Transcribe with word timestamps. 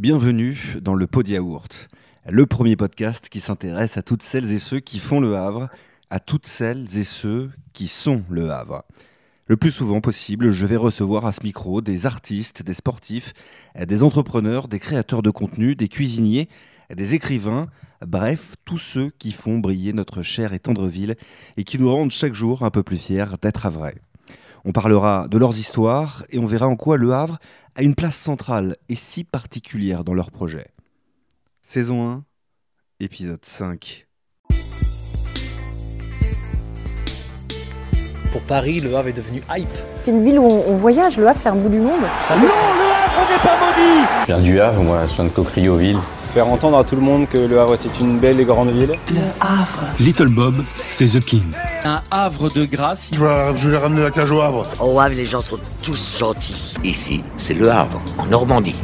Bienvenue 0.00 0.78
dans 0.80 0.94
le 0.94 1.06
Pod 1.06 1.28
Yaourt, 1.28 1.88
le 2.26 2.46
premier 2.46 2.74
podcast 2.74 3.28
qui 3.28 3.38
s'intéresse 3.38 3.98
à 3.98 4.02
toutes 4.02 4.22
celles 4.22 4.50
et 4.50 4.58
ceux 4.58 4.80
qui 4.80 4.98
font 4.98 5.20
le 5.20 5.36
Havre, 5.36 5.68
à 6.08 6.20
toutes 6.20 6.46
celles 6.46 6.96
et 6.96 7.04
ceux 7.04 7.50
qui 7.74 7.86
sont 7.86 8.24
le 8.30 8.50
Havre. 8.50 8.84
Le 9.46 9.58
plus 9.58 9.70
souvent 9.70 10.00
possible, 10.00 10.52
je 10.52 10.64
vais 10.64 10.76
recevoir 10.76 11.26
à 11.26 11.32
ce 11.32 11.42
micro 11.42 11.82
des 11.82 12.06
artistes, 12.06 12.62
des 12.62 12.72
sportifs, 12.72 13.34
des 13.78 14.02
entrepreneurs, 14.02 14.68
des 14.68 14.78
créateurs 14.78 15.20
de 15.20 15.28
contenu, 15.28 15.76
des 15.76 15.88
cuisiniers, 15.88 16.48
des 16.88 17.14
écrivains, 17.14 17.66
bref, 18.00 18.54
tous 18.64 18.78
ceux 18.78 19.10
qui 19.18 19.32
font 19.32 19.58
briller 19.58 19.92
notre 19.92 20.22
chère 20.22 20.54
et 20.54 20.60
tendre 20.60 20.88
ville 20.88 21.16
et 21.58 21.64
qui 21.64 21.78
nous 21.78 21.92
rendent 21.92 22.10
chaque 22.10 22.32
jour 22.32 22.62
un 22.62 22.70
peu 22.70 22.82
plus 22.82 22.96
fiers 22.96 23.36
d'être 23.42 23.66
Havrais. 23.66 23.96
On 24.64 24.72
parlera 24.72 25.26
de 25.28 25.38
leurs 25.38 25.58
histoires 25.58 26.24
et 26.30 26.38
on 26.38 26.44
verra 26.44 26.66
en 26.66 26.76
quoi 26.76 26.98
Le 26.98 27.14
Havre 27.14 27.38
a 27.76 27.82
une 27.82 27.94
place 27.94 28.16
centrale 28.16 28.76
et 28.90 28.94
si 28.94 29.24
particulière 29.24 30.04
dans 30.04 30.12
leur 30.12 30.30
projet. 30.30 30.66
Saison 31.62 32.10
1, 32.10 32.24
épisode 33.00 33.42
5. 33.42 34.06
Pour 38.32 38.42
Paris, 38.42 38.80
Le 38.80 38.94
Havre 38.94 39.08
est 39.08 39.14
devenu 39.14 39.42
hype. 39.50 39.68
C'est 40.02 40.10
une 40.10 40.22
ville 40.22 40.38
où 40.38 40.44
on, 40.44 40.74
voyage, 40.76 41.16
Le 41.16 41.26
Havre 41.26 41.38
c'est 41.38 41.48
un 41.48 41.56
bout 41.56 41.70
du 41.70 41.80
monde. 41.80 42.02
Je 42.28 44.26
viens 44.26 44.40
du 44.40 44.60
Havre, 44.60 44.82
moi, 44.82 45.06
je 45.06 45.14
viens 45.14 45.24
de 45.24 45.30
Cocrioville. 45.30 45.98
Faire 46.32 46.46
entendre 46.46 46.78
à 46.78 46.84
tout 46.84 46.94
le 46.94 47.02
monde 47.02 47.28
que 47.28 47.38
Le 47.38 47.58
Havre 47.58 47.74
était 47.74 47.88
une 48.00 48.18
belle 48.20 48.38
et 48.38 48.44
grande 48.44 48.70
ville. 48.70 48.92
Little 49.98 50.28
Bob, 50.28 50.64
c'est 50.88 51.06
The 51.06 51.20
King. 51.20 51.42
Un 51.84 52.00
havre 52.10 52.50
de 52.50 52.64
grâce. 52.66 53.10
Je 53.12 53.20
vais, 53.24 53.56
je 53.56 53.68
vais 53.68 53.76
ramener 53.78 54.02
la 54.02 54.10
cage 54.12 54.30
au 54.30 54.40
Havre. 54.40 54.66
Au 54.78 55.00
Havre, 55.00 55.16
les 55.16 55.24
gens 55.24 55.40
sont 55.40 55.58
tous 55.82 56.18
gentils. 56.18 56.74
Ici, 56.84 57.24
c'est 57.36 57.54
Le 57.54 57.68
Havre, 57.70 58.00
en 58.16 58.26
Normandie. 58.26 58.76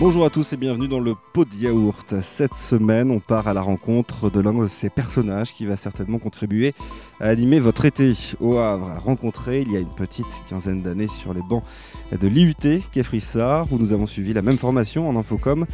Bonjour 0.00 0.24
à 0.24 0.30
tous 0.30 0.52
et 0.52 0.56
bienvenue 0.56 0.86
dans 0.86 1.00
le 1.00 1.16
pot 1.32 1.44
de 1.44 1.56
yaourt. 1.56 2.20
Cette 2.22 2.54
semaine, 2.54 3.10
on 3.10 3.18
part 3.18 3.48
à 3.48 3.52
la 3.52 3.62
rencontre 3.62 4.30
de 4.30 4.38
l'un 4.38 4.52
de 4.52 4.68
ces 4.68 4.90
personnages 4.90 5.52
qui 5.54 5.66
va 5.66 5.76
certainement 5.76 6.20
contribuer 6.20 6.72
à 7.18 7.26
animer 7.26 7.58
votre 7.58 7.84
été 7.84 8.12
au 8.38 8.58
Havre. 8.58 9.02
Rencontré 9.04 9.62
il 9.62 9.72
y 9.72 9.76
a 9.76 9.80
une 9.80 9.88
petite 9.88 10.24
quinzaine 10.48 10.82
d'années 10.82 11.08
sur 11.08 11.34
les 11.34 11.42
bancs 11.42 11.64
de 12.12 12.28
l'IUT 12.28 12.80
Kefrissard, 12.92 13.72
où 13.72 13.78
nous 13.78 13.92
avons 13.92 14.06
suivi 14.06 14.32
la 14.32 14.40
même 14.40 14.56
formation 14.56 15.08
en 15.08 15.16
infocom. 15.16 15.66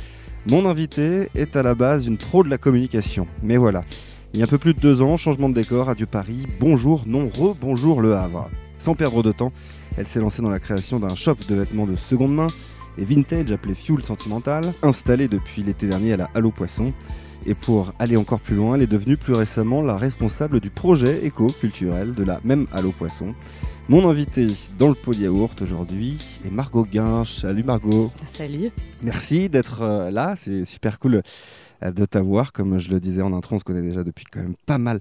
Mon 0.47 0.65
invité 0.65 1.29
est 1.35 1.55
à 1.55 1.63
la 1.63 1.75
base 1.75 2.07
une 2.07 2.17
pro 2.17 2.43
de 2.43 2.49
la 2.49 2.57
communication. 2.57 3.27
Mais 3.43 3.59
voilà, 3.59 3.85
il 4.33 4.41
y 4.41 4.43
a 4.43 4.47
un 4.47 4.49
peu 4.49 4.57
plus 4.57 4.73
de 4.73 4.81
deux 4.81 5.03
ans, 5.03 5.19
changement 5.19 5.51
de 5.51 5.55
décor, 5.55 5.91
adieu 5.91 6.07
Paris, 6.07 6.47
bonjour, 6.61 7.03
non, 7.07 7.29
re-bonjour 7.29 8.01
le 8.01 8.17
Havre. 8.17 8.49
Sans 8.79 8.95
perdre 8.95 9.23
de 9.23 9.33
temps, 9.33 9.53
elle 9.99 10.07
s'est 10.07 10.21
lancée 10.21 10.41
dans 10.41 10.49
la 10.49 10.61
création 10.61 10.99
d'un 10.99 11.15
shop 11.15 11.37
de 11.47 11.57
vêtements 11.57 11.87
de 11.87 11.97
seconde 11.97 12.35
main 12.35 12.49
et 12.99 13.05
vintage 13.05 13.53
appelé 13.53 13.75
Fuel 13.75 14.05
Sentimental, 14.05 14.73
installé 14.83 15.29
depuis 15.29 15.63
l'été 15.63 15.87
dernier 15.87 16.15
à 16.15 16.17
la 16.17 16.31
Halo 16.35 16.51
Poisson. 16.51 16.93
Et 17.47 17.55
pour 17.55 17.93
aller 17.99 18.17
encore 18.17 18.41
plus 18.41 18.57
loin, 18.57 18.77
elle 18.77 18.83
est 18.83 18.87
devenue 18.87 19.17
plus 19.19 19.35
récemment 19.35 19.83
la 19.83 19.99
responsable 19.99 20.61
du 20.61 20.71
projet 20.71 21.27
éco-culturel 21.27 22.15
de 22.15 22.25
la 22.25 22.41
même 22.43 22.67
Halo 22.73 22.93
Poisson. 22.93 23.35
Mon 23.89 24.09
invité 24.09 24.47
dans 24.79 24.89
le 24.89 24.95
pot 24.95 25.13
de 25.13 25.21
yaourt 25.21 25.61
aujourd'hui 25.61 26.41
est 26.47 26.51
Margot 26.51 26.87
Guinche. 26.91 27.41
Salut 27.41 27.65
Margot. 27.65 28.11
Salut. 28.25 28.71
Merci 29.03 29.51
d'être 29.51 29.83
euh, 29.83 30.11
là, 30.11 30.35
c'est 30.37 30.65
super 30.65 30.99
cool 30.99 31.21
euh, 31.83 31.91
de 31.91 32.07
t'avoir. 32.07 32.53
Comme 32.53 32.79
je 32.79 32.91
le 32.91 32.99
disais 32.99 33.21
en 33.21 33.35
intro, 33.35 33.57
on 33.57 33.59
se 33.59 33.65
connaît 33.65 33.83
déjà 33.83 34.03
depuis 34.03 34.25
quand 34.25 34.41
même 34.41 34.55
pas 34.65 34.79
mal 34.79 35.01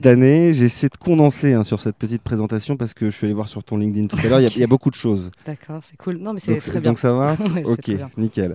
d'années. 0.00 0.52
J'ai 0.52 0.64
essayé 0.66 0.88
de 0.88 0.96
condenser 0.96 1.52
hein, 1.54 1.64
sur 1.64 1.80
cette 1.80 1.96
petite 1.96 2.22
présentation 2.22 2.76
parce 2.76 2.94
que 2.94 3.10
je 3.10 3.16
suis 3.16 3.26
allé 3.26 3.34
voir 3.34 3.48
sur 3.48 3.62
ton 3.64 3.76
LinkedIn 3.78 4.06
tout 4.06 4.16
à 4.16 4.28
l'heure. 4.28 4.40
Il 4.40 4.44
y 4.44 4.46
a- 4.46 4.50
il 4.54 4.60
y, 4.60 4.64
a 4.64 4.66
beaucoup 4.66 4.90
de 4.90 4.94
choses. 4.94 5.30
D'accord, 5.46 5.80
c'est 5.84 5.96
cool. 5.96 6.18
Non, 6.18 6.32
mais 6.32 6.38
c'est 6.40 6.56
très 6.58 6.80
bien. 6.80 6.90
donc 6.90 6.98
ça 6.98 7.12
va 7.14 7.34
Ouais, 7.54 7.64
Ok, 7.64 7.90
nickel. 8.16 8.54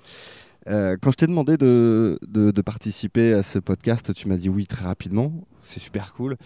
Euh, 0.67 0.97
quand 1.01 1.11
je 1.11 1.17
t'ai 1.17 1.27
demandé 1.27 1.57
de, 1.57 2.17
de- 2.27 2.51
de 2.51 2.61
participer 2.61 3.33
à 3.33 3.43
ce 3.43 3.59
podcast, 3.59 4.13
tu 4.13 4.27
m'as 4.27 4.37
dit 4.37 4.49
oui 4.49 4.65
très 4.65 4.85
rapidement. 4.85 5.31
C'est 5.67 5.79
super 5.79 6.13
cool. 6.13 6.37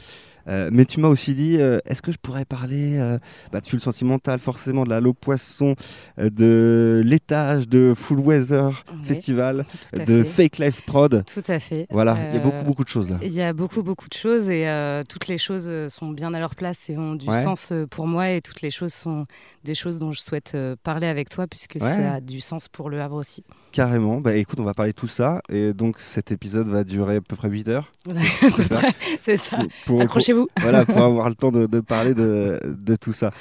Euh, 0.47 0.69
mais 0.71 0.85
tu 0.85 0.99
m'as 0.99 1.09
aussi 1.09 1.35
dit, 1.35 1.57
euh, 1.59 1.77
est-ce 1.85 2.01
que 2.01 2.11
je 2.11 2.17
pourrais 2.17 2.45
parler 2.45 2.97
euh, 2.97 3.19
bah, 3.51 3.59
de 3.59 3.65
Fuel 3.67 3.79
Sentimental, 3.81 4.39
forcément 4.39 4.83
de 4.85 4.89
la 4.89 4.95
Halo 4.95 5.13
Poisson, 5.13 5.75
de 6.17 7.01
l'étage 7.05 7.67
de 7.67 7.93
Full 7.95 8.19
Weather 8.19 8.83
Oui, 8.93 8.99
Festival, 9.03 9.65
de 9.93 10.23
fait. 10.23 10.49
Fake 10.49 10.57
Life 10.57 10.81
Prod. 10.85 11.23
Tout 11.31 11.43
à 11.47 11.59
fait. 11.59 11.85
Voilà, 11.91 12.17
il 12.29 12.35
y 12.35 12.39
a 12.39 12.41
beaucoup, 12.41 12.63
beaucoup 12.65 12.83
de 12.83 12.89
choses 12.89 13.09
là. 13.09 13.17
Il 13.21 13.31
y 13.33 13.41
a 13.41 13.53
beaucoup, 13.53 13.83
beaucoup 13.83 14.07
de 14.09 14.13
choses 14.13 14.49
et 14.49 14.65
toutes 15.07 15.27
les 15.27 15.37
choses 15.37 15.69
sont 15.89 16.09
bien 16.09 16.33
à 16.33 16.39
leur 16.39 16.55
place 16.55 16.89
et 16.89 16.97
ont 16.97 17.15
du 17.15 17.27
Ouais. 17.29 17.43
sens 17.43 17.71
pour 17.91 18.07
moi 18.07 18.31
et 18.31 18.41
toutes 18.41 18.61
les 18.61 18.71
choses 18.71 18.93
sont 18.93 19.25
des 19.63 19.75
choses 19.75 19.99
dont 19.99 20.11
je 20.13 20.19
souhaite 20.21 20.57
parler 20.83 21.05
avec 21.07 21.29
toi 21.29 21.45
puisque 21.45 21.75
Ouais. 21.75 21.79
ça 21.81 22.13
a 22.15 22.21
du 22.21 22.39
sens 22.41 22.67
pour 22.69 22.89
le 22.89 22.99
Havre 23.01 23.15
aussi. 23.17 23.43
Carrément. 23.71 24.19
Bah 24.19 24.35
écoute, 24.35 24.59
on 24.59 24.63
va 24.63 24.73
parler 24.73 24.93
de 24.93 24.97
tout 24.97 25.07
ça. 25.07 25.41
Et 25.49 25.73
donc 25.73 25.99
cet 25.99 26.31
épisode 26.31 26.67
va 26.67 26.83
durer 26.83 27.17
à 27.17 27.21
peu 27.21 27.35
près 27.35 27.49
8 27.49 27.67
heures. 27.67 27.91
À 28.09 28.49
peu 28.55 28.63
ça. 28.63 28.75
près, 28.75 28.93
c'est 29.21 29.37
ça. 29.37 29.57
Accrochez-vous. 29.99 30.47
voilà, 30.59 30.85
pour 30.85 31.01
avoir 31.01 31.29
le 31.29 31.35
temps 31.41 31.51
de, 31.51 31.65
de 31.65 31.79
parler 31.79 32.13
de, 32.13 32.59
de 32.63 32.95
tout 32.95 33.13
ça. 33.13 33.31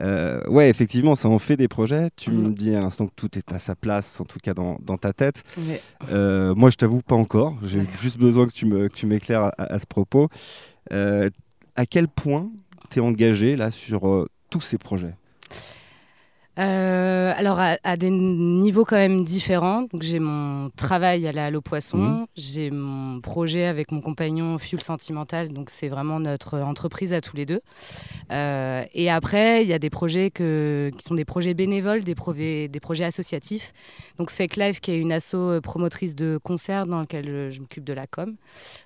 Euh, 0.00 0.46
ouais, 0.48 0.70
effectivement, 0.70 1.16
ça 1.16 1.28
en 1.28 1.38
fait 1.38 1.56
des 1.56 1.68
projets. 1.68 2.08
Tu 2.16 2.30
me 2.30 2.48
Mhm. 2.48 2.54
dis 2.54 2.74
à 2.74 2.80
l'instant 2.80 3.06
que 3.06 3.12
tout 3.16 3.36
est 3.36 3.52
à 3.52 3.58
sa 3.58 3.74
place, 3.74 4.20
en 4.20 4.24
tout 4.24 4.38
cas 4.40 4.54
dans, 4.54 4.78
dans 4.80 4.96
ta 4.96 5.12
tête. 5.12 5.42
Euh, 6.10 6.54
moi, 6.54 6.70
je 6.70 6.76
t'avoue 6.76 7.02
pas 7.02 7.16
encore. 7.16 7.56
J'ai 7.64 7.82
juste 8.00 8.18
besoin 8.18 8.46
que 8.46 8.52
tu 8.52 8.66
me- 8.66 8.88
que 8.88 8.94
tu 8.94 9.06
m'éclaires 9.06 9.42
à, 9.44 9.62
à 9.74 9.78
ce 9.78 9.86
propos. 9.86 10.28
Euh, 10.92 11.28
à 11.76 11.84
quel 11.86 12.08
point 12.08 12.50
tu 12.90 13.00
es 13.00 13.02
engagé 13.02 13.56
là 13.56 13.70
sur 13.70 14.26
tous 14.50 14.60
ces 14.60 14.78
projets? 14.78 15.14
Euh, 16.58 17.32
alors 17.36 17.60
à, 17.60 17.76
à 17.84 17.96
des 17.96 18.10
niveaux 18.10 18.84
quand 18.84 18.96
même 18.96 19.24
différents. 19.24 19.82
Donc 19.92 20.02
j'ai 20.02 20.18
mon 20.18 20.70
travail 20.76 21.26
à 21.26 21.32
la 21.32 21.46
Halo 21.46 21.60
Poisson, 21.60 21.98
Mhm. 21.98 22.26
j'ai 22.36 22.70
mon 22.70 23.20
projet 23.20 23.64
avec 23.66 23.92
mon 23.92 24.00
compagnon 24.00 24.58
Fuel 24.58 24.82
Sentimental. 24.82 25.50
Donc 25.52 25.70
c'est 25.70 25.88
vraiment 25.88 26.18
notre 26.20 26.58
entreprise 26.58 27.12
à 27.12 27.20
tous 27.20 27.36
les 27.36 27.46
deux. 27.46 27.60
Euh, 28.30 28.84
et 28.94 29.10
après 29.10 29.62
il 29.62 29.68
y 29.68 29.72
a 29.72 29.78
des 29.78 29.90
projets 29.90 30.30
qui 30.30 31.04
sont 31.04 31.14
des 31.14 31.24
projets 31.24 31.54
bénévoles, 31.54 32.04
des, 32.04 32.14
projets 32.14 33.04
associatifs. 33.04 33.72
Donc 34.18 34.30
Fake 34.30 34.56
Life 34.56 34.80
qui 34.80 34.92
est 34.92 34.98
une 34.98 35.12
asso 35.12 35.34
euh, 35.34 35.60
promotrice 35.60 36.14
de 36.14 36.38
concerts 36.42 36.86
dans 36.86 37.00
lequel 37.00 37.26
je, 37.26 37.50
je 37.50 37.60
m'occupe 37.60 37.84
de 37.84 37.92
la 37.92 38.06
com, 38.06 38.36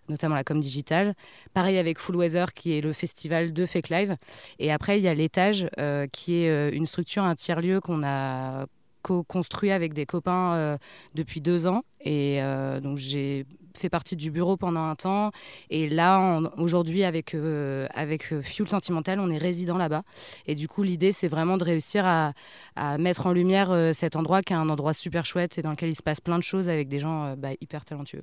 notamment 0.09 0.35
la 0.35 0.45
com 0.45 0.61
digitale. 0.61 1.15
Pareil 1.55 1.79
avec 1.79 1.99
Full 1.99 2.17
Weather 2.17 2.53
qui 2.55 2.77
est 2.77 2.81
le 2.81 2.93
festival 2.93 3.53
de 3.53 3.67
Fake 3.67 3.89
Live. 3.89 4.17
Et 4.59 4.73
après, 4.73 4.99
il 4.99 5.03
y 5.03 5.09
a 5.09 5.15
l'étage, 5.15 5.69
euh, 5.79 6.07
qui 6.11 6.43
est 6.43 6.51
euh, 6.51 6.71
une 6.73 6.87
structure, 6.87 7.25
un 7.25 7.35
tiers-lieu 7.35 7.81
qu'on 7.81 8.03
a 8.05 8.67
co-construit 9.03 9.73
avec 9.73 9.93
des 9.95 10.07
copains 10.07 10.55
euh, 10.55 10.79
depuis 11.15 11.41
deux 11.41 11.67
ans. 11.67 11.83
Et 12.01 12.43
euh, 12.43 12.81
donc, 12.81 12.99
j'ai 12.99 13.47
fait 13.79 13.89
partie 13.89 14.17
du 14.17 14.31
bureau 14.31 14.57
pendant 14.57 14.85
un 14.85 14.95
temps. 14.95 15.31
Et 15.71 15.89
là, 15.89 16.41
aujourd'hui, 16.57 17.05
avec, 17.05 17.35
euh, 17.35 17.87
avec 17.95 18.33
euh, 18.33 18.43
Fuel 18.43 18.69
Sentimental, 18.69 19.21
on 19.21 19.31
est 19.31 19.39
résident 19.39 19.79
là-bas. 19.79 20.03
Et 20.47 20.55
du 20.55 20.69
coup, 20.69 20.83
l'idée, 20.83 21.13
c'est 21.13 21.29
vraiment 21.29 21.57
de 21.57 21.65
réussir 21.65 22.07
à, 22.07 22.33
à 22.77 22.99
mettre 22.99 23.27
en 23.27 23.33
lumière 23.33 23.71
euh, 23.71 23.93
cet 23.93 24.17
endroit 24.17 24.43
qui 24.43 24.53
est 24.53 24.57
un 24.57 24.69
endroit 24.69 24.95
super 24.95 25.25
chouette 25.25 25.59
et 25.59 25.63
dans 25.63 25.71
lequel 25.71 25.91
il 25.91 25.97
se 25.97 26.03
passe 26.03 26.21
plein 26.21 26.39
de 26.39 26.45
choses 26.45 26.69
avec 26.69 26.89
des 26.89 26.99
gens 26.99 27.27
euh, 27.27 27.37
bah, 27.37 27.51
hyper 27.61 27.85
talentueux. 27.85 28.23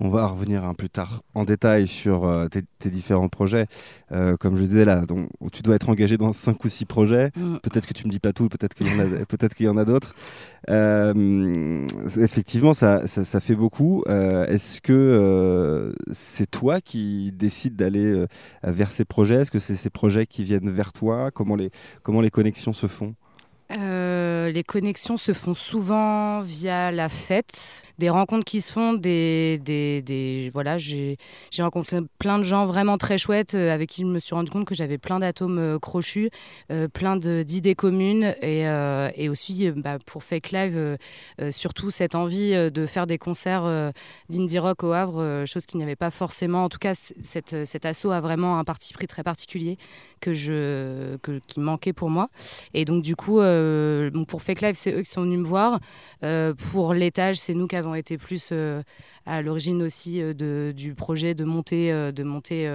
On 0.00 0.08
va 0.08 0.26
revenir 0.26 0.64
un 0.64 0.74
plus 0.74 0.90
tard 0.90 1.22
en 1.34 1.44
détail 1.44 1.86
sur 1.86 2.24
euh, 2.24 2.48
tes, 2.48 2.62
tes 2.78 2.90
différents 2.90 3.28
projets. 3.28 3.66
Euh, 4.12 4.36
comme 4.36 4.56
je 4.56 4.64
disais 4.64 4.84
là, 4.84 5.06
donc, 5.06 5.28
tu 5.52 5.62
dois 5.62 5.76
être 5.76 5.88
engagé 5.88 6.16
dans 6.16 6.32
5 6.32 6.64
ou 6.64 6.68
6 6.68 6.84
projets. 6.84 7.30
Mm. 7.36 7.56
Peut-être 7.62 7.86
que 7.86 7.94
tu 7.94 8.06
me 8.06 8.10
dis 8.10 8.20
pas 8.20 8.32
tout, 8.32 8.48
peut-être 8.48 8.74
qu'il 8.74 8.86
y 8.86 8.90
en 8.94 9.00
a, 9.00 9.04
peut-être 9.28 9.54
qu'il 9.54 9.66
y 9.66 9.68
en 9.68 9.76
a 9.76 9.84
d'autres. 9.84 10.14
Euh, 10.70 11.86
effectivement, 12.16 12.74
ça, 12.74 13.06
ça, 13.06 13.24
ça 13.24 13.40
fait 13.40 13.54
beaucoup. 13.54 14.04
Est-ce 14.06 14.80
que 14.80 15.94
c'est 16.12 16.50
toi 16.50 16.80
qui 16.80 17.32
décides 17.32 17.76
d'aller 17.76 18.26
vers 18.62 18.90
ces 18.90 19.04
projets? 19.04 19.42
Est-ce 19.42 19.50
que 19.50 19.58
c'est 19.58 19.76
ces 19.76 19.90
projets 19.90 20.26
qui 20.26 20.44
viennent 20.44 20.70
vers 20.70 20.92
toi? 20.92 21.30
Comment 21.30 21.56
les, 21.56 21.70
comment 22.02 22.20
les 22.20 22.30
connexions 22.30 22.72
se 22.72 22.86
font? 22.86 23.14
Les 24.52 24.62
connexions 24.64 25.16
se 25.16 25.32
font 25.32 25.54
souvent 25.54 26.40
via 26.40 26.90
la 26.90 27.08
fête, 27.08 27.82
des 27.98 28.10
rencontres 28.10 28.44
qui 28.44 28.60
se 28.60 28.72
font, 28.72 28.92
des, 28.92 29.58
des, 29.64 30.02
des- 30.02 30.50
voilà, 30.52 30.78
j'ai 30.78 31.16
rencontré 31.58 31.98
plein 32.18 32.38
de 32.38 32.44
gens 32.44 32.66
vraiment 32.66 32.98
très 32.98 33.18
chouettes 33.18 33.54
euh, 33.54 33.74
avec 33.74 33.88
qui 33.90 34.02
je 34.02 34.06
me 34.06 34.18
suis 34.18 34.34
rendu 34.34 34.50
compte 34.50 34.64
que 34.64 34.74
j'avais 34.74 34.98
plein 34.98 35.18
d'atomes 35.18 35.58
euh, 35.58 35.78
crochus, 35.78 36.30
euh, 36.70 36.88
plein 36.88 37.16
d'idées 37.16 37.74
communes 37.74 38.34
et, 38.42 38.62
et 39.16 39.28
aussi 39.28 39.70
bah, 39.72 39.98
pour 40.06 40.22
Fake 40.22 40.50
Live, 40.52 40.96
surtout 41.50 41.90
cette 41.90 42.14
envie 42.14 42.52
de 42.70 42.86
faire 42.86 43.06
des 43.06 43.18
concerts 43.18 43.92
d'indie 44.28 44.58
rock 44.58 44.82
au 44.84 44.92
Havre, 44.92 45.44
chose 45.46 45.66
qu'il 45.66 45.78
n'y 45.78 45.84
avait 45.84 45.96
pas 45.96 46.10
forcément. 46.10 46.64
En 46.64 46.68
tout 46.68 46.78
cas, 46.78 46.94
cette, 46.94 47.64
cet 47.64 47.86
assaut 47.86 48.10
a 48.10 48.20
vraiment 48.20 48.58
un 48.58 48.64
parti 48.64 48.92
pris 48.94 49.06
très 49.06 49.22
particulier 49.22 49.78
que 50.20 50.34
je, 50.34 51.16
que, 51.18 51.40
qui 51.46 51.60
manquait 51.60 51.92
pour 51.92 52.10
moi. 52.10 52.28
Et 52.74 52.84
donc, 52.84 53.02
du 53.02 53.16
coup, 53.16 53.40
pour 54.28 54.37
pour 54.38 54.44
Fake 54.46 54.60
Live, 54.60 54.74
c'est 54.76 54.92
eux 54.92 55.02
qui 55.02 55.10
sont 55.10 55.22
venus 55.22 55.40
me 55.40 55.44
voir. 55.44 55.80
Euh, 56.22 56.54
pour 56.70 56.94
l'étage, 56.94 57.36
c'est 57.40 57.54
nous 57.54 57.66
qui 57.66 57.74
avons 57.74 57.94
été 57.96 58.18
plus 58.18 58.50
euh, 58.52 58.82
à 59.26 59.42
l'origine 59.42 59.82
aussi 59.82 60.22
euh, 60.22 60.32
de, 60.32 60.72
du 60.76 60.94
projet 60.94 61.34
de 61.34 61.44
monter, 61.44 61.90
de 62.12 62.22
monter 62.22 62.66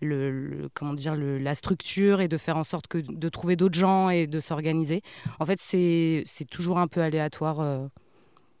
le, 0.00 0.30
le- 0.30 0.68
comment 0.72 0.94
dire, 0.94 1.14
le- 1.14 1.38
la 1.38 1.54
structure 1.54 2.20
et 2.22 2.28
de 2.28 2.36
faire 2.38 2.56
en 2.56 2.64
sorte 2.64 2.86
que 2.86 2.98
de 2.98 3.28
trouver 3.28 3.56
d'autres 3.56 3.78
gens 3.78 4.08
et 4.08 4.26
de 4.26 4.40
s'organiser. 4.40 5.02
En 5.38 5.44
fait, 5.44 5.60
c'est 5.60 6.24
toujours 6.50 6.78
un 6.78 6.86
peu 6.88 7.02
aléatoire. 7.02 7.88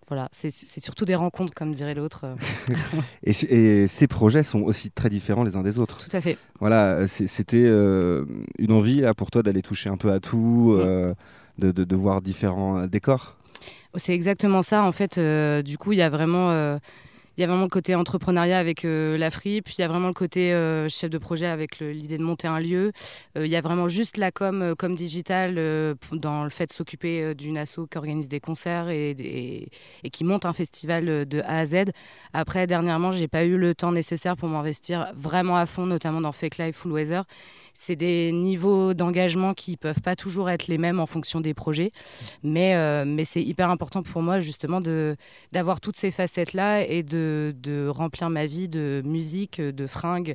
voilà, 0.08 0.28
c'est 0.30 0.50
surtout 0.50 1.04
des 1.04 1.14
rencontres, 1.16 1.52
comme 1.54 1.72
dirait 1.72 1.94
l'autre. 1.94 2.26
Et, 3.24 3.32
ce- 3.32 3.46
et 3.46 3.88
ces 3.88 4.06
projets 4.06 4.42
sont 4.44 4.60
aussi 4.62 4.90
très 4.90 5.08
différents 5.08 5.42
les 5.42 5.56
uns 5.56 5.62
des 5.62 5.78
autres. 5.80 5.98
tout 6.06 6.16
à 6.16 6.20
fait. 6.20 6.38
Voilà, 6.60 7.06
c'était 7.08 7.64
euh, 7.66 8.24
une 8.58 8.70
envie 8.72 9.00
là, 9.00 9.14
pour 9.14 9.30
toi 9.32 9.42
d'aller 9.42 9.62
toucher 9.62 9.88
un 9.90 9.96
peu 9.96 10.12
à 10.12 10.20
tout, 10.20 10.76
euh, 10.78 11.12
de, 11.58 11.96
voir 11.96 12.20
différents 12.22 12.86
décors. 12.86 13.36
C'est 13.94 14.14
exactement 14.14 14.62
ça. 14.62 14.84
En 14.84 14.92
fait, 14.92 15.18
euh, 15.18 15.62
du 15.62 15.78
coup, 15.78 15.92
il 15.92 15.98
y 15.98 16.02
a 16.02 16.10
vraiment. 16.10 16.50
euh, 16.50 16.78
il 17.38 17.42
y 17.42 17.44
a 17.44 17.48
vraiment 17.48 17.64
le 17.64 17.68
côté 17.68 17.94
entrepreneuriat 17.94 18.58
avec 18.58 18.86
euh, 18.86 19.18
la 19.18 19.30
fripe, 19.30 19.68
il 19.76 19.80
y 19.82 19.84
a 19.84 19.88
vraiment 19.88 20.08
le 20.08 20.14
côté 20.14 20.54
euh, 20.54 20.88
chef 20.88 21.10
de 21.10 21.18
projet 21.18 21.44
avec 21.44 21.80
l'idée 21.80 22.16
de 22.16 22.22
monter 22.22 22.48
un 22.48 22.60
lieu, 22.60 22.92
il 23.38 23.46
y 23.46 23.56
a 23.56 23.60
vraiment 23.60 23.88
juste 23.88 24.16
la 24.16 24.30
com, 24.30 24.62
euh, 24.62 24.74
com 24.74 24.94
digital 24.94 25.56
dans 26.12 26.44
le 26.44 26.48
fait 26.48 26.64
de 26.68 26.72
s'occuper 26.72 27.34
d'une 27.34 27.58
asso 27.58 27.80
qui 27.90 27.98
organise 27.98 28.28
des 28.28 28.40
concerts 28.40 28.88
et, 28.88 29.10
et- 29.10 30.10
qui 30.10 30.24
monte 30.24 30.46
un 30.46 30.54
festival 30.54 31.26
de 31.26 31.40
A 31.40 31.58
à 31.58 31.66
Z. 31.66 31.90
Après, 32.32 32.66
dernièrement, 32.66 33.12
j'ai 33.12 33.28
pas 33.28 33.44
eu 33.44 33.58
le 33.58 33.74
temps 33.74 33.92
nécessaire 33.92 34.38
pour 34.38 34.48
m'investir 34.48 35.12
vraiment 35.14 35.58
à 35.58 35.66
fond, 35.66 35.84
notamment 35.84 36.22
dans 36.22 36.32
Fake 36.32 36.56
Life 36.56 36.76
Full 36.76 36.92
Weather. 36.92 37.24
C'est 37.78 37.96
des 37.96 38.32
niveaux 38.32 38.94
d'engagement 38.94 39.54
qui 39.54 39.76
peuvent 39.76 40.00
pas 40.00 40.16
toujours 40.16 40.50
être 40.50 40.66
les 40.66 40.78
mêmes 40.78 40.98
en 40.98 41.06
fonction 41.06 41.40
des 41.40 41.54
projets, 41.54 41.92
mais, 42.42 42.74
euh, 42.74 43.04
mais 43.06 43.24
c'est 43.24 43.42
hyper 43.42 43.70
important 43.70 44.02
pour 44.02 44.22
moi 44.22 44.40
justement 44.40 44.80
d'avoir 45.52 45.80
toutes 45.80 45.96
ces 45.96 46.10
facettes-là 46.10 46.82
et 46.82 47.02
de, 47.02 47.54
de 47.62 47.86
remplir 47.88 48.30
ma 48.30 48.46
vie 48.46 48.68
de 48.68 49.02
musique, 49.04 49.60
de 49.60 49.86
fringues, 49.86 50.34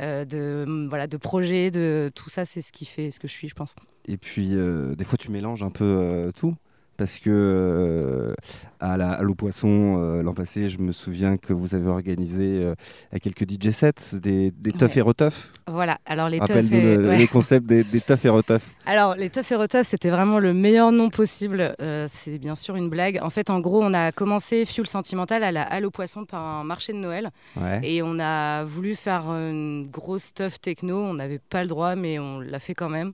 euh, 0.00 0.24
de, 0.24 0.86
voilà, 0.88 1.06
de 1.06 1.16
projets, 1.16 1.70
de 1.70 2.10
tout 2.14 2.28
ça, 2.28 2.44
c'est 2.44 2.60
ce 2.60 2.72
qui 2.72 2.84
fait 2.84 3.10
ce 3.10 3.20
que 3.20 3.28
je 3.28 3.32
suis, 3.32 3.48
je 3.48 3.54
pense. 3.54 3.74
Et 4.06 4.16
puis, 4.16 4.54
euh, 4.54 4.94
des 4.94 5.04
fois, 5.04 5.18
tu 5.18 5.30
mélanges 5.30 5.62
un 5.62 5.70
peu 5.70 6.32
tout. 6.34 6.54
Parce 6.96 7.20
que 7.20 8.34
à 8.80 8.96
la- 8.96 9.12
à 9.12 9.22
l'eau 9.22 9.34
poisson 9.34 9.96
euh, 9.98 10.22
l'an 10.22 10.34
passé, 10.34 10.68
je 10.68 10.78
me 10.78 10.92
souviens 10.92 11.36
que 11.36 11.52
vous 11.52 11.74
avez 11.74 11.88
organisé 11.88 12.62
euh, 12.62 12.74
à 13.12 13.18
quelques 13.18 13.44
DJ 13.48 13.70
sets 13.70 14.14
des, 14.20 14.50
des 14.50 14.72
teufs 14.72 14.92
Ouais. 14.94 14.98
et 14.98 15.02
reteufs. 15.02 15.52
Voilà, 15.66 15.98
alors 16.06 16.28
les 16.28 16.40
teufs 16.40 16.72
et- 16.72 16.96
le, 16.96 17.08
ouais. 17.08 17.16
les 17.18 17.26
concepts 17.28 17.66
des, 17.66 17.84
des 17.84 18.00
teufs 18.00 18.24
et 18.24 18.28
reteufs. 18.28 18.74
Alors, 18.88 19.16
les 19.16 19.28
Tough 19.28 19.44
et 19.50 19.54
Reteuf, 19.54 19.86
c'était 19.86 20.08
vraiment 20.08 20.38
le 20.38 20.54
meilleur 20.54 20.92
nom 20.92 21.10
possible. 21.10 21.74
Euh, 21.82 22.06
c'est 22.08 22.38
bien 22.38 22.54
sûr 22.54 22.74
une 22.74 22.88
blague. 22.88 23.18
En 23.22 23.28
fait, 23.28 23.50
en 23.50 23.60
gros, 23.60 23.82
on 23.84 23.92
a 23.92 24.12
commencé 24.12 24.64
Fuel 24.64 24.86
Sentimental 24.86 25.44
à 25.44 25.52
la 25.52 25.62
Halle 25.62 25.84
aux 25.84 25.90
Poissons 25.90 26.24
par 26.24 26.40
un 26.42 26.64
marché 26.64 26.94
de 26.94 26.98
Noël. 26.98 27.28
Ouais. 27.60 27.80
Et 27.82 28.02
on 28.02 28.18
a 28.18 28.64
voulu 28.64 28.94
faire 28.94 29.26
une 29.26 29.90
grosse 29.90 30.22
stuff 30.24 30.58
techno. 30.62 30.96
On 31.02 31.12
n'avait 31.12 31.38
pas 31.38 31.60
le 31.64 31.68
droit, 31.68 31.96
mais 31.96 32.18
on 32.18 32.40
l'a 32.40 32.60
fait 32.60 32.72
quand 32.72 32.88
même. 32.88 33.12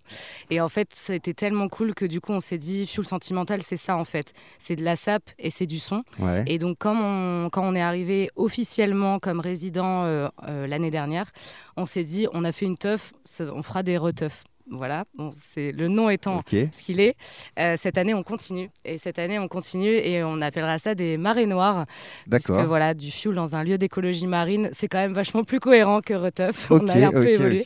Et 0.49 0.61
en 0.61 0.69
fait, 0.69 0.91
ça 0.95 1.13
a 1.13 1.17
été 1.17 1.35
tellement 1.35 1.67
cool 1.69 1.93
que 1.93 2.05
du 2.05 2.21
coup, 2.21 2.31
on 2.31 2.39
s'est 2.41 2.57
dit, 2.59 2.87
Fuel 2.87 3.05
Sentimental, 3.09 3.61
c'est 3.63 3.77
ça 3.77 3.97
en 3.97 4.05
fait. 4.05 4.33
C'est 4.61 4.77
de 4.77 4.85
la 4.85 4.95
sap 4.95 5.25
et 5.41 5.51
c'est 5.55 5.67
du 5.67 5.79
son. 5.79 6.03
Ouais. 6.19 6.43
Et 6.47 6.59
donc, 6.59 6.79
comme 6.79 7.01
on- 7.01 7.49
quand 7.51 7.65
on 7.65 7.75
est 7.75 7.81
arrivé 7.81 8.31
officiellement 8.37 9.19
comme 9.21 9.41
résident 9.41 10.05
euh, 10.05 10.29
euh, 10.49 10.67
l'année 10.67 10.91
dernière, 10.91 11.31
on 11.77 11.87
s'est 11.87 12.05
dit, 12.05 12.27
on 12.33 12.45
a 12.45 12.53
fait 12.53 12.67
une 12.67 12.77
teuf, 12.79 13.13
on 13.41 13.63
fera 13.63 13.83
des 13.83 13.97
reteufs. 13.99 14.45
Voilà, 14.71 15.05
bon, 15.17 15.31
c'est 15.35 15.73
le 15.73 15.89
nom 15.89 16.09
étant 16.09 16.43
ce 16.51 16.83
qu'il 16.83 17.01
est. 17.01 17.17
Euh, 17.59 17.75
cette 17.77 17.99
année, 17.99 18.15
on 18.15 18.23
continue. 18.23 18.71
Et 18.85 18.99
cette 18.99 19.19
année, 19.19 19.39
on 19.39 19.47
continue 19.47 19.89
et 19.95 20.25
on 20.25 20.41
appellera 20.41 20.79
ça 20.79 20.95
des 20.95 21.19
marées 21.19 21.47
noires. 21.47 21.85
D'accord. 22.27 22.65
voilà, 22.67 22.95
du 22.95 23.11
fuel 23.11 23.35
dans 23.35 23.57
un 23.57 23.63
lieu 23.63 23.77
d'écologie 23.79 24.27
marine, 24.27 24.71
c'est 24.73 24.89
quand 24.89 24.99
même 24.99 25.13
vachement 25.13 25.45
plus 25.45 25.61
cohérent 25.61 26.01
que 26.01 26.15
Reteuf. 26.15 26.71
Ok, 26.71 26.83
on 26.85 26.89
a 26.89 27.07
un 27.07 27.11
peu 27.11 27.19
ok, 27.21 27.27
évolué. 27.29 27.65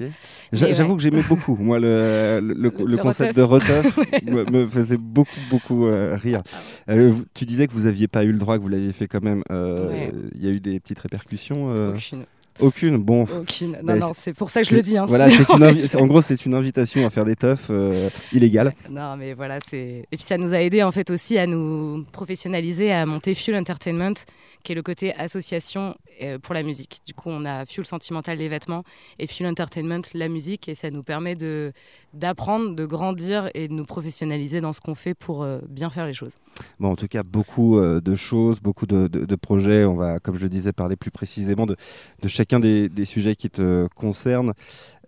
J'avoue 0.53 0.91
ouais. 0.93 0.97
que 0.97 1.03
j'aimais 1.03 1.23
beaucoup. 1.23 1.57
Moi, 1.57 1.79
le, 1.79 2.41
le, 2.43 2.55
le- 2.55 2.71
le 2.79 2.85
Le 2.85 2.97
concept 2.99 3.37
reteuf. 3.37 3.37
de 3.37 3.43
reteuf 3.43 3.99
me, 4.25 4.45
me 4.51 4.67
faisait 4.67 4.97
beaucoup, 4.99 5.31
beaucoup 5.51 5.87
euh, 5.87 6.17
rire. 6.21 6.43
Ah 6.87 6.93
Euh, 6.95 7.13
tu 7.35 7.45
disais 7.45 7.67
que 7.69 7.73
vous 7.73 7.85
n'aviez 7.85 8.09
pas 8.09 8.25
eu 8.25 8.33
le 8.33 8.39
droit, 8.39 8.57
que 8.59 8.63
vous 8.63 8.69
l'aviez 8.69 8.93
fait 8.93 9.07
quand 9.07 9.23
même. 9.23 9.43
Ouais. 9.51 10.13
Il 10.35 10.45
y 10.45 10.49
a 10.49 10.51
eu 10.51 10.57
des 10.61 10.81
petites 10.81 10.99
répercussions 10.99 11.67
Aucune. 11.95 12.25
Aucune. 12.61 12.97
Bon. 12.99 13.23
Aucune. 13.25 13.73
Non, 13.73 13.79
Bah, 13.83 13.97
non, 13.97 14.13
c'est 14.15 14.33
pour 14.33 14.51
ça 14.51 14.63
que 14.63 14.69
je 14.69 14.75
le 14.75 14.83
dis. 14.83 14.97
hein, 14.99 15.05
Voilà, 15.07 15.29
c'est- 15.31 15.53
une 15.55 16.01
en 16.03 16.07
gros, 16.07 16.23
c'est 16.23 16.45
une 16.45 16.55
invitation 16.55 17.07
à 17.07 17.11
faire 17.11 17.25
des 17.25 17.37
teufs 17.37 17.69
euh, 17.71 18.09
illégales. 18.33 18.75
Non, 18.91 19.17
mais 19.17 19.35
voilà, 19.35 19.59
c'est. 19.69 20.05
Et 20.11 20.17
puis 20.17 20.25
ça 20.25 20.39
nous 20.39 20.55
a 20.55 20.61
aidé 20.61 20.83
en 20.83 20.93
fait 20.93 21.11
aussi 21.11 21.39
à 21.39 21.47
nous 21.47 22.05
professionnaliser, 22.13 22.93
à 22.93 23.07
monter 23.07 23.35
Fuel 23.35 23.57
Entertainment, 23.57 24.15
qui 24.63 24.73
est 24.73 24.75
le 24.75 24.83
côté 24.83 25.15
association 25.15 25.97
euh, 26.23 26.39
pour 26.39 26.55
la 26.55 26.63
musique. 26.63 27.01
Du 27.07 27.15
coup, 27.15 27.29
on 27.31 27.45
a 27.45 27.65
Fuel 27.67 27.87
Sentimental, 27.87 28.39
les 28.39 28.49
vêtements, 28.49 28.85
et 29.19 29.27
Fuel 29.27 29.49
Entertainment, 29.49 30.03
la 30.15 30.29
musique, 30.29 30.69
et 30.69 30.75
ça 30.75 30.91
nous 30.91 31.03
permet 31.03 31.35
de 31.37 31.73
d'apprendre, 32.15 32.75
de 32.75 32.87
grandir 32.87 33.51
et 33.55 33.69
de 33.69 33.75
nous 33.75 33.85
professionnaliser 33.85 34.61
dans 34.63 34.73
ce 34.73 34.81
qu'on 34.81 34.95
fait 34.95 35.15
pour 35.15 35.43
euh, 35.43 35.59
bien 35.69 35.91
faire 35.91 36.07
les 36.07 36.15
choses. 36.15 36.37
Bon, 36.81 36.91
en 36.91 36.97
tout 36.97 37.07
cas, 37.07 37.23
beaucoup 37.23 37.79
euh, 37.79 38.01
de 38.01 38.15
choses, 38.15 38.61
beaucoup 38.61 38.87
de, 38.87 39.09
de- 39.09 39.27
de 39.27 39.37
projets. 39.37 39.85
On 39.85 39.95
va, 39.95 40.19
comme 40.19 40.37
je 40.37 40.43
le 40.43 40.49
disais, 40.49 40.73
parler 40.73 40.97
plus 40.97 41.11
précisément 41.11 41.67
de, 41.67 41.77
de 42.23 42.29
chacun 42.29 42.61
des, 42.61 42.89
des 42.89 43.05
sujets 43.05 43.37
qui 43.37 43.51
te 43.51 43.89
concernent. 43.95 44.55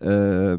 Euh, 0.02 0.56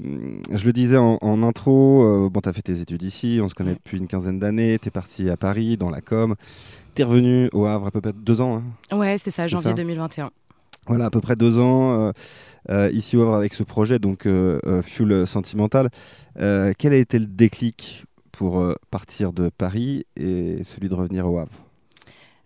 je 0.52 0.66
le 0.66 0.74
disais 0.74 0.98
en, 0.98 1.18
en 1.22 1.44
intro, 1.44 2.04
euh, 2.04 2.30
bon, 2.30 2.42
tu 2.42 2.50
as 2.50 2.54
fait 2.54 2.62
tes 2.62 2.80
études 2.80 3.02
ici, 3.04 3.40
on 3.42 3.48
se 3.48 3.56
connaît 3.56 3.74
depuis 3.74 3.98
une 3.98 4.08
quinzaine 4.08 4.40
d'années, 4.40 4.78
tu 4.80 4.88
es 4.88 4.92
parti 4.92 5.30
à 5.30 5.38
Paris, 5.38 5.78
dans 5.78 5.90
la 5.90 6.02
com. 6.02 6.36
Tu 6.96 7.02
es 7.02 7.06
revenu 7.06 7.50
au 7.54 7.66
Havre 7.66 7.88
à 7.88 7.92
peu 7.92 8.02
près 8.02 8.14
deux 8.14 8.42
ans. 8.42 8.62
hein. 8.92 8.98
Ouais, 8.98 9.18
c'est 9.18 9.32
ça, 9.32 9.48
janvier 9.48 9.70
ça. 9.70 9.74
2021. 9.76 10.30
Voilà, 10.88 11.06
à 11.06 11.10
peu 11.10 11.22
près 11.22 11.36
deux 11.36 11.60
ans 11.60 12.00
euh, 12.00 12.12
euh, 12.70 12.90
ici 12.92 13.16
au 13.16 13.22
Havre 13.22 13.36
avec 13.36 13.54
ce 13.54 13.64
projet, 13.64 14.00
donc 14.00 14.26
euh, 14.26 14.60
euh, 14.66 14.82
Fuel 14.82 15.26
Sentimental. 15.28 15.90
Quel 16.36 16.94
a 16.94 16.98
été 16.98 17.20
le 17.20 17.28
déclic 17.28 18.06
pour 18.32 18.64
partir 18.90 19.32
de 19.34 19.50
Paris 19.50 20.06
et 20.18 20.64
celui 20.64 20.90
de 20.90 20.96
revenir 20.96 21.30
au 21.32 21.38
Havre? 21.40 21.52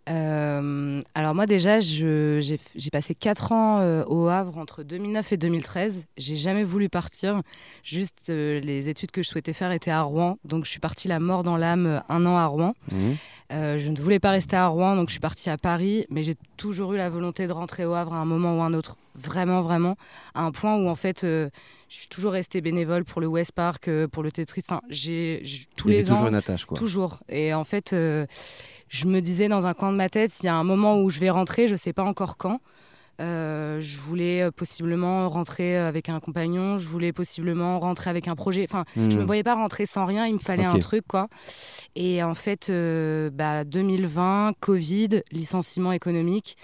Euh, 0.07 1.02
alors 1.16 1.34
moi 1.34 1.46
déjà, 1.48 1.80
j'ai 1.80 2.60
passé 2.92 3.16
4 3.16 3.52
ans 3.52 3.80
euh, 3.80 4.04
au 4.06 4.28
Havre 4.28 4.57
entre 4.57 4.84
2009 4.84 5.34
et 5.34 5.38
2013. 5.38 6.06
J'ai 6.18 6.36
jamais 6.36 6.63
voulu 6.63 6.90
partir. 6.90 7.42
Juste 7.84 8.30
euh, 8.30 8.60
les 8.60 8.88
études 8.90 9.12
que 9.12 9.24
je 9.24 9.28
souhaitais 9.30 9.54
faire 9.54 9.72
étaient 9.72 9.92
à 9.92 10.02
Rouen. 10.02 10.38
Donc 10.46 10.66
je 10.66 10.69
suis 10.69 10.80
partie 10.80 11.07
la 11.07 11.19
mort 11.19 11.44
dans 11.44 11.57
l'âme 11.57 12.04
un 12.10 12.25
an 12.25 12.38
à 12.38 12.46
Rouen. 12.46 12.74
Euh, 13.52 13.78
je 13.78 13.90
ne 13.90 13.98
voulais 14.00 14.19
pas 14.19 14.31
rester 14.31 14.56
à 14.56 14.68
Rouen, 14.68 14.96
donc 14.96 15.07
je 15.10 15.13
suis 15.13 15.19
partie 15.19 15.50
à 15.50 15.57
Paris. 15.57 16.06
Mais 16.10 16.24
j'ai 16.24 16.36
toujours 16.57 16.94
eu 16.94 16.98
la 16.98 17.10
volonté 17.10 17.48
de 17.48 17.52
rentrer 17.52 17.86
au 17.86 17.94
Havre 17.94 18.13
à 18.13 18.18
un 18.18 18.25
moment 18.25 18.57
ou 18.57 18.62
un 18.62 18.74
autre. 18.74 18.98
Vraiment, 19.16 19.62
vraiment. 19.62 19.96
À 20.34 20.44
un 20.44 20.52
point 20.52 20.75
où 20.75 20.88
en 20.88 20.96
fait... 20.96 21.22
je 21.22 21.50
suis 21.88 22.07
toujours 22.10 22.34
restée 22.34 22.60
bénévole 22.62 23.06
pour 23.06 23.22
le 23.22 23.28
West 23.28 23.54
Park, 23.54 23.90
pour 24.12 24.24
le 24.24 24.31
Tetris. 24.31 24.63
Enfin, 24.68 24.81
j'ai 24.90 25.42
tous 25.78 25.88
Il 25.90 25.94
les 25.94 26.12
ans. 26.12 26.16
toujours 26.16 26.28
une 26.28 26.36
attache, 26.36 26.66
quoi. 26.66 26.78
Toujours. 26.78 27.19
Et 27.30 27.54
en 27.54 27.63
fait, 27.63 27.94
euh, 27.94 28.25
je 28.89 29.05
me 29.07 29.19
disais 29.21 29.47
dans 29.47 29.65
un 29.65 29.73
coin 29.73 29.91
de 29.91 29.97
ma 29.97 30.09
tête, 30.09 30.31
il 30.42 30.45
y 30.45 30.49
a 30.49 30.56
un 30.56 30.63
moment 30.63 30.99
où 31.01 31.09
je 31.09 31.19
vais 31.19 31.30
rentrer, 31.30 31.68
je 31.68 31.73
ne 31.73 31.77
sais 31.77 31.94
pas 31.94 32.04
encore 32.04 32.37
quand. 32.37 32.59
Euh, 33.21 33.80
je 33.80 33.97
voulais 33.97 34.42
euh, 34.42 34.51
possiblement 34.51 35.30
rentrer 35.30 35.77
avec 35.77 36.09
un 36.09 36.19
compagnon, 36.19 36.77
je 36.77 36.87
voulais 36.89 37.13
possiblement 37.13 37.80
rentrer 37.80 38.09
avec 38.09 38.27
un 38.27 38.35
projet. 38.35 38.65
Enfin, 38.69 38.83
je 38.95 39.01
Mhm. 39.01 39.19
me 39.19 39.23
voyais 39.23 39.44
pas 39.44 39.56
rentrer 39.56 39.85
sans 39.85 40.06
rien, 40.06 40.25
il 40.27 40.33
me 40.33 40.39
fallait 40.39 40.65
un 40.65 40.73
truc, 40.80 41.06
quoi. 41.07 41.30
Et 41.95 42.21
en 42.23 42.35
fait, 42.35 42.68
euh, 42.69 43.30
bah, 43.30 43.63
2020, 43.63 44.51
Covid, 44.59 45.21
licenciement 45.31 45.94
économique, 45.94 46.57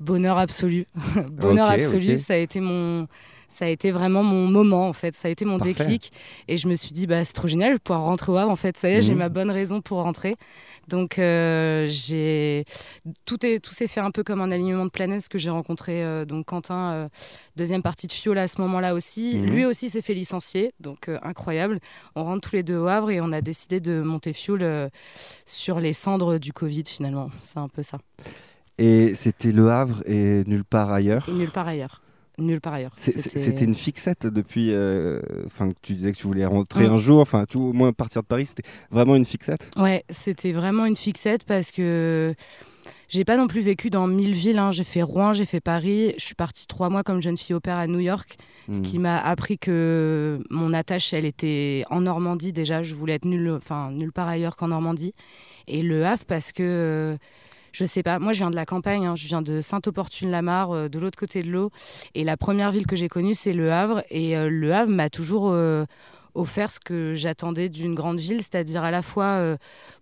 bonheur 0.00 0.38
absolu. 0.38 0.86
bonheur 1.32 1.66
absolu, 1.84 2.16
ça 2.16 2.32
a 2.32 2.36
été 2.38 2.60
mon. 2.60 3.06
Ça 3.50 3.66
a 3.66 3.68
été 3.68 3.90
vraiment 3.90 4.22
mon 4.22 4.46
moment 4.46 4.88
en 4.88 4.92
fait, 4.94 5.14
ça 5.14 5.28
a 5.28 5.30
été 5.30 5.44
mon 5.44 5.58
Parfait. 5.58 5.74
déclic 5.74 6.12
et 6.48 6.56
je 6.56 6.66
me 6.68 6.74
suis 6.76 6.92
dit 6.92 7.06
bah 7.06 7.24
c'est 7.24 7.32
trop 7.34 7.48
génial 7.48 7.74
de 7.74 7.78
pouvoir 7.78 8.04
rentrer 8.04 8.32
au 8.32 8.36
Havre 8.36 8.50
en 8.50 8.56
fait, 8.56 8.78
ça 8.78 8.88
y 8.88 8.94
est, 8.94 9.02
j'ai 9.02 9.12
Mhm. 9.12 9.18
ma 9.18 9.28
bonne 9.28 9.50
raison 9.50 9.80
pour 9.82 10.02
rentrer. 10.02 10.36
Donc 10.88 11.18
euh, 11.18 11.86
j'ai 11.88 12.64
tout 13.26 13.44
est 13.44 13.58
tout 13.58 13.72
s'est 13.72 13.86
fait 13.86 14.00
un 14.00 14.10
peu 14.10 14.22
comme 14.24 14.40
un 14.40 14.50
alignement 14.50 14.84
de 14.86 14.90
planètes 14.90 15.18
parce 15.18 15.28
que 15.28 15.38
j'ai 15.38 15.50
rencontré 15.50 16.02
euh, 16.02 16.24
donc 16.24 16.46
Quentin 16.46 16.92
euh, 16.92 17.08
deuxième 17.56 17.82
partie 17.82 18.06
de 18.06 18.12
Fiola 18.12 18.42
à 18.42 18.48
ce 18.48 18.60
moment-là 18.62 18.94
aussi. 18.94 19.34
Mhm. 19.36 19.46
Lui 19.50 19.64
aussi 19.66 19.88
s'est 19.90 20.00
fait 20.02 20.14
licencier 20.14 20.72
donc 20.80 21.10
incroyable. 21.22 21.80
On 22.14 22.24
rentre 22.24 22.48
tous 22.48 22.56
les 22.56 22.62
deux 22.62 22.78
au 22.78 22.86
Havre 22.86 23.10
et 23.10 23.20
on 23.20 23.30
a 23.32 23.40
décidé 23.42 23.80
de 23.80 24.00
monter 24.00 24.32
Fuel 24.32 24.90
sur 25.44 25.80
les 25.80 25.92
cendres 25.92 26.38
du 26.38 26.52
Covid 26.52 26.84
finalement. 26.86 27.30
C'est 27.42 27.58
un 27.58 27.68
peu 27.68 27.82
ça. 27.82 27.98
Et 28.78 29.14
c'était 29.14 29.52
Le 29.52 29.70
Havre 29.70 30.02
et 30.06 30.44
nulle 30.46 30.64
part 30.64 30.90
ailleurs. 30.92 31.28
Et 31.28 31.32
nulle 31.32 31.50
part 31.50 31.68
ailleurs. 31.68 32.00
Nulle 32.40 32.60
part 32.60 32.74
ailleurs. 32.74 32.92
C'était 32.96 33.64
une 33.64 33.74
fixette 33.74 34.26
depuis. 34.26 34.70
euh, 34.72 35.20
Enfin, 35.46 35.68
tu 35.82 35.94
disais 35.94 36.12
que 36.12 36.16
tu 36.16 36.26
voulais 36.26 36.46
rentrer 36.46 36.88
Mm. 36.88 36.92
un 36.92 36.98
jour. 36.98 37.20
Enfin, 37.20 37.44
tu 37.48 37.56
au 37.58 37.72
moins 37.72 37.92
partir 37.92 38.22
de 38.22 38.26
Paris, 38.26 38.46
c'était 38.46 38.62
vraiment 38.90 39.16
une 39.16 39.24
fixette? 39.24 39.70
Ouais, 39.76 40.04
c'était 40.10 40.52
vraiment 40.52 40.86
une 40.86 40.96
fixette 40.96 41.44
parce 41.44 41.70
que 41.70 42.34
j'ai 43.08 43.24
pas 43.24 43.36
non 43.36 43.46
plus 43.48 43.60
vécu 43.60 43.90
dans 43.90 44.06
mille 44.06 44.32
villes. 44.34 44.58
hein. 44.58 44.70
J'ai 44.72 44.84
fait 44.84 45.02
Rouen, 45.02 45.32
j'ai 45.32 45.44
fait 45.44 45.60
Paris. 45.60 46.14
Je 46.18 46.24
suis 46.24 46.34
partie 46.34 46.66
trois 46.66 46.88
mois 46.88 47.02
comme 47.02 47.20
jeune 47.22 47.36
fille 47.36 47.54
au 47.54 47.60
père 47.60 47.78
à 47.78 47.86
New 47.86 47.98
York, 48.00 48.36
ce 48.70 48.78
Hmm. 48.78 48.82
qui 48.82 48.98
m'a 48.98 49.18
appris 49.18 49.58
que 49.58 50.38
mon 50.50 50.72
attache, 50.72 51.12
elle 51.12 51.24
était 51.24 51.84
en 51.90 52.02
Normandie 52.02 52.52
déjà. 52.52 52.82
Je 52.82 52.94
voulais 52.94 53.14
être 53.14 53.24
nulle, 53.24 53.50
enfin 53.50 53.90
nulle 53.90 54.12
part 54.12 54.28
ailleurs 54.28 54.56
qu'en 54.56 54.68
Normandie. 54.68 55.14
Et 55.68 55.82
Le 55.82 56.04
Havre 56.06 56.24
parce 56.26 56.52
que 56.52 56.62
euh, 56.62 57.16
je 57.72 57.84
sais 57.84 58.02
pas. 58.02 58.18
Moi, 58.18 58.32
je 58.32 58.38
viens 58.38 58.50
de 58.50 58.56
la 58.56 58.66
campagne. 58.66 59.06
hein. 59.06 59.16
Je 59.16 59.26
viens 59.26 59.42
de 59.42 59.60
Sainte-Opportune-la-Mare, 59.60 60.70
euh, 60.72 60.88
de 60.88 60.98
l'autre 60.98 61.18
côté 61.18 61.42
de 61.42 61.50
l'eau. 61.50 61.70
Et 62.14 62.24
la 62.24 62.36
première 62.36 62.70
ville 62.72 62.86
que 62.86 62.96
j'ai 62.96 63.08
connue, 63.08 63.34
c'est 63.34 63.52
Le 63.52 63.72
Havre. 63.72 64.02
Et 64.10 64.36
euh, 64.36 64.48
Le 64.50 64.72
Havre 64.74 64.90
m'a 64.90 65.10
toujours 65.10 65.50
euh, 65.50 65.84
offert 66.34 66.70
ce 66.70 66.78
que 66.80 67.14
j'attendais 67.14 67.68
d'une 67.68 67.94
grande 67.94 68.20
ville, 68.20 68.38
c'est-à-dire 68.40 68.84
à 68.84 68.92
la 68.92 69.02
fois 69.02 69.56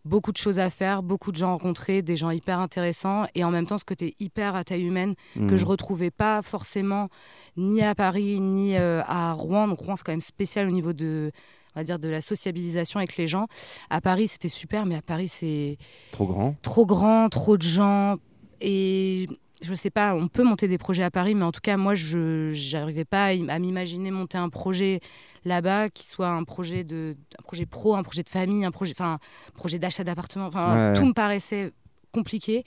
beaucoup 0.05 0.31
de 0.31 0.37
choses 0.37 0.59
à 0.59 0.69
faire, 0.69 1.03
beaucoup 1.03 1.33
de 1.33 1.37
gens 1.39 1.53
rencontrés, 1.53 2.03
des 2.03 2.17
gens 2.17 2.29
hyper 2.31 2.59
intéressants, 2.61 3.25
et 3.35 3.45
en 3.45 3.51
même 3.51 3.65
temps 3.65 3.79
ce 3.79 3.85
côté 3.87 4.15
hyper 4.21 4.55
à 4.55 4.63
taille 4.63 4.85
humaine 4.85 5.15
que 5.35 5.41
Mhm. 5.41 5.57
je 5.57 5.65
retrouvais 5.65 6.11
pas 6.11 6.43
forcément 6.43 7.09
ni 7.57 7.81
à 7.83 7.95
Paris 7.95 8.41
ni 8.41 8.77
à 8.77 9.33
Rouen. 9.33 9.69
Donc 9.69 9.79
Rouen, 9.79 9.97
c'est 9.97 10.05
quand 10.05 10.13
même 10.13 10.21
spécial 10.21 10.69
au 10.69 10.71
niveau 10.71 10.93
de 10.93 11.33
on 11.75 11.81
va 11.81 11.85
dire 11.85 11.99
de 11.99 12.09
la 12.09 12.21
sociabilisation 12.21 12.99
avec 12.99 13.17
les 13.17 13.29
gens. 13.29 13.47
À 13.91 14.01
Paris, 14.01 14.29
c'était 14.29 14.49
super, 14.49 14.87
mais 14.87 14.97
à 14.97 15.03
Paris, 15.03 15.29
c'est 15.29 15.79
Trop 16.13 16.27
grand. 16.27 16.55
trop 16.63 16.87
grand, 16.87 17.29
trop 17.29 17.57
de 17.57 17.63
gens. 17.63 18.17
Et 18.61 19.29
je 19.63 19.75
sais 19.75 19.91
pas, 19.91 20.15
on 20.15 20.29
peut 20.29 20.43
monter 20.45 20.67
des 20.69 20.79
projets 20.79 21.03
à 21.05 21.11
Paris, 21.11 21.35
mais 21.35 21.45
en 21.45 21.53
tout 21.53 21.61
cas, 21.63 21.77
moi, 21.77 21.95
je 21.95 22.53
n'arrivais 22.77 23.05
pas 23.05 23.27
à, 23.27 23.33
im- 23.35 23.49
à 23.49 23.59
m'imaginer 23.59 24.11
monter 24.11 24.39
un 24.39 24.49
projet 24.49 25.01
là-bas 25.45 25.89
qui 25.91 26.05
soit 26.07 26.29
un 26.29 26.43
projet, 26.45 26.83
de, 26.85 27.17
un 27.39 27.43
projet 27.43 27.65
pro, 27.67 27.95
un 27.95 28.03
projet 28.03 28.23
de 28.25 28.29
famille, 28.29 28.65
un 28.65 28.71
projet, 28.73 28.93
enfin, 28.93 29.19
projet 29.55 29.79
d'achat 29.79 30.05
d'appartement. 30.05 30.47
Enfin, 30.47 30.89
Ouais. 30.89 30.93
tout 30.95 31.07
me 31.07 31.13
paraissait 31.13 31.73
compliqué 32.13 32.65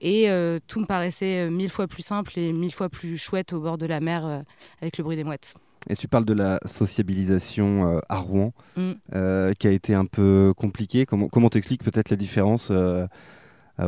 et 0.00 0.30
euh, 0.30 0.58
tout 0.68 0.78
me 0.78 0.84
paraissait 0.86 1.50
mille 1.50 1.70
fois 1.70 1.86
plus 1.88 2.02
simple 2.02 2.38
et 2.38 2.52
mille 2.52 2.72
fois 2.72 2.88
plus 2.88 3.16
chouette 3.18 3.52
au 3.52 3.60
bord 3.60 3.78
de 3.78 3.86
la 3.86 4.00
mer 4.00 4.24
euh, 4.26 4.40
avec 4.80 4.98
le 4.98 5.04
bruit 5.04 5.16
des 5.16 5.24
mouettes. 5.24 5.54
Et 5.90 5.96
tu 5.96 6.06
parles 6.08 6.24
de 6.24 6.32
la 6.34 6.60
sociabilisation 6.64 7.96
euh, 7.96 8.00
à 8.08 8.16
Rouen, 8.18 8.52
Mm. 8.76 8.92
euh, 9.14 9.52
qui 9.58 9.66
a 9.66 9.70
été 9.72 9.94
un 9.94 10.04
peu 10.06 10.52
compliquée. 10.56 11.06
Comment 11.06 11.28
comment 11.28 11.48
t'expliques 11.50 11.82
peut-être 11.82 12.10
la 12.10 12.16
différence 12.16 12.68
euh, 12.70 13.06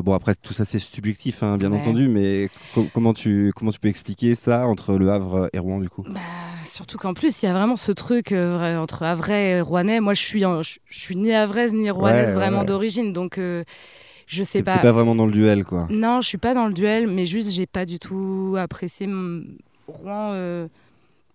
Bon, 0.02 0.12
après, 0.14 0.34
tout 0.34 0.52
ça, 0.54 0.64
c'est 0.64 0.80
subjectif, 0.80 1.42
hein, 1.44 1.56
bien 1.56 1.70
Ouais. 1.70 1.78
entendu, 1.78 2.08
mais 2.08 2.48
co- 2.74 2.88
comment, 2.92 3.14
tu, 3.14 3.52
comment 3.54 3.70
tu 3.70 3.78
peux 3.78 3.86
expliquer 3.88 4.34
ça 4.34 4.66
entre 4.66 4.96
Le 4.98 5.08
Havre 5.12 5.48
et 5.52 5.58
Rouen, 5.60 5.78
du 5.78 5.88
coup? 5.88 6.02
Bah, 6.08 6.20
surtout 6.64 6.98
qu'en 6.98 7.14
plus, 7.14 7.42
il 7.42 7.46
y 7.46 7.48
a 7.48 7.52
vraiment 7.52 7.76
ce 7.76 7.92
truc 7.92 8.32
entre 8.32 9.02
Havrais 9.04 9.50
et 9.50 9.60
Rouennais. 9.60 10.00
Moi, 10.00 10.14
je 10.14 10.22
suis, 10.22 10.44
en- 10.44 10.62
je, 10.62 10.78
je 10.88 10.98
suis 10.98 11.14
ni 11.16 11.32
havraise 11.32 11.72
ni 11.72 11.90
rouennaise 11.90 12.28
Ouais, 12.30 12.34
vraiment 12.34 12.60
ouais. 12.60 12.64
d'origine, 12.66 13.12
donc 13.12 13.38
je 13.38 14.42
sais 14.42 14.62
pas. 14.64 14.78
pas 14.78 14.90
vraiment 14.90 15.14
dans 15.14 15.26
le 15.26 15.32
duel, 15.32 15.64
quoi. 15.64 15.86
Non, 15.90 16.20
je 16.22 16.28
suis 16.28 16.38
pas 16.38 16.54
dans 16.54 16.66
le 16.66 16.72
duel, 16.74 17.06
mais 17.06 17.24
juste, 17.26 17.52
j'ai 17.52 17.66
pas 17.66 17.84
du 17.84 17.98
tout 18.00 18.56
apprécié 18.58 19.06
mon- 19.06 19.44
Rouen. 19.86 20.32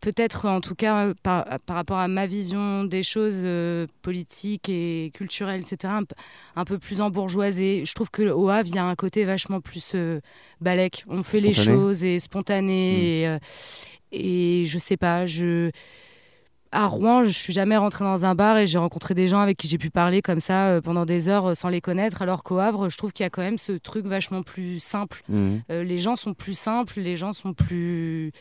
Peut-être, 0.02 0.48
en 0.48 0.62
tout 0.62 0.76
cas, 0.76 1.14
par, 1.24 1.46
par 1.66 1.76
rapport 1.76 1.98
à 1.98 2.08
ma 2.08 2.26
vision 2.26 2.86
des 2.86 3.04
choses 3.04 3.42
euh, 3.44 3.86
politiques 4.02 4.70
et 4.70 5.12
culturelles, 5.14 5.62
etc., 5.62 5.94
un, 6.56 6.66
peu 6.66 6.78
plus 6.78 7.02
embourgeoisé. 7.02 7.84
Je 7.86 7.94
trouve 7.94 8.10
qu'au 8.10 8.50
Havre, 8.50 8.70
il 8.70 8.76
y 8.76 8.80
a 8.80 8.86
un 8.86 8.96
côté 8.96 9.26
vachement 9.26 9.60
plus 9.60 9.94
euh, 9.96 10.22
balèque. 10.62 11.04
On 11.10 11.24
fait 11.24 11.42
les 11.42 11.54
choses 11.54 12.04
et 12.04 12.20
spontané. 12.20 12.94
Mm. 12.94 13.04
Et, 13.04 13.28
euh, 13.28 13.40
et 14.12 14.66
je 14.66 14.78
sais 14.78 14.98
pas, 14.98 15.26
je. 15.26 15.72
À 16.72 16.86
Rouen, 16.86 17.24
je 17.24 17.32
suis 17.32 17.52
jamais 17.52 17.78
rentrée 17.78 18.06
dans 18.06 18.26
un 18.26 18.36
bar 18.36 18.58
et 18.58 18.68
j'ai 18.68 18.78
rencontré 18.78 19.16
des 19.16 19.28
gens 19.28 19.40
avec 19.40 19.58
qui 19.58 19.68
j'ai 19.68 19.80
pu 19.80 19.90
parler 19.90 20.22
comme 20.22 20.40
ça 20.40 20.68
euh, 20.68 20.82
pendant 20.82 21.06
des 21.06 21.28
heures 21.28 21.58
sans 21.58 21.70
les 21.70 21.82
connaître. 21.82 22.22
Alors 22.22 22.44
qu'au 22.44 22.60
Havre, 22.60 22.90
je 22.90 22.98
trouve 22.98 23.12
qu'il 23.12 23.24
y 23.24 23.28
a 23.28 23.32
quand 23.32 23.42
même 23.42 23.58
ce 23.58 23.72
truc 23.72 24.06
vachement 24.06 24.44
plus 24.44 24.78
simple. 24.80 25.24
Euh, 25.32 25.84
les 25.84 25.98
gens 25.98 26.16
sont 26.16 26.36
plus 26.36 26.54
simples, 26.54 27.00
les 27.00 27.18
gens 27.18 27.34
sont 27.34 27.54
plus. 27.54 28.32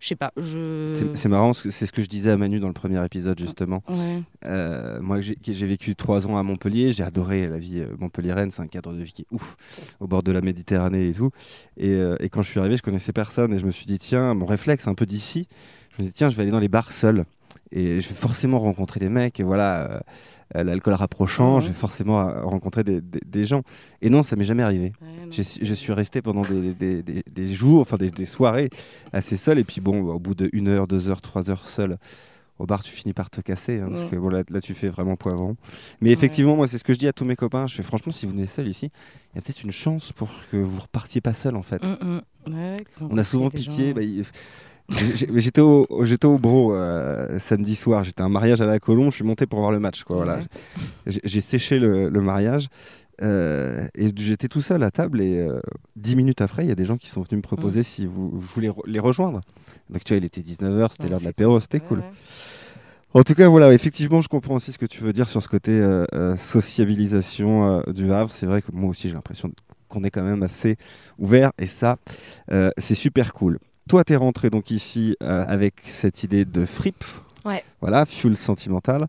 Je 0.00 0.08
sais 0.08 0.16
pas, 0.16 0.32
je. 0.36 1.12
C'est- 1.14 1.28
marrant, 1.28 1.52
c'est 1.52 1.86
ce 1.86 1.92
que 1.92 2.02
je 2.02 2.08
disais 2.08 2.30
à 2.30 2.36
Manu 2.36 2.60
dans 2.60 2.66
le 2.68 2.72
premier 2.74 3.04
épisode, 3.04 3.38
justement. 3.38 3.82
Ouais. 3.88 4.22
Euh, 4.44 5.00
moi, 5.00 5.20
j'ai 5.20 5.66
vécu 5.66 5.94
trois 5.96 6.26
ans 6.26 6.36
à 6.36 6.42
Montpellier. 6.42 6.92
J'ai 6.92 7.02
adoré 7.02 7.48
la 7.48 7.58
vie 7.58 7.80
euh, 7.80 7.88
montpelliéraine. 7.98 8.50
C'est 8.50 8.62
un 8.62 8.66
cadre 8.66 8.92
de 8.92 9.02
vie 9.02 9.12
qui 9.12 9.22
est 9.22 9.26
ouf, 9.32 9.56
au 10.00 10.06
bord 10.06 10.22
de 10.22 10.32
la 10.32 10.40
Méditerranée 10.40 11.08
et 11.08 11.12
tout. 11.14 11.30
Et, 11.76 11.90
euh, 11.90 12.16
et 12.20 12.28
quand 12.28 12.42
je 12.42 12.50
suis 12.50 12.60
arrivé, 12.60 12.76
je 12.76 12.82
connaissais 12.82 13.12
personne. 13.12 13.52
Et 13.52 13.58
je 13.58 13.66
me 13.66 13.70
suis 13.70 13.86
dit, 13.86 13.98
tiens, 13.98 14.34
mon 14.34 14.46
réflexe 14.46 14.86
un 14.86 14.94
peu 14.94 15.06
d'ici, 15.06 15.48
je 15.96 16.02
me 16.02 16.06
dis, 16.06 16.12
tiens, 16.12 16.28
je 16.28 16.36
vais 16.36 16.42
aller 16.42 16.52
dans 16.52 16.60
les 16.60 16.68
bars 16.68 16.92
seul. 16.92 17.24
Et 17.72 18.00
je 18.00 18.08
vais 18.08 18.14
forcément 18.14 18.58
rencontrer 18.58 19.00
des 19.00 19.08
mecs. 19.08 19.40
Et 19.40 19.42
voilà, 19.42 19.90
euh, 19.90 20.00
euh, 20.54 20.62
l'alcool 20.62 20.94
rapprochant, 20.94 21.60
je 21.60 21.68
vais 21.68 21.74
forcément 21.74 22.20
euh, 22.20 22.42
rencontrer 22.44 22.84
des, 22.84 23.00
des- 23.00 23.20
des 23.26 23.44
gens. 23.44 23.62
Et 24.02 24.10
non, 24.10 24.22
ça 24.22 24.36
m'est 24.36 24.44
jamais 24.44 24.62
arrivé. 24.62 24.92
Ouais. 25.02 25.08
Je 25.30 25.42
suis- 25.42 25.92
resté 25.92 26.22
pendant 26.22 26.42
des, 26.42 26.72
jours, 27.52 27.80
enfin 27.80 27.96
des, 27.96 28.10
soirées 28.26 28.70
assez 29.12 29.36
seul. 29.36 29.58
Et 29.58 29.64
puis 29.64 29.80
bon, 29.80 30.02
au 30.08 30.18
bout 30.18 30.34
de 30.34 30.48
une 30.52 30.68
heure, 30.68 30.86
deux 30.86 31.08
heures, 31.08 31.20
trois 31.20 31.50
heures 31.50 31.66
seul 31.66 31.96
au 32.58 32.64
bar, 32.64 32.82
tu 32.82 32.90
finis 32.90 33.12
par 33.12 33.28
te 33.28 33.40
casser. 33.42 33.80
hein, 33.80 33.88
parce 33.90 34.04
que 34.06 34.16
bon, 34.16 34.28
là, 34.30 34.42
là, 34.48 34.60
tu 34.62 34.72
fais 34.72 34.88
vraiment 34.88 35.16
poivron. 35.16 35.56
Mais 36.00 36.10
effectivement, 36.10 36.56
moi, 36.56 36.66
c'est 36.68 36.78
ce 36.78 36.84
que 36.84 36.94
je 36.94 36.98
dis 36.98 37.06
à 37.08 37.12
tous 37.12 37.24
mes 37.26 37.36
copains. 37.36 37.66
Je 37.66 37.74
fais 37.74 37.82
franchement, 37.82 38.12
si 38.12 38.24
vous 38.24 38.32
venez 38.32 38.46
seul 38.46 38.66
ici, 38.68 38.90
il 39.32 39.36
y 39.36 39.38
a 39.38 39.42
peut-être 39.42 39.62
une 39.62 39.72
chance 39.72 40.12
pour 40.12 40.30
que 40.50 40.56
vous 40.56 40.80
repartiez 40.80 41.20
pas 41.20 41.34
seul 41.34 41.54
en 41.56 41.62
fait. 41.62 41.82
Mm, 41.84 42.20
mm. 42.48 42.76
On 43.10 43.18
a 43.18 43.24
souvent 43.24 43.50
pitié. 43.50 43.88
gens- 43.88 43.94
bah, 43.94 44.00
j'ai- 44.00 44.22
j'ai- 44.22 44.22
J'étais 44.88 45.60
au, 45.60 45.86
j'étais 46.04 46.26
au 46.26 46.38
bro 46.38 46.72
euh, 46.74 47.38
samedi 47.38 47.74
soir. 47.74 48.04
J'étais 48.04 48.22
à 48.22 48.24
un 48.26 48.28
mariage 48.28 48.60
à 48.60 48.66
la 48.66 48.78
Colombe. 48.78 49.10
Je 49.10 49.16
suis 49.16 49.24
monté 49.24 49.46
pour 49.46 49.58
voir 49.60 49.72
le 49.72 49.80
match. 49.80 50.04
Quoi, 50.04 50.16
voilà. 50.16 50.38
J'ai 51.06 51.40
séché 51.40 51.78
le, 51.78 52.08
le 52.08 52.20
mariage 52.20 52.68
euh, 53.22 53.88
et 53.96 54.08
j'étais 54.16 54.48
tout 54.48 54.60
seul 54.60 54.82
à 54.82 54.90
table. 54.90 55.20
Et 55.20 55.38
euh, 55.40 55.58
dix 55.96 56.14
minutes 56.16 56.40
après, 56.40 56.64
il 56.64 56.68
y 56.68 56.72
a 56.72 56.76
des 56.76 56.84
gens 56.84 56.96
qui 56.96 57.08
sont 57.08 57.22
venus 57.22 57.38
me 57.38 57.42
proposer 57.42 57.82
si 57.82 58.06
vous, 58.06 58.40
je 58.40 58.46
voulais 58.46 58.68
re- 58.68 58.86
les 58.86 59.00
rejoindre. 59.00 59.40
Donc 59.90 60.04
tu 60.04 60.12
vois, 60.14 60.18
il 60.18 60.24
était 60.24 60.40
19h, 60.42 60.92
c'était 60.92 61.08
l'heure 61.08 61.20
de 61.20 61.24
l'apéro, 61.24 61.58
c'était 61.60 61.80
cool. 61.80 61.98
ouais. 61.98 62.04
En 63.14 63.22
tout 63.22 63.34
cas, 63.34 63.48
voilà, 63.48 63.72
effectivement, 63.72 64.20
je 64.20 64.28
comprends 64.28 64.56
aussi 64.56 64.72
ce 64.72 64.78
que 64.78 64.84
tu 64.86 65.02
veux 65.02 65.12
dire 65.14 65.28
sur 65.28 65.42
ce 65.42 65.48
côté 65.48 65.72
euh, 65.72 66.36
sociabilisation 66.36 67.82
du 67.88 68.12
Havre. 68.12 68.30
C'est 68.30 68.46
vrai 68.46 68.60
que 68.62 68.70
moi 68.72 68.90
aussi, 68.90 69.08
j'ai 69.08 69.14
l'impression 69.14 69.50
qu'on 69.88 70.04
est 70.04 70.10
quand 70.10 70.22
même 70.22 70.42
assez 70.42 70.76
ouvert 71.18 71.52
et 71.58 71.66
ça, 71.66 71.96
c'est 72.78 72.94
super 72.94 73.32
cool. 73.32 73.58
Toi, 73.88 74.02
tu 74.04 74.12
es 74.12 74.16
rentré 74.16 74.50
donc 74.50 74.70
ici 74.70 75.16
euh, 75.22 75.44
avec 75.46 75.74
cette 75.84 76.24
idée 76.24 76.44
de 76.44 76.66
fripe. 76.66 77.04
Ouais. 77.44 77.62
Voilà, 77.80 78.04
fuel 78.06 78.36
sentimental. 78.36 79.06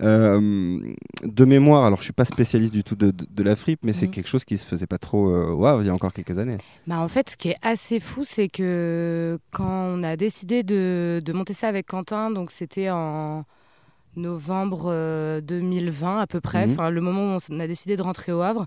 Euh, 0.00 0.78
de 1.24 1.44
mémoire, 1.44 1.84
alors 1.84 1.98
je 1.98 2.04
suis 2.04 2.12
pas 2.12 2.24
spécialiste 2.24 2.72
du 2.72 2.84
tout 2.84 2.94
de, 2.94 3.10
de- 3.10 3.26
de 3.28 3.42
la 3.42 3.56
fripe, 3.56 3.80
mais 3.82 3.92
c'est 3.92 4.06
Mhm. 4.06 4.12
quelque 4.12 4.28
chose 4.28 4.44
qui 4.44 4.56
se 4.56 4.64
faisait 4.64 4.86
pas 4.86 4.98
trop 4.98 5.28
euh, 5.28 5.64
Havre 5.66 5.82
il 5.82 5.86
y 5.86 5.90
a 5.90 5.92
encore 5.94 6.12
quelques 6.12 6.38
années. 6.38 6.56
Bah, 6.86 7.00
en 7.00 7.08
fait, 7.08 7.30
ce 7.30 7.36
qui 7.36 7.48
est 7.48 7.56
assez 7.62 7.98
fou, 7.98 8.22
c'est 8.24 8.48
que 8.48 9.38
quand 9.50 9.66
on 9.68 10.02
a 10.04 10.16
décidé 10.16 10.62
de, 10.62 11.20
de 11.24 11.32
monter 11.32 11.52
ça 11.52 11.66
avec 11.68 11.88
Quentin, 11.88 12.30
donc 12.30 12.52
c'était 12.52 12.90
en 12.90 13.44
novembre 14.18 14.84
euh, 14.88 15.40
2020 15.40 16.18
à 16.20 16.26
peu 16.26 16.40
près, 16.40 16.66
Mhm. 16.66 16.72
enfin 16.72 16.90
le 16.90 17.00
moment 17.00 17.34
où 17.34 17.38
on 17.50 17.60
a 17.60 17.66
décidé 17.66 17.96
de 17.96 18.02
rentrer 18.02 18.32
au 18.32 18.42
Havre, 18.42 18.66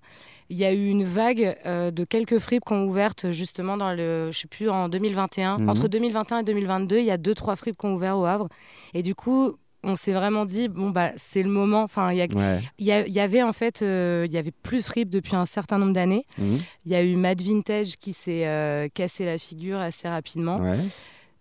il 0.49 0.57
y 0.57 0.65
a 0.65 0.73
eu 0.73 0.87
une 0.87 1.03
vague 1.03 1.55
euh, 1.65 1.91
de 1.91 2.03
quelques 2.03 2.39
fripes 2.39 2.63
qui 2.65 2.73
ont 2.73 2.85
ouvertes 2.85 3.31
justement 3.31 3.77
dans 3.77 3.93
le, 3.93 4.29
je 4.31 4.37
sais 4.39 4.47
plus, 4.47 4.69
en 4.69 4.89
2021. 4.89 5.59
Mhm. 5.59 5.69
Entre 5.69 5.87
2021 5.87 6.39
et 6.39 6.43
2022, 6.43 6.97
il 6.99 7.05
y 7.05 7.11
a 7.11 7.17
deux 7.17 7.33
trois 7.35 7.55
fripes 7.55 7.77
qui 7.77 7.85
ont 7.85 7.93
ouvert 7.93 8.17
au 8.17 8.25
Havre, 8.25 8.47
et 8.93 9.01
du 9.01 9.15
coup. 9.15 9.55
On 9.83 9.95
s'est 9.95 10.13
vraiment 10.13 10.45
dit 10.45 10.67
bon 10.67 10.91
bah 10.91 11.09
c'est 11.15 11.41
le 11.41 11.49
moment. 11.49 11.81
Enfin 11.81 12.11
il 12.11 12.19
y, 12.19 12.35
Ouais. 12.35 12.59
y, 12.77 12.91
a- 12.91 13.07
y 13.07 13.19
avait 13.19 13.41
en 13.41 13.51
fait 13.51 13.81
euh, 13.81 14.25
il 14.27 14.31
y 14.31 14.37
avait 14.37 14.51
plus 14.51 14.77
de 14.77 14.83
fripes 14.83 15.09
depuis 15.09 15.35
un 15.35 15.47
certain 15.47 15.79
nombre 15.79 15.93
d'années. 15.93 16.27
Mhm. 16.37 16.59
Il 16.85 16.91
y 16.91 16.93
a 16.93 17.01
eu 17.01 17.15
Mad 17.15 17.41
Vintage 17.41 17.95
qui 17.97 18.13
s'est 18.13 18.45
euh, 18.45 18.89
cassé 18.93 19.25
la 19.25 19.39
figure 19.39 19.79
assez 19.79 20.07
rapidement. 20.07 20.57
Ouais. 20.57 20.77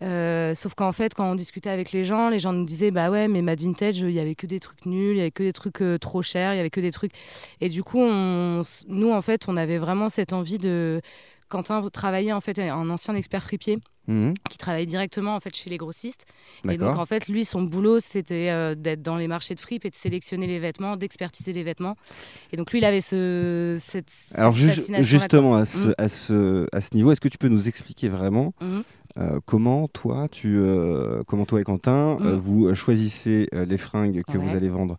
Euh, 0.03 0.55
sauf 0.55 0.75
qu'en 0.75 0.93
fait, 0.93 1.13
quand 1.15 1.31
on 1.31 1.35
discutait 1.35 1.69
avec 1.71 1.93
les 1.93 2.05
gens, 2.05 2.31
les 2.31 2.39
gens 2.39 2.53
nous 2.53 2.65
disaient 2.65 2.91
Bah 2.91 3.11
ouais, 3.11 3.29
mais 3.29 3.43
Mad 3.43 3.61
Vintage, 3.61 3.99
il 3.99 4.11
y 4.13 4.21
avait 4.21 4.35
que 4.35 4.47
des 4.47 4.59
trucs 4.61 4.87
nuls, 4.87 5.17
il 5.17 5.19
y 5.19 5.21
avait 5.21 5.31
que 5.31 5.43
des 5.43 5.53
trucs 5.53 5.83
euh, 5.83 5.99
trop 5.99 6.23
chers, 6.23 6.55
il 6.55 6.57
y 6.57 6.61
avait 6.61 6.71
que 6.71 6.81
des 6.81 6.91
trucs. 6.93 7.13
Et 7.61 7.69
du 7.69 7.83
coup, 7.83 8.01
on, 8.01 8.63
nous, 8.89 9.13
en 9.13 9.21
fait, 9.23 9.45
on 9.49 9.57
avait 9.57 9.79
vraiment 9.79 10.09
cette 10.09 10.33
envie 10.33 10.59
de. 10.59 11.01
Quentin 11.49 11.83
travaillait 11.93 12.31
en 12.33 12.41
fait 12.41 12.61
un 12.61 12.89
ancien 12.91 13.15
expert 13.17 13.43
fripier 13.43 13.79
Mhm. 14.07 14.35
qui 14.49 14.57
travaillait 14.57 14.87
directement 14.87 15.37
en 15.37 15.41
fait 15.41 15.55
chez 15.55 15.69
les 15.71 15.77
grossistes 15.77 16.25
et 16.69 16.79
donc 16.79 16.97
en 16.97 17.07
fait 17.07 17.29
lui 17.29 17.45
son 17.45 17.63
boulot 17.63 18.01
c'était 18.01 18.49
euh, 18.51 18.75
d'être 18.75 19.03
dans 19.03 19.17
les 19.17 19.29
marchés 19.29 19.55
de 19.55 19.61
fripe 19.61 19.85
et 19.85 19.91
de 19.91 19.95
sélectionner 19.95 20.47
les 20.49 20.59
vêtements 20.59 20.97
d'expertiser 20.97 21.53
les 21.53 21.63
vêtements 21.63 21.97
et 22.51 22.57
donc 22.57 22.73
lui 22.73 22.79
il 22.79 22.85
avait 22.85 23.03
ce 23.03 23.77
cette, 23.79 24.11
Alors 24.35 24.57
cette 24.57 24.63
ju- 24.63 24.69
fascination-là, 24.71 25.03
justement 25.03 25.55
à 25.55 25.59
quoi. 25.59 25.65
ce, 25.67 25.87
Mhm. 25.89 25.95
à, 25.99 26.09
ce, 26.09 26.67
à 26.73 26.81
ce 26.81 26.95
niveau, 26.95 27.13
est-ce 27.13 27.21
que 27.21 27.29
tu 27.29 27.39
peux 27.39 27.49
nous 27.49 27.69
expliquer 27.69 28.09
vraiment 28.09 28.53
Mhm. 28.61 28.83
Euh, 29.19 29.41
comment 29.45 29.89
toi, 29.89 30.29
tu, 30.31 30.57
euh, 30.59 31.23
comment 31.27 31.45
toi 31.45 31.61
et 31.61 31.65
Quentin, 31.65 32.17
euh, 32.21 32.35
Mhm. 32.35 32.39
vous 32.39 32.75
choisissez 32.75 33.49
les 33.53 33.77
fringues 33.79 34.23
que 34.31 34.39
vous 34.39 34.57
allez 34.57 34.69
vendre 34.69 34.97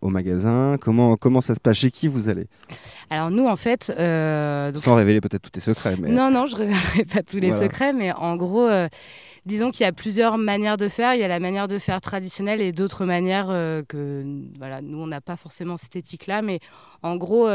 au 0.00 0.08
magasin? 0.08 0.76
Comment, 0.80 1.16
comment 1.16 1.40
ça 1.40 1.54
se 1.54 1.60
passe? 1.60 1.76
Chez 1.76 1.90
qui 1.90 2.08
vous 2.08 2.28
allez? 2.28 2.46
Alors 3.10 3.30
nous 3.30 3.46
en 3.46 3.56
fait 3.56 3.88
donc- 3.88 4.82
Sans 4.82 4.94
révéler 4.94 5.20
peut-être 5.20 5.42
tous 5.42 5.50
tes 5.50 5.60
secrets. 5.60 5.96
Mais... 6.00 6.08
Non, 6.08 6.30
non, 6.30 6.46
je 6.46 6.54
ne 6.54 6.58
révélerai 6.60 7.04
pas 7.04 7.22
tous 7.22 7.38
les 7.38 7.50
Voilà. 7.50 7.64
secrets, 7.64 7.92
mais 7.92 8.12
en 8.12 8.36
gros, 8.36 8.68
disons 9.44 9.70
qu'il 9.70 9.84
y 9.84 9.88
a 9.88 9.92
plusieurs 9.92 10.38
manières 10.38 10.76
de 10.76 10.88
faire. 10.88 11.14
Il 11.14 11.20
y 11.20 11.24
a 11.24 11.28
la 11.28 11.38
manière 11.38 11.68
de 11.68 11.78
faire 11.78 12.00
traditionnelle 12.00 12.60
et 12.60 12.72
d'autres 12.72 13.04
manières 13.04 13.46
que, 13.88 14.24
voilà, 14.58 14.80
nous, 14.82 14.98
on 14.98 15.06
n'a 15.06 15.20
pas 15.20 15.36
forcément 15.36 15.76
cette 15.76 15.96
éthique-là, 15.96 16.42
mais 16.42 16.58
en 17.02 17.16
gros, 17.16 17.46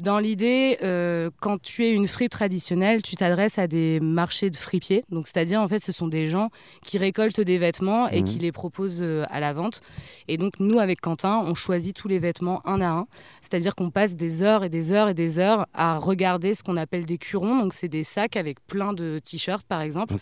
Dans 0.00 0.20
l'idée, 0.20 0.78
euh, 0.84 1.28
quand 1.40 1.60
tu 1.60 1.84
es 1.84 1.92
une 1.92 2.06
fripe 2.06 2.30
traditionnelle, 2.30 3.02
tu 3.02 3.16
t'adresses 3.16 3.58
à 3.58 3.66
des 3.66 3.98
marchés 3.98 4.48
de 4.48 4.56
fripiers. 4.56 5.04
Donc, 5.10 5.26
c'est-à-dire, 5.26 5.60
en 5.60 5.66
fait, 5.66 5.80
ce 5.80 5.90
sont 5.90 6.06
des 6.06 6.28
gens 6.28 6.50
qui 6.84 6.98
récoltent 6.98 7.40
des 7.40 7.58
vêtements 7.58 8.08
et 8.08 8.20
Mhm. 8.20 8.24
qui 8.24 8.38
les 8.38 8.52
proposent 8.52 9.02
euh, 9.02 9.24
à 9.28 9.40
la 9.40 9.52
vente. 9.52 9.80
Et 10.28 10.36
donc, 10.36 10.60
nous, 10.60 10.78
avec 10.78 11.00
Quentin, 11.00 11.42
on 11.44 11.54
choisit 11.54 11.96
tous 11.96 12.06
les 12.06 12.20
vêtements 12.20 12.62
un 12.64 12.80
à 12.80 12.88
un. 12.90 13.06
C'est-à-dire 13.50 13.74
qu'on 13.74 13.90
passe 13.90 14.14
des 14.14 14.42
heures 14.42 14.62
et 14.64 14.68
des 14.68 14.92
heures 14.92 15.08
et 15.08 15.14
des 15.14 15.38
heures 15.38 15.66
à 15.72 15.96
regarder 15.98 16.54
ce 16.54 16.62
qu'on 16.62 16.76
appelle 16.76 17.06
des 17.06 17.16
curons. 17.16 17.58
Donc, 17.60 17.72
c'est 17.72 17.88
des 17.88 18.04
sacs 18.04 18.36
avec 18.36 18.60
plein 18.66 18.92
de 18.92 19.20
t-shirts, 19.24 19.66
par 19.66 19.80
exemple. 19.80 20.14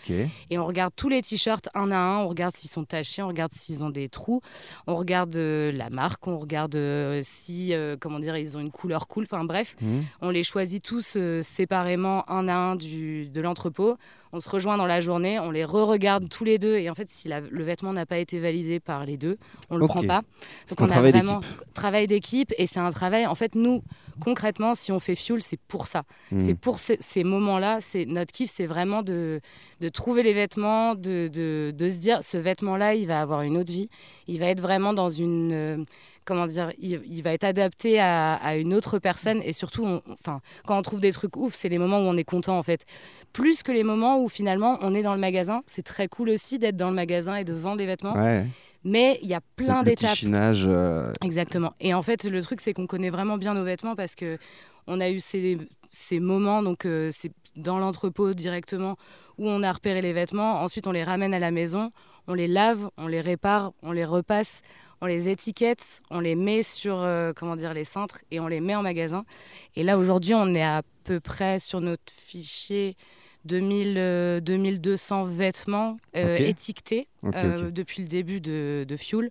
Et 0.49 0.57
on 0.57 0.65
regarde 0.65 0.93
tous 0.95 1.09
les 1.09 1.21
t-shirts 1.21 1.67
un 1.73 1.91
à 1.91 1.97
un, 1.97 2.19
on 2.19 2.27
regarde 2.29 2.55
s'ils 2.55 2.69
sont 2.69 2.85
tachés, 2.85 3.21
on 3.21 3.27
regarde 3.27 3.51
s'ils 3.53 3.83
ont 3.83 3.89
des 3.89 4.07
trous, 4.07 4.41
on 4.87 4.95
regarde 4.95 5.35
euh, 5.35 5.71
la 5.73 5.89
marque, 5.89 6.25
on 6.27 6.37
regarde 6.37 6.75
euh, 6.75 7.19
si, 7.23 7.73
euh, 7.73 7.97
comment 7.99 8.19
dire, 8.19 8.37
ils 8.37 8.55
ont 8.55 8.59
une 8.61 8.71
couleur 8.71 9.07
cool. 9.07 9.25
Enfin 9.25 9.43
bref, 9.43 9.75
Mhm. 9.81 10.03
on 10.21 10.29
les 10.29 10.43
choisit 10.43 10.81
tous 10.83 11.15
euh, 11.17 11.41
séparément 11.43 12.29
un 12.29 12.47
à 12.47 12.55
un 12.55 12.75
du, 12.75 13.27
de 13.27 13.41
l'entrepôt. 13.41 13.97
On 14.31 14.39
se 14.39 14.49
rejoint 14.49 14.77
dans 14.77 14.85
la 14.85 15.01
journée, 15.01 15.39
on 15.39 15.51
les 15.51 15.65
re-regarde 15.65 16.29
tous 16.29 16.43
les 16.43 16.59
deux. 16.59 16.75
Et 16.77 16.89
en 16.89 16.95
fait, 16.95 17.09
si 17.09 17.27
la- 17.27 17.39
le 17.41 17.63
vêtement 17.63 17.91
n'a 17.93 18.05
pas 18.05 18.17
été 18.19 18.39
validé 18.39 18.79
par 18.79 19.05
les 19.05 19.17
deux, 19.17 19.37
on 19.69 19.77
le 19.77 19.83
Ok. 19.85 19.89
prend 19.89 20.03
pas. 20.03 20.21
C'est 20.65 20.81
un 20.81 20.87
travail 20.87 21.11
d'équipe. 21.11 21.27
travail 21.73 22.07
d'équipe 22.07 22.53
et 22.57 22.67
c'est 22.67 22.79
un 22.79 22.89
travail. 22.91 23.16
En 23.25 23.35
fait, 23.35 23.55
nous, 23.55 23.81
concrètement, 24.21 24.75
si 24.75 24.91
on 24.91 24.99
fait 24.99 25.15
Fuel, 25.15 25.41
c'est 25.41 25.59
pour 25.67 25.87
ça. 25.87 26.03
Mhm. 26.31 26.39
C'est 26.41 26.55
pour 26.55 26.79
ce- 26.79 26.93
ces 26.99 27.23
moments-là, 27.23 27.79
c'est 27.81 28.05
notre 28.05 28.31
kiff, 28.31 28.49
c'est 28.51 28.65
vraiment 28.65 29.01
de, 29.03 29.39
de 29.81 29.89
trouver 29.89 30.23
les 30.23 30.33
vêtements, 30.33 30.95
de, 30.95 31.27
de, 31.27 31.71
de 31.75 31.89
se 31.89 31.97
dire 31.97 32.23
ce 32.23 32.37
vêtement-là, 32.37 32.95
il 32.95 33.07
va 33.07 33.21
avoir 33.21 33.41
une 33.41 33.57
autre 33.57 33.71
vie. 33.71 33.89
Il 34.27 34.39
va 34.39 34.47
être 34.47 34.61
vraiment 34.61 34.93
dans 34.93 35.09
une. 35.09 35.51
euh, 35.53 35.77
comment 36.25 36.45
dire 36.45 36.73
il, 36.77 37.01
il 37.07 37.23
va 37.23 37.31
être 37.31 37.45
adapté 37.45 38.01
à, 38.01 38.33
à 38.35 38.57
une 38.57 38.73
autre 38.73 38.99
personne 38.99 39.39
et 39.45 39.53
surtout, 39.53 39.85
on- 39.85 40.01
enfin, 40.11 40.41
quand 40.65 40.77
on 40.77 40.81
trouve 40.81 40.99
des 40.99 41.13
trucs 41.13 41.37
ouf, 41.37 41.53
c'est 41.55 41.69
les 41.69 41.77
moments 41.77 41.99
où 41.99 42.03
on 42.03 42.17
est 42.17 42.25
content 42.25 42.57
en 42.57 42.63
fait. 42.63 42.85
Plus 43.31 43.63
que 43.63 43.71
les 43.71 43.83
moments 43.83 44.19
où 44.21 44.27
finalement 44.27 44.77
on 44.81 44.93
est 44.93 45.03
dans 45.03 45.13
le 45.13 45.21
magasin. 45.21 45.61
C'est 45.67 45.83
très 45.83 46.09
cool 46.09 46.29
aussi 46.31 46.59
d'être 46.59 46.75
dans 46.75 46.89
le 46.89 46.95
magasin 46.95 47.35
et 47.37 47.45
de 47.45 47.53
vendre 47.53 47.77
des 47.77 47.85
vêtements. 47.85 48.13
Ouais. 48.15 48.45
Mais 48.87 49.19
il 49.21 49.27
y 49.27 49.33
a 49.33 49.41
plein 49.57 49.83
d'étapes. 49.83 50.15
chinage. 50.15 50.65
euh, 50.65 51.11
Exactement. 51.21 51.73
Et 51.81 51.93
en 51.93 52.01
fait, 52.01 52.23
le 52.23 52.41
truc, 52.41 52.61
c'est 52.61 52.73
qu'on 52.73 52.87
connaît 52.87 53.09
vraiment 53.09 53.37
bien 53.37 53.53
nos 53.53 53.65
vêtements 53.65 53.97
parce 53.97 54.15
que 54.15 54.37
on 54.87 55.01
a 55.01 55.09
eu 55.09 55.19
ces, 55.19 55.57
ces 55.89 56.21
moments, 56.21 56.63
donc 56.63 56.85
euh, 56.85 57.09
c'est 57.11 57.33
dans 57.57 57.79
l'entrepôt 57.79 58.33
directement, 58.33 58.95
où 59.37 59.49
on 59.49 59.61
a 59.61 59.73
repéré 59.73 60.01
les 60.01 60.13
vêtements. 60.13 60.61
Ensuite, 60.61 60.87
on 60.87 60.93
les 60.93 61.03
ramène 61.03 61.33
à 61.33 61.39
la 61.39 61.51
maison, 61.51 61.91
on 62.27 62.33
les 62.33 62.47
lave, 62.47 62.89
on 62.97 63.07
les 63.07 63.19
répare, 63.19 63.73
on 63.83 63.91
les 63.91 64.05
repasse, 64.05 64.61
on 65.01 65.05
les 65.05 65.27
étiquette, 65.27 65.99
on 66.09 66.21
les 66.21 66.35
met 66.35 66.63
sur 66.63 66.97
euh, 67.01 67.33
comment 67.35 67.57
dire 67.57 67.73
les 67.73 67.83
cintres 67.83 68.21
et 68.31 68.39
on 68.39 68.47
les 68.47 68.61
met 68.61 68.75
en 68.75 68.83
magasin. 68.83 69.25
Et 69.75 69.83
là, 69.83 69.97
aujourd'hui, 69.97 70.33
on 70.33 70.53
est 70.55 70.63
à 70.63 70.81
peu 71.03 71.19
près 71.19 71.59
sur 71.59 71.81
notre 71.81 72.13
fichier 72.15 72.95
2000, 73.47 73.95
euh, 73.97 74.39
2200 74.41 75.25
vêtements 75.25 75.97
euh, 76.15 76.37
étiquetés 76.37 77.07
euh, 77.23 77.71
depuis 77.71 78.01
le 78.01 78.07
début 78.07 78.39
de, 78.41 78.85
de 78.87 78.97
Fuel. 78.97 79.29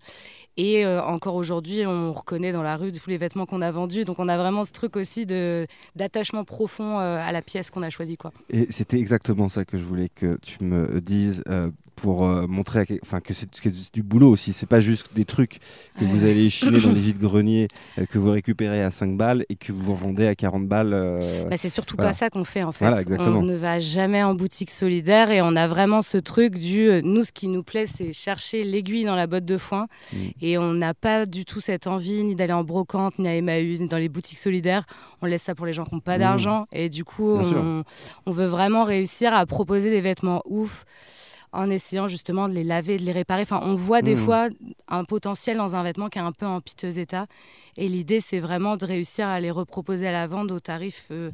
Et 0.57 0.85
euh, 0.85 1.03
encore 1.03 1.35
aujourd'hui, 1.35 1.87
on 1.87 2.13
reconnaît 2.13 2.53
dans 2.53 2.63
la 2.63 2.77
rue 2.77 2.91
tous 2.93 3.11
les 3.11 3.19
vêtements 3.19 3.47
qu'on 3.47 3.63
a 3.63 3.71
vendus. 3.71 4.05
Donc 4.05 4.19
on 4.19 4.29
a 4.29 4.37
vraiment 4.37 4.65
ce 4.65 4.73
truc 4.73 4.97
aussi 4.97 5.27
d'attachement 5.27 6.45
profond 6.45 6.99
à 6.99 7.31
la 7.31 7.43
pièce 7.43 7.71
qu'on 7.71 7.83
a 7.83 7.91
choisie. 7.91 8.17
Quoi. 8.17 8.33
Et 8.51 8.67
c'était 8.71 8.99
exactement 8.99 9.49
ça 9.49 9.65
que 9.65 9.77
je 9.77 9.85
voulais 9.85 10.09
que 10.09 10.39
tu 10.43 10.65
me 10.65 11.01
dises 11.01 11.45
pour 11.97 12.27
euh, 12.27 12.47
montrer 12.47 12.81
à 12.81 12.87
que 13.21 13.35
c'est 13.35 13.51
que 13.51 13.71
c'est 13.71 13.93
du 13.95 14.03
boulot 14.03 14.31
aussi. 14.31 14.53
C'est 14.53 14.67
pas 14.67 14.81
juste 14.81 15.09
des 15.15 15.25
trucs 15.25 15.59
que 15.99 16.05
vous 16.05 16.25
allez 16.25 16.49
chiner 16.51 16.81
dans 16.81 16.93
les 16.93 17.01
vides 17.01 17.19
greniers 17.19 17.69
que 18.11 18.19
vous 18.19 18.31
récupérez 18.31 18.83
à 18.83 18.91
5 18.91 19.17
balles 19.17 19.45
et 19.49 19.57
que 19.57 19.73
vous 19.73 19.95
vendez 19.97 20.27
à 20.27 20.35
40 20.35 20.69
balles. 20.69 20.93
euh, 20.93 21.21
Bah, 21.49 21.57
c'est 21.57 21.69
surtout 21.71 21.97
voilà. 21.97 22.11
pas 22.11 22.17
ça 22.17 22.31
qu'on 22.31 22.45
fait 22.45 22.63
en 22.63 22.73
fait. 22.73 22.85
Voilà. 22.87 23.03
On 23.39 23.43
ne 23.43 23.57
va 23.57 23.81
jamais 23.81 24.23
en 24.23 24.35
boutique 24.35 24.71
solidaire 24.71 25.31
et 25.31 25.41
on 25.43 25.57
a 25.57 25.67
vraiment 25.67 26.03
ce 26.03 26.19
truc 26.19 26.59
du 26.59 26.89
euh, 26.89 27.01
nous 27.03 27.25
ce 27.25 27.33
qui 27.33 27.49
nous 27.49 27.63
plaît 27.63 27.87
c'est 27.87 28.13
chercher 28.13 28.63
l'aiguille 28.65 29.05
dans 29.05 29.17
la 29.17 29.27
botte 29.27 29.45
de 29.45 29.57
foin 29.59 29.87
Mm. 30.13 30.17
et 30.43 30.59
on 30.59 30.73
n'a 30.75 30.95
pas 30.95 31.27
du 31.27 31.45
tout 31.45 31.61
cette 31.61 31.87
envie 31.87 32.23
ni 32.23 32.35
d'aller 32.35 32.53
en 32.53 32.63
brocante 32.65 33.19
ni 33.19 33.27
à 33.29 33.35
Emmaüs 33.35 33.81
ni 33.81 33.89
dans 33.89 33.97
les 33.99 34.09
boutiques 34.09 34.39
solidaires. 34.39 34.85
On 35.23 35.27
laisse 35.27 35.43
ça 35.43 35.55
pour 35.55 35.67
les 35.67 35.73
gens 35.73 35.85
qui 35.85 35.95
n'ont 35.95 36.01
pas 36.01 36.17
Mm. 36.17 36.21
d'argent 36.21 36.67
et 36.73 36.89
du 36.89 37.05
coup 37.05 37.39
on 38.27 38.31
veut 38.33 38.47
vraiment 38.47 38.85
réussir 38.85 39.33
à 39.35 39.45
proposer 39.47 39.91
des 39.91 40.01
vêtements 40.01 40.43
ouf 40.45 40.85
en 41.57 41.71
essayant 41.71 42.07
justement 42.07 42.49
de 42.49 42.55
les 42.55 42.65
laver, 42.65 42.99
de 42.99 43.03
les 43.03 43.13
réparer. 43.13 43.43
Enfin, 43.43 43.61
on 43.63 43.75
voit 43.75 44.03
des 44.03 44.15
Mm. 44.15 44.19
fois 44.19 44.49
un 44.89 45.05
potentiel 45.05 45.57
dans 45.57 45.75
un 45.75 45.83
vêtement 45.83 46.09
qui 46.09 46.19
est 46.19 46.23
un 46.23 46.33
peu 46.33 46.47
en 46.47 46.61
piteux 46.61 46.99
état. 46.99 47.27
Et 47.79 47.89
l'idée, 47.89 48.21
c'est 48.21 48.41
vraiment 48.41 48.77
de 48.77 48.85
réussir 48.85 49.27
à 49.27 49.41
les 49.41 49.51
reproposer 49.51 50.07
à 50.07 50.13
la 50.13 50.27
vente 50.27 50.51
au 50.53 50.61
tarif 50.61 51.09
euh, 51.11 51.31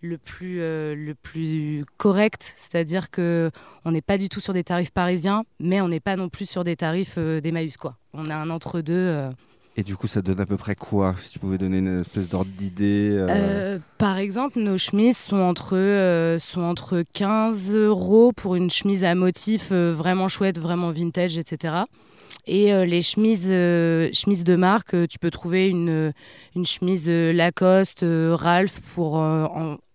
le, 0.00 0.18
plus, 0.18 0.60
euh, 0.60 0.94
le 0.94 1.14
plus 1.14 1.84
correct. 1.96 2.52
C'est-à-dire 2.56 3.10
que 3.10 3.50
on 3.84 3.92
n'est 3.92 4.02
pas 4.02 4.18
du 4.18 4.28
tout 4.28 4.40
sur 4.40 4.52
des 4.52 4.64
tarifs 4.64 4.90
parisiens, 4.92 5.44
mais 5.58 5.80
on 5.80 5.88
n'est 5.88 6.00
pas 6.00 6.16
non 6.16 6.28
plus 6.28 6.48
sur 6.48 6.64
des 6.64 6.76
tarifs 6.76 7.14
euh, 7.18 7.40
d'Emmaüs. 7.40 7.76
quoi. 7.76 7.96
On 8.12 8.26
a 8.26 8.36
un 8.36 8.50
entre-deux. 8.50 9.22
Et 9.76 9.82
du 9.82 9.96
coup, 9.96 10.06
ça 10.06 10.20
donne 10.20 10.38
à 10.40 10.44
peu 10.44 10.58
près 10.58 10.74
quoi 10.74 11.14
Si 11.18 11.30
tu 11.30 11.38
pouvais 11.38 11.56
donner 11.56 11.78
une 11.78 12.00
espèce 12.02 12.28
d'ordre 12.28 12.50
d'idée. 12.54 13.08
euh, 13.10 13.26
Euh, 13.30 13.78
par 13.96 14.18
exemple, 14.18 14.58
nos 14.58 14.76
chemises 14.76 15.16
sont 15.16 15.38
entre, 15.38 15.76
euh, 15.76 16.38
sont 16.38 16.60
entre 16.60 17.02
15 17.14 17.72
euros 17.74 18.32
pour 18.32 18.54
une 18.54 18.68
chemise 18.68 19.02
à 19.02 19.14
motif 19.14 19.72
vraiment 19.72 20.28
chouette, 20.28 20.58
vraiment 20.58 20.90
vintage, 20.90 21.38
etc. 21.38 21.74
Et 22.46 22.72
les 22.86 23.02
chemises, 23.02 23.46
chemises 23.46 24.44
de 24.44 24.56
marque, 24.56 24.96
tu 25.08 25.18
peux 25.18 25.30
trouver 25.30 25.68
une, 25.68 26.12
une 26.56 26.64
chemise 26.64 27.08
Lacoste, 27.08 28.04
Ralph 28.04 28.80
pour 28.94 29.22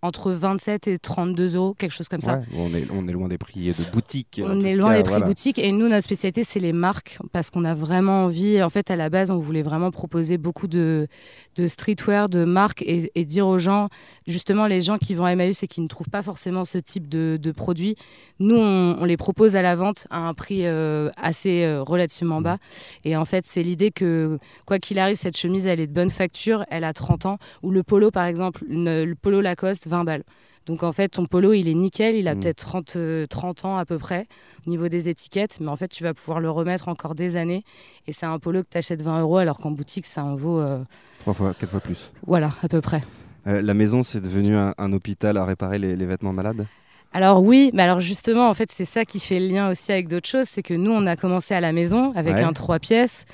entre 0.08 0.32
27 0.32 0.88
et 0.88 0.98
32 0.98 1.56
euros, 1.56 1.74
quelque 1.78 1.92
chose 1.92 2.08
comme 2.08 2.22
ça. 2.22 2.38
ouais, 2.38 2.44
on, 2.56 2.74
est, 2.74 2.88
on 2.92 3.08
est 3.08 3.12
loin 3.12 3.28
des 3.28 3.38
prix 3.38 3.68
de 3.68 3.92
boutique. 3.92 4.42
On 4.44 4.62
est 4.62 4.76
loin 4.76 4.92
cas, 4.92 4.98
des 4.98 5.04
prix 5.04 5.12
voilà. 5.12 5.26
boutiques 5.26 5.60
et 5.60 5.72
nous 5.72 5.88
notre 5.88 6.04
spécialité 6.06 6.44
c'est 6.44 6.60
les 6.60 6.74
marques 6.74 7.20
parce 7.32 7.50
qu'on 7.50 7.66
a 7.66 7.74
vraiment 7.76 8.24
envie 8.24 8.62
en 8.64 8.70
fait 8.70 8.90
à 8.90 8.96
la 8.96 9.10
base 9.10 9.30
on 9.32 9.38
voulait 9.38 9.62
vraiment 9.62 9.92
proposer 9.92 10.38
beaucoup 10.38 10.68
de, 10.68 11.08
de 11.56 11.68
streetwear 11.68 12.30
de 12.30 12.44
marques 12.46 12.82
et, 12.82 13.12
et 13.16 13.26
dire 13.26 13.48
aux 13.48 13.60
gens 13.60 13.90
justement 14.26 14.66
les 14.68 14.82
gens 14.82 14.98
qui 14.98 15.14
vont 15.14 15.26
à 15.26 15.32
Emmaüs 15.34 15.62
et 15.64 15.68
qui 15.68 15.82
ne 15.82 15.88
trouvent 15.88 16.10
pas 16.10 16.24
forcément 16.24 16.66
ce 16.66 16.78
type 16.78 17.08
de, 17.08 17.38
de 17.42 17.52
produits 17.52 17.96
nous 18.40 18.56
on, 18.58 18.98
on 19.00 19.06
les 19.06 19.18
propose 19.18 19.56
à 19.56 19.62
la 19.62 19.76
vente 19.76 20.08
à 20.10 20.28
un 20.28 20.34
prix 20.34 20.66
euh, 20.66 21.10
assez 21.18 21.64
euh, 21.64 21.82
relativement 21.84 22.42
bas 22.42 22.58
et 23.04 23.16
en 23.18 23.26
fait 23.26 23.46
c'est 23.46 23.64
l'idée 23.64 23.92
que 23.92 24.40
quoi 24.66 24.80
qu'il 24.80 25.00
arrive 25.00 25.18
cette 25.18 25.38
chemise 25.38 25.66
elle 25.66 25.80
est 25.80 25.88
de 25.88 25.94
bonne 25.94 26.10
facture 26.10 26.64
elle 26.70 26.84
a 26.84 26.94
30 26.94 27.26
ans 27.26 27.38
ou 27.64 27.72
le 27.72 27.84
polo 27.84 28.12
par 28.12 28.26
exemple 28.26 28.64
une- 28.70 29.04
le 29.04 29.16
polo 29.16 29.42
Lacoste 29.42 29.88
20 29.88 29.97
balles 30.04 30.24
donc 30.66 30.84
en 30.84 30.92
fait, 30.92 31.08
ton 31.08 31.26
polo, 31.26 31.54
il 31.54 31.70
est 31.70 31.74
nickel, 31.74 32.16
il 32.18 32.28
a 32.28 32.36
Mm. 32.36 32.40
peut-être 32.42 32.58
30, 32.58 32.96
euh, 32.98 33.26
30 33.26 33.64
ans 33.64 33.78
à 33.78 33.86
peu 33.86 33.98
près 33.98 34.28
au 34.66 34.70
niveau 34.70 34.90
des 34.90 35.08
étiquettes, 35.08 35.60
mais 35.62 35.70
en 35.70 35.78
fait, 35.78 35.88
tu 35.88 36.04
vas 36.04 36.14
pouvoir 36.14 36.42
le 36.42 36.52
remettre 36.52 36.90
encore 36.90 37.16
des 37.16 37.38
années. 37.38 37.64
Et 38.06 38.12
c'est 38.12 38.26
un 38.26 38.38
polo 38.38 38.64
que 38.64 38.68
tu 38.72 38.78
achètes 38.78 39.02
20 39.02 39.22
euros, 39.22 39.38
alors 39.38 39.60
qu'en 39.60 39.72
boutique, 39.72 40.06
ça 40.06 40.26
en 40.26 40.36
vaut, 40.36 40.60
euh, 40.60 40.84
Trois 41.20 41.34
fois, 41.34 41.54
quatre 41.54 41.70
fois 41.70 41.80
plus. 41.80 42.12
voilà, 42.26 42.52
à 42.64 42.68
peu 42.68 42.82
près. 42.82 43.02
Euh, 43.48 43.62
la 43.62 43.74
maison, 43.74 44.04
c'est 44.04 44.20
devenu 44.20 44.58
un, 44.58 44.74
un 44.78 44.92
hôpital 44.92 45.38
à 45.38 45.46
réparer 45.46 45.80
les, 45.80 45.96
les 45.96 46.06
vêtements 46.06 46.34
malades? 46.34 46.66
Alors 47.14 47.42
oui, 47.42 47.72
mais 47.74 47.84
alors 47.84 48.00
justement, 48.00 48.50
en 48.50 48.54
fait, 48.54 48.72
c'est 48.72 48.86
ça 48.86 49.06
qui 49.06 49.20
fait 49.20 49.40
le 49.40 49.48
lien 49.48 49.70
aussi 49.70 49.92
avec 49.92 50.08
d'autres 50.10 50.30
choses, 50.30 50.46
c'est 50.48 50.62
que 50.64 50.74
nous, 50.74 50.92
on 50.92 51.06
a 51.08 51.16
commencé 51.16 51.54
à 51.54 51.62
la 51.62 51.72
maison 51.72 52.12
avec 52.16 52.36
Ouais. 52.36 52.44
un 52.44 52.54
3 52.54 52.80
pièces, 52.80 53.26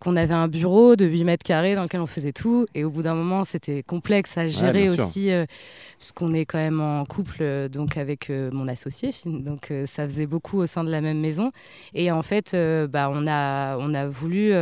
qu'on 0.00 0.16
avait 0.16 0.34
un 0.34 0.48
bureau 0.48 0.96
de 0.96 1.06
8 1.06 1.24
mètres 1.24 1.44
carrés 1.44 1.74
dans 1.76 1.84
lequel 1.84 2.00
on 2.00 2.06
faisait 2.06 2.32
tout, 2.32 2.66
et 2.74 2.82
au 2.84 2.90
bout 2.90 3.02
d'un 3.02 3.14
moment, 3.14 3.44
c'était 3.44 3.82
complexe 3.84 4.36
à 4.36 4.48
gérer 4.48 4.88
aussi, 4.90 5.30
euh, 5.30 5.44
puisqu'on 5.98 6.34
est 6.34 6.44
quand 6.44 6.58
même 6.58 6.80
en 6.80 7.04
couple 7.04 7.36
euh, 7.40 7.68
donc 7.68 7.96
avec 7.96 8.28
euh, 8.28 8.50
mon 8.52 8.66
associé, 8.68 9.10
donc 9.24 9.72
ça 9.86 10.04
faisait 10.04 10.26
beaucoup 10.26 10.58
au 10.58 10.66
sein 10.66 10.82
de 10.84 10.90
la 10.90 11.00
même 11.00 11.20
maison, 11.20 11.52
et 11.94 12.10
en 12.10 12.22
fait, 12.22 12.56
bah, 12.90 13.10
on, 13.12 13.26
a, 13.28 13.76
on 13.78 13.94
a 13.94 14.06
voulu... 14.06 14.52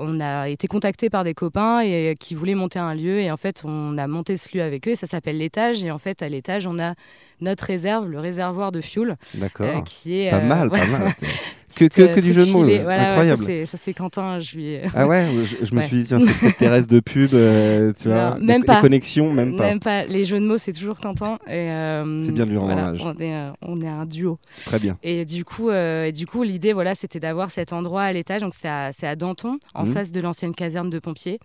euh, 0.00 0.04
on 0.06 0.20
a 0.20 0.48
été 0.48 0.66
contacté 0.66 1.10
par 1.10 1.24
des 1.24 1.34
copains 1.34 1.80
et, 1.80 2.14
qui 2.18 2.34
voulaient 2.34 2.54
monter 2.54 2.78
un 2.78 2.94
lieu 2.94 3.20
et 3.20 3.30
en 3.30 3.36
fait 3.36 3.62
on 3.64 3.96
a 3.98 4.06
monté 4.06 4.36
ce 4.36 4.56
lieu 4.56 4.62
avec 4.62 4.86
eux 4.88 4.92
et 4.92 4.96
ça 4.96 5.06
s'appelle 5.06 5.38
l'étage 5.38 5.84
et 5.84 5.90
en 5.90 5.98
fait 5.98 6.22
à 6.22 6.28
l'étage 6.28 6.66
on 6.66 6.78
a 6.78 6.94
notre 7.40 7.64
réserve, 7.64 8.08
le 8.08 8.18
réservoir 8.20 8.72
de 8.72 8.80
fuel 8.80 9.16
D'accord. 9.34 9.66
euh, 9.66 9.80
qui 9.82 10.20
est 10.20 10.30
pas 10.30 10.38
euh, 10.38 10.46
mal, 10.46 10.68
pas 10.70 10.86
mal. 10.86 11.12
que, 11.76 11.84
que, 11.86 12.02
euh, 12.02 12.14
que 12.14 12.20
du 12.20 12.32
jeu 12.32 12.44
de 12.46 12.50
mots, 12.50 12.64
euh, 12.68 12.82
Voilà, 12.82 13.10
incroyable. 13.10 13.38
ça, 13.38 13.44
c'est- 13.46 13.66
ça 13.66 13.76
c'est 13.78 13.94
Quentin, 13.94 14.38
je 14.40 14.56
lui 14.56 14.76
ah 14.94 15.06
ouais, 15.06 15.26
je, 15.44 15.64
je 15.64 15.74
me 15.74 15.80
Ouais. 15.80 15.86
suis 15.86 15.96
dit, 15.98 16.04
tiens, 16.04 16.18
c'est 16.20 16.38
peut-être 16.38 16.56
Thérèse 16.58 16.86
de 16.88 17.00
pub, 17.00 17.30
euh, 17.32 17.92
tu 17.98 18.08
vois. 18.08 18.30
Non, 18.30 18.34
les- 18.40 18.46
même 18.46 18.60
les, 18.62 18.66
pas. 18.66 18.80
connexions, 18.80 19.32
même 19.32 19.56
pas. 19.56 19.64
Même 19.68 19.80
pas. 19.80 20.04
Les 20.04 20.24
jeux 20.24 20.38
de 20.40 20.44
mots, 20.44 20.58
c'est 20.58 20.72
toujours 20.72 20.98
Quentin. 21.00 21.38
euh, 21.48 22.20
C'est 22.22 22.32
bien 22.32 22.44
de 22.44 22.50
lui 22.50 22.58
rendre 22.58 22.72
voilà. 22.74 22.92
On 23.04 23.20
est, 23.22 23.34
euh, 23.34 23.50
on 23.62 23.80
est 23.80 23.88
un 23.88 24.04
duo. 24.04 24.38
Très 24.66 24.78
bien. 24.78 24.98
Et 25.02 25.24
du 25.24 25.44
coup, 25.44 25.70
euh, 25.70 26.04
et 26.06 26.12
du 26.12 26.26
coup, 26.26 26.42
l'idée, 26.42 26.72
voilà, 26.72 26.94
c'était 26.94 27.20
d'avoir 27.20 27.50
cet 27.50 27.72
endroit 27.72 28.02
à 28.02 28.12
l'étage. 28.12 28.40
Donc 28.42 28.52
c'est 28.54 28.68
à, 28.68 28.90
à 29.02 29.16
Danton, 29.16 29.58
en 29.74 29.86
Mhm. 29.86 29.89
Face 29.92 30.10
de 30.10 30.20
l'ancienne 30.20 30.54
caserne 30.54 30.90
de 30.90 30.98
pompiers. 30.98 31.38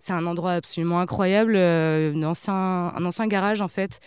C'est 0.00 0.12
un 0.12 0.26
endroit 0.26 0.52
absolument 0.52 1.00
incroyable, 1.00 1.54
euh, 1.56 2.12
un, 2.14 2.22
ancien, 2.24 2.52
un 2.54 3.04
ancien 3.06 3.26
garage 3.26 3.62
en 3.62 3.68
fait, 3.68 4.00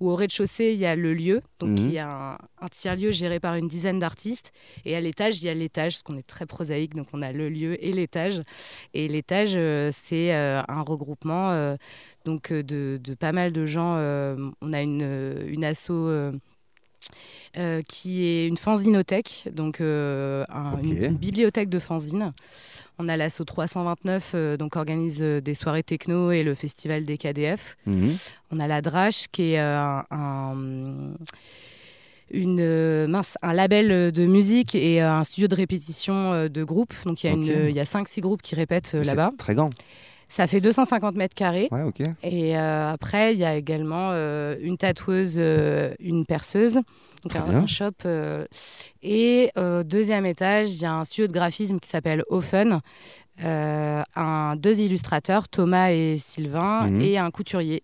où 0.00 0.10
au 0.10 0.16
rez-de-chaussée 0.16 0.72
il 0.72 0.80
y 0.80 0.86
a 0.86 0.96
le 0.96 1.14
lieu, 1.14 1.42
donc 1.60 1.70
Mhm. 1.70 1.76
il 1.78 1.92
y 1.92 1.98
a 1.98 2.10
un, 2.10 2.34
un 2.60 2.68
tiers-lieu 2.72 3.12
géré 3.12 3.38
par 3.38 3.54
une 3.54 3.68
dizaine 3.68 4.00
d'artistes, 4.00 4.50
et 4.84 4.96
à 4.96 5.00
l'étage 5.00 5.40
il 5.42 5.46
y 5.46 5.48
a 5.48 5.54
l'étage, 5.54 5.92
parce 5.94 6.02
qu'on 6.02 6.16
est 6.16 6.26
très 6.26 6.46
prosaïque, 6.46 6.94
donc 6.96 7.06
on 7.12 7.22
a 7.22 7.30
le 7.30 7.48
lieu 7.50 7.76
et 7.84 7.92
l'étage. 7.92 8.42
Et 8.94 9.06
l'étage, 9.06 9.52
euh, 9.54 9.90
c'est 9.92 10.34
euh, 10.34 10.60
un 10.66 10.80
regroupement 10.82 11.76
donc 12.24 12.52
de, 12.52 12.98
de 13.00 13.14
pas 13.14 13.30
mal 13.32 13.52
de 13.52 13.64
gens. 13.66 13.96
on 14.60 14.72
a 14.72 14.82
une, 14.82 15.36
une 15.46 15.64
asso. 15.64 15.90
Euh, 17.56 17.82
qui 17.88 18.24
est 18.26 18.46
une 18.46 18.56
fanzinothèque, 18.56 19.48
donc 19.52 19.80
euh, 19.80 20.44
un- 20.48 20.78
une, 20.82 21.08
bibliothèque 21.16 21.68
de 21.68 21.78
fanzines. 21.78 22.32
On 22.98 23.08
a 23.08 23.16
l'asso 23.16 23.42
329, 23.44 24.32
euh, 24.34 24.56
donc 24.56 24.76
organise 24.76 25.20
euh, 25.22 25.40
des 25.40 25.54
soirées 25.54 25.82
techno 25.82 26.30
et 26.30 26.42
le 26.42 26.54
festival 26.54 27.04
des 27.04 27.16
KDF. 27.18 27.76
Mhm. 27.86 28.12
On 28.52 28.60
a 28.60 28.66
la 28.68 28.80
Drache 28.82 29.26
qui 29.32 29.52
est 29.52 29.58
un, 29.58 30.04
un- 30.10 31.14
une, 32.30 32.60
euh, 32.60 33.06
mince, 33.06 33.36
un 33.42 33.52
label 33.52 34.10
de 34.12 34.26
musique 34.26 34.74
et 34.74 35.02
euh, 35.02 35.10
un 35.12 35.24
studio 35.24 35.46
de 35.46 35.54
répétition 35.54 36.32
euh, 36.32 36.48
de 36.48 36.64
groupes. 36.64 36.94
Donc 37.04 37.22
il 37.22 37.26
y 37.26 37.30
a, 37.30 37.32
une- 37.32 37.68
il 37.68 37.74
y 37.74 37.80
a 37.80 37.84
5-6 37.84 38.20
groupes 38.20 38.42
qui 38.42 38.54
répètent 38.54 38.94
là-bas. 38.94 39.30
Très 39.38 39.54
grand. 39.54 39.70
Ça 40.28 40.46
fait 40.46 40.60
250 40.60 41.14
mètres 41.14 41.34
carrés. 41.34 41.68
Ouais, 41.70 41.82
ok. 41.82 42.00
Et 42.22 42.56
euh, 42.58 42.90
après, 42.92 43.34
il 43.34 43.38
y 43.38 43.44
a 43.44 43.54
également 43.54 44.10
euh, 44.12 44.56
une 44.60 44.76
tatoueuse, 44.76 45.36
euh, 45.38 45.94
une 46.00 46.24
perceuse, 46.26 46.74
donc 47.22 47.36
un, 47.36 47.54
un 47.56 47.66
shop. 47.66 47.92
et 49.02 49.50
au 49.56 49.82
deuxième 49.82 50.26
étage, 50.26 50.72
il 50.74 50.82
y 50.82 50.86
a 50.86 50.92
un 50.94 51.04
studio 51.04 51.26
de 51.26 51.32
graphisme 51.32 51.78
qui 51.78 51.88
s'appelle 51.88 52.22
euh, 53.42 54.02
un, 54.14 54.56
deux 54.56 54.80
illustrateurs, 54.80 55.48
Thomas 55.48 55.90
et 55.90 56.18
Sylvain, 56.18 56.88
Mhm. 56.88 57.00
et 57.00 57.18
un 57.18 57.30
couturier, 57.30 57.82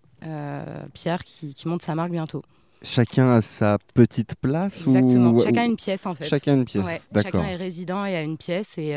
Pierre, 0.94 1.24
qui, 1.24 1.54
qui 1.54 1.68
monte 1.68 1.82
sa 1.82 1.94
marque 1.94 2.10
bientôt. 2.10 2.42
Chacun 2.82 3.32
a 3.32 3.40
sa 3.42 3.76
petite 3.94 4.36
place 4.36 4.80
Exactement. 4.86 5.32
ou 5.32 5.40
Chacun 5.40 5.62
a 5.62 5.64
une 5.66 5.76
pièce 5.76 6.06
en 6.06 6.14
fait. 6.14 6.26
Chacun 6.26 6.54
une 6.54 6.64
pièce. 6.64 6.84
Ouais, 6.86 6.98
D'accord. 7.12 7.42
Chacun 7.42 7.44
est 7.52 7.56
résident 7.56 8.04
et 8.06 8.16
a 8.16 8.22
une 8.22 8.38
pièce. 8.38 8.78
Et, 8.78 8.94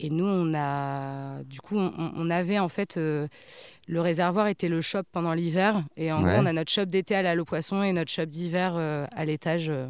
et 0.00 0.10
nous, 0.10 0.24
on 0.26 0.52
a. 0.54 1.42
Du 1.44 1.60
coup, 1.60 1.76
on, 1.78 1.92
on 2.16 2.30
avait 2.30 2.58
en 2.58 2.68
fait. 2.68 2.96
euh, 2.96 3.26
le 3.88 4.00
réservoir 4.00 4.46
était 4.46 4.68
le 4.68 4.80
shop 4.80 5.02
pendant 5.10 5.32
l'hiver. 5.34 5.82
Et 5.96 6.12
en 6.12 6.22
Ouais. 6.22 6.30
gros, 6.34 6.42
on 6.42 6.46
a 6.46 6.52
notre 6.52 6.70
shop 6.70 6.84
d'été 6.86 7.14
à 7.16 7.22
la 7.22 7.34
Loue 7.34 7.44
Poisson 7.44 7.82
et 7.82 7.92
notre 7.92 8.10
shop 8.10 8.26
d'hiver 8.26 8.74
euh, 8.76 9.04
à 9.12 9.24
l'étage. 9.24 9.68
euh. 9.68 9.88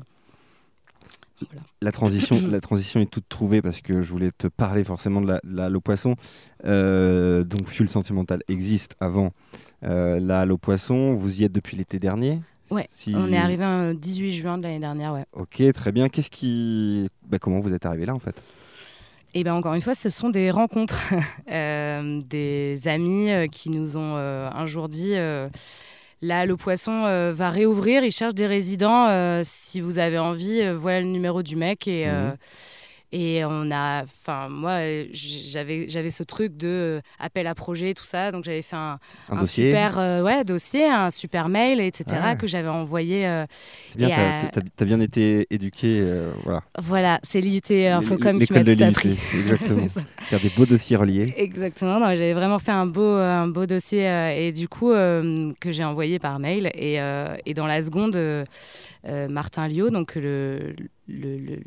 La 1.80 1.90
transition, 1.92 2.40
la 2.50 2.60
transition 2.60 3.00
est 3.00 3.10
toute 3.10 3.28
trouvée 3.28 3.62
parce 3.62 3.80
que 3.80 4.02
je 4.02 4.10
voulais 4.12 4.30
te 4.30 4.46
parler 4.46 4.84
forcément 4.84 5.22
de 5.22 5.26
la, 5.28 5.40
de. 5.80 6.14
Euh, 6.66 7.44
donc, 7.44 7.66
Fuel 7.68 7.88
Sentimental 7.88 8.42
existe 8.48 8.94
avant 9.00 9.32
la 10.20 10.40
Halle 10.40 10.52
aux 10.52 10.58
Poissons. 10.58 11.14
Vous 11.14 11.40
y 11.40 11.44
êtes 11.44 11.52
depuis 11.52 11.76
l'été 11.78 11.98
dernier 11.98 12.40
Ouais, 12.70 12.86
Si- 12.90 13.14
On 13.16 13.32
est 13.32 13.36
arrivé 13.38 13.64
un 13.64 13.94
18 13.94 14.32
juin 14.32 14.56
de 14.58 14.62
l'année 14.64 14.78
dernière, 14.78 15.12
ouais. 15.14 15.24
Ok, 15.32 15.62
très 15.72 15.92
bien. 15.92 16.08
Qu'est-ce 16.08 16.30
qui. 16.30 17.08
Bah, 17.26 17.38
comment 17.38 17.58
vous 17.58 17.72
êtes 17.74 17.84
arrivé 17.86 18.06
là 18.06 18.14
en 18.14 18.18
fait? 18.20 18.40
Et 19.34 19.44
bien 19.44 19.54
encore 19.54 19.74
une 19.74 19.80
fois, 19.80 19.94
ce 19.94 20.10
sont 20.10 20.30
des 20.30 20.50
rencontres, 20.50 21.00
Euh, 21.50 22.20
des 22.26 22.86
amis 22.86 23.30
euh, 23.30 23.46
qui 23.48 23.70
nous 23.70 23.96
ont 23.96 24.14
euh, 24.16 24.48
un 24.54 24.66
jour 24.66 24.88
dit 24.88 25.14
là 26.22 26.46
le 26.46 26.56
poisson 26.56 27.32
va 27.32 27.50
réouvrir, 27.50 28.04
il 28.04 28.12
cherche 28.12 28.34
des 28.34 28.46
résidents. 28.46 29.08
si 29.42 29.80
vous 29.80 29.98
avez 29.98 30.18
envie, 30.18 30.62
voilà 30.74 31.00
le 31.00 31.06
numéro 31.06 31.42
du 31.42 31.56
mec 31.56 31.88
et 31.88 32.06
Mhm. 32.06 32.36
Et 33.12 33.44
on 33.44 33.70
a, 33.72 34.02
enfin 34.04 34.48
moi 34.48 34.78
j'avais 35.12 35.88
j'avais 35.88 36.10
ce 36.10 36.22
truc 36.22 36.56
de 36.56 36.68
euh, 36.68 37.00
appel 37.18 37.46
à 37.46 37.54
projet 37.54 37.92
tout 37.94 38.04
ça, 38.04 38.30
donc 38.32 38.44
j'avais 38.44 38.62
fait 38.62 38.76
un, 38.76 38.98
Un, 39.28 39.36
un 39.36 39.40
dossier 39.40 39.66
super 39.66 39.98
euh, 39.98 40.22
ouais 40.22 40.44
dossier, 40.44 40.86
un 40.86 41.10
super 41.10 41.48
mail 41.48 41.80
etc 41.80 42.06
Ouais. 42.24 42.36
que 42.36 42.46
j'avais 42.46 42.68
envoyé. 42.68 43.26
euh, 43.26 43.44
C'est 43.86 43.98
bien, 43.98 44.08
t'as 44.10 44.60
à- 44.60 44.62
t'as 44.76 44.84
bien 44.84 45.00
été 45.00 45.46
éduqué. 45.50 46.00
euh, 46.02 46.30
voilà. 46.44 46.62
voilà, 46.78 47.20
c'est 47.22 47.40
l'IUT 47.40 47.60
Infocom 47.88 48.38
qui 48.38 48.52
m'a 48.52 48.64
tout 48.64 48.82
appris. 48.82 49.10
exactement. 49.34 49.86
Faire 50.20 50.40
des 50.40 50.50
beaux 50.50 50.66
dossiers 50.66 50.96
reliés. 50.96 51.34
Exactement, 51.36 51.98
j'avais 52.00 52.32
vraiment 52.34 52.58
fait 52.58 52.72
un 52.72 52.86
beau, 52.86 53.02
un 53.16 53.48
beau 53.48 53.66
dossier 53.66 54.04
et 54.36 54.52
du 54.52 54.68
coup 54.68 54.90
que 54.92 55.72
j'ai 55.72 55.84
envoyé 55.84 56.18
par 56.18 56.38
mail 56.38 56.70
et, 56.74 56.98
et 57.46 57.54
dans 57.54 57.66
la 57.66 57.82
seconde, 57.82 58.16
Martin 59.28 59.68
Liot, 59.68 59.90
donc 59.90 60.14
le, 60.14 60.74
le- 60.78 60.88
le- 61.10 61.38
le 61.38 61.60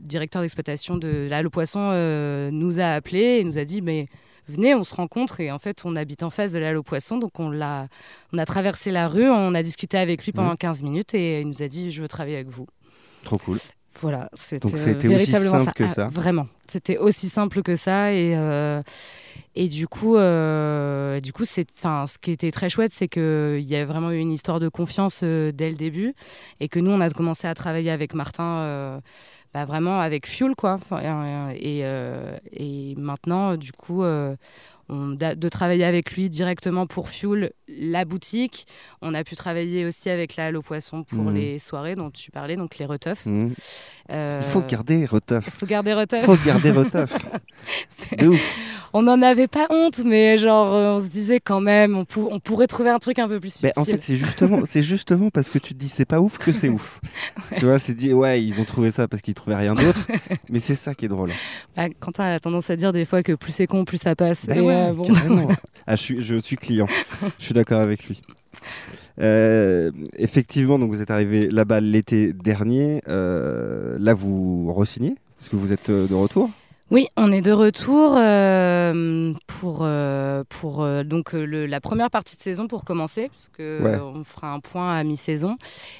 directeur 0.00 0.42
d'exploitation 0.42 0.96
de 0.96 1.26
la 1.28 1.42
Le 1.42 1.50
Poisson, 1.50 1.90
euh, 1.92 2.50
nous 2.50 2.80
a 2.80 2.86
appelé 2.92 3.38
et 3.40 3.44
nous 3.44 3.58
a 3.58 3.64
dit 3.64 3.82
mais 3.82 4.06
venez, 4.48 4.74
on 4.74 4.84
se 4.84 4.94
rencontre 4.94 5.40
et 5.40 5.50
en 5.50 5.58
fait 5.58 5.82
on 5.84 5.96
habite 5.96 6.22
en 6.22 6.30
face 6.30 6.52
de 6.52 6.58
la 6.58 6.72
Le 6.72 6.82
Poisson, 6.82 7.18
donc 7.18 7.38
on 7.40 7.50
l'a, 7.50 7.88
on 8.32 8.38
a 8.38 8.44
traversé 8.46 8.90
la 8.90 9.08
rue, 9.08 9.28
on 9.28 9.54
a 9.54 9.62
discuté 9.62 9.96
avec 9.98 10.24
lui 10.24 10.32
pendant 10.32 10.50
Mhm. 10.50 10.56
15 10.58 10.82
minutes 10.82 11.14
et 11.14 11.40
il 11.40 11.48
nous 11.48 11.62
a 11.62 11.68
dit 11.68 11.90
je 11.90 12.02
veux 12.02 12.08
travailler 12.08 12.36
avec 12.36 12.48
vous. 12.48 12.66
Trop 13.22 13.38
cool. 13.38 13.58
Voilà, 14.00 14.28
c'était 14.34 14.68
euh, 14.68 14.76
c'était 14.76 15.06
aussi 15.08 15.16
véritablement 15.16 15.58
simple 15.58 15.72
que 15.74 15.84
Ah, 15.84 15.88
ça. 15.94 16.06
Vraiment, 16.08 16.46
c'était 16.68 16.98
aussi 16.98 17.28
simple 17.28 17.62
que 17.62 17.76
ça 17.76 18.12
et 18.12 18.36
euh, 18.36 18.82
et 19.56 19.68
du 19.68 19.86
coup, 19.86 20.16
euh, 20.16 21.20
du 21.20 21.32
coup, 21.32 21.44
c'est, 21.44 21.66
enfin, 21.78 22.06
ce 22.08 22.18
qui 22.18 22.32
était 22.32 22.50
très 22.50 22.68
chouette, 22.68 22.92
c'est 22.92 23.06
que 23.08 23.56
il 23.60 23.66
y 23.66 23.76
a 23.76 23.84
vraiment 23.84 24.10
eu 24.10 24.18
une 24.18 24.32
histoire 24.32 24.58
de 24.58 24.68
confiance 24.68 25.20
euh, 25.22 25.52
dès 25.52 25.70
le 25.70 25.76
début 25.76 26.12
et 26.60 26.68
que 26.68 26.80
nous, 26.80 26.90
on 26.90 27.00
a 27.00 27.08
commencé 27.10 27.46
à 27.46 27.54
travailler 27.54 27.90
avec 27.92 28.14
Martin. 28.14 28.42
euh, 28.44 29.00
bah, 29.52 29.64
vraiment 29.64 30.00
avec 30.00 30.26
Fuel 30.26 30.56
quoi 30.56 30.80
et, 31.54 31.84
et 32.52 32.94
maintenant 32.96 33.56
du 33.56 33.70
coup 33.70 34.02
on, 34.88 35.08
de 35.10 35.48
travailler 35.48 35.84
avec 35.84 36.12
lui 36.12 36.28
directement 36.30 36.86
pour 36.86 37.08
Fuel 37.08 37.52
la 37.68 38.04
boutique 38.04 38.66
on 39.00 39.14
a 39.14 39.24
pu 39.24 39.34
travailler 39.36 39.84
aussi 39.86 40.10
avec 40.10 40.36
la 40.36 40.46
Halle 40.46 40.56
aux 40.56 40.62
Poissons 40.62 41.02
pour 41.04 41.24
Mhm. 41.24 41.34
les 41.34 41.58
soirées 41.58 41.94
dont 41.94 42.10
tu 42.10 42.30
parlais 42.30 42.56
donc 42.56 42.76
les 42.78 42.84
reteufs. 42.84 43.26
Euh, 44.10 44.40
Il 44.42 44.46
faut 44.50 44.60
garder 44.60 45.06
Reteuf. 45.06 45.48
faut 45.48 45.66
garder 45.66 45.90
Il 45.92 45.96
reteuf 45.96 46.24
faut 46.24 46.36
garder 46.44 46.70
Reteuf. 46.70 47.16
C'est- 47.88 48.16
De 48.16 48.28
ouf. 48.28 48.58
on 48.92 49.02
n'en 49.02 49.22
avait 49.22 49.46
pas 49.48 49.66
honte 49.70 50.00
mais 50.04 50.36
genre 50.36 50.74
euh, 50.74 50.92
on 50.96 51.00
se 51.00 51.08
disait 51.08 51.40
quand 51.40 51.60
même 51.60 51.96
on, 51.96 52.04
pou- 52.04 52.28
on 52.30 52.38
pourrait 52.40 52.66
trouver 52.66 52.90
un 52.90 52.98
truc 52.98 53.18
un 53.18 53.28
peu 53.28 53.40
plus 53.40 53.62
Ben, 53.62 53.72
subtil 53.74 53.80
en 53.80 53.84
fait, 53.96 54.02
c'est 54.02 54.16
justement, 54.16 54.60
c'est 54.66 54.82
justement 54.82 55.30
parce 55.30 55.48
que 55.48 55.58
tu 55.58 55.72
te 55.74 55.78
dis 55.78 55.88
c'est 55.88 56.04
pas 56.04 56.20
ouf 56.20 56.36
que 56.38 56.52
c'est 56.52 56.68
ouf. 56.68 57.00
Tu 57.58 57.64
vois, 57.64 57.78
c'est 57.78 57.94
dit 57.94 58.12
ouais, 58.12 58.42
ils 58.42 58.60
ont 58.60 58.64
trouvé 58.64 58.90
ça 58.90 59.08
parce 59.08 59.22
qu'ils 59.22 59.34
trouvaient 59.34 59.56
rien 59.56 59.74
d'autre, 59.74 60.06
mais 60.50 60.60
c'est 60.60 60.74
ça 60.74 60.94
qui 60.94 61.06
est 61.06 61.08
drôle. 61.08 61.30
Bah, 61.76 61.88
Quentin 61.98 62.24
a 62.24 62.40
tendance 62.40 62.68
à 62.70 62.76
dire 62.76 62.92
des 62.92 63.04
fois 63.06 63.22
que 63.22 63.32
plus 63.32 63.52
c'est 63.52 63.66
con 63.66 63.84
plus 63.84 63.98
ça 63.98 64.14
passe 64.14 64.46
Ben 64.46 64.58
Et, 64.58 64.60
ouais, 64.60 64.73
bon. 64.92 65.48
Ah, 65.86 65.96
je 65.96 66.02
suis, 66.02 66.22
je 66.22 66.36
suis 66.36 66.56
client. 66.56 66.86
Je 67.38 67.44
suis 67.44 67.54
d'accord 67.54 67.80
avec 67.80 68.06
lui. 68.06 68.20
Euh, 69.20 69.90
effectivement, 70.16 70.78
donc 70.78 70.90
vous 70.90 71.02
êtes 71.02 71.10
arrivé 71.10 71.48
là-bas 71.50 71.80
l'été 71.80 72.32
dernier. 72.32 73.02
Euh, 73.08 73.96
là, 73.98 74.14
vous 74.14 74.72
re-signez? 74.72 75.14
Parce 75.38 75.50
que 75.50 75.56
vous 75.56 75.72
êtes 75.72 75.90
euh, 75.90 76.06
de 76.06 76.14
retour? 76.14 76.50
Oui, 76.90 77.08
on 77.16 77.32
est 77.32 77.40
de 77.40 77.50
retour 77.50 78.14
euh, 78.16 79.32
pour, 79.46 79.78
euh, 79.82 80.44
pour 80.48 80.82
euh, 80.82 81.02
donc 81.02 81.32
le- 81.32 81.64
la 81.66 81.80
première 81.80 82.10
partie 82.10 82.36
de 82.36 82.42
saison 82.42 82.68
pour 82.68 82.84
commencer, 82.84 83.26
parce 83.28 83.48
que 83.56 83.82
Ouais. 83.82 83.98
on 83.98 84.22
fera 84.22 84.52
un 84.52 84.60
point 84.60 84.94
à 84.94 85.02
mi-saison. 85.02 85.56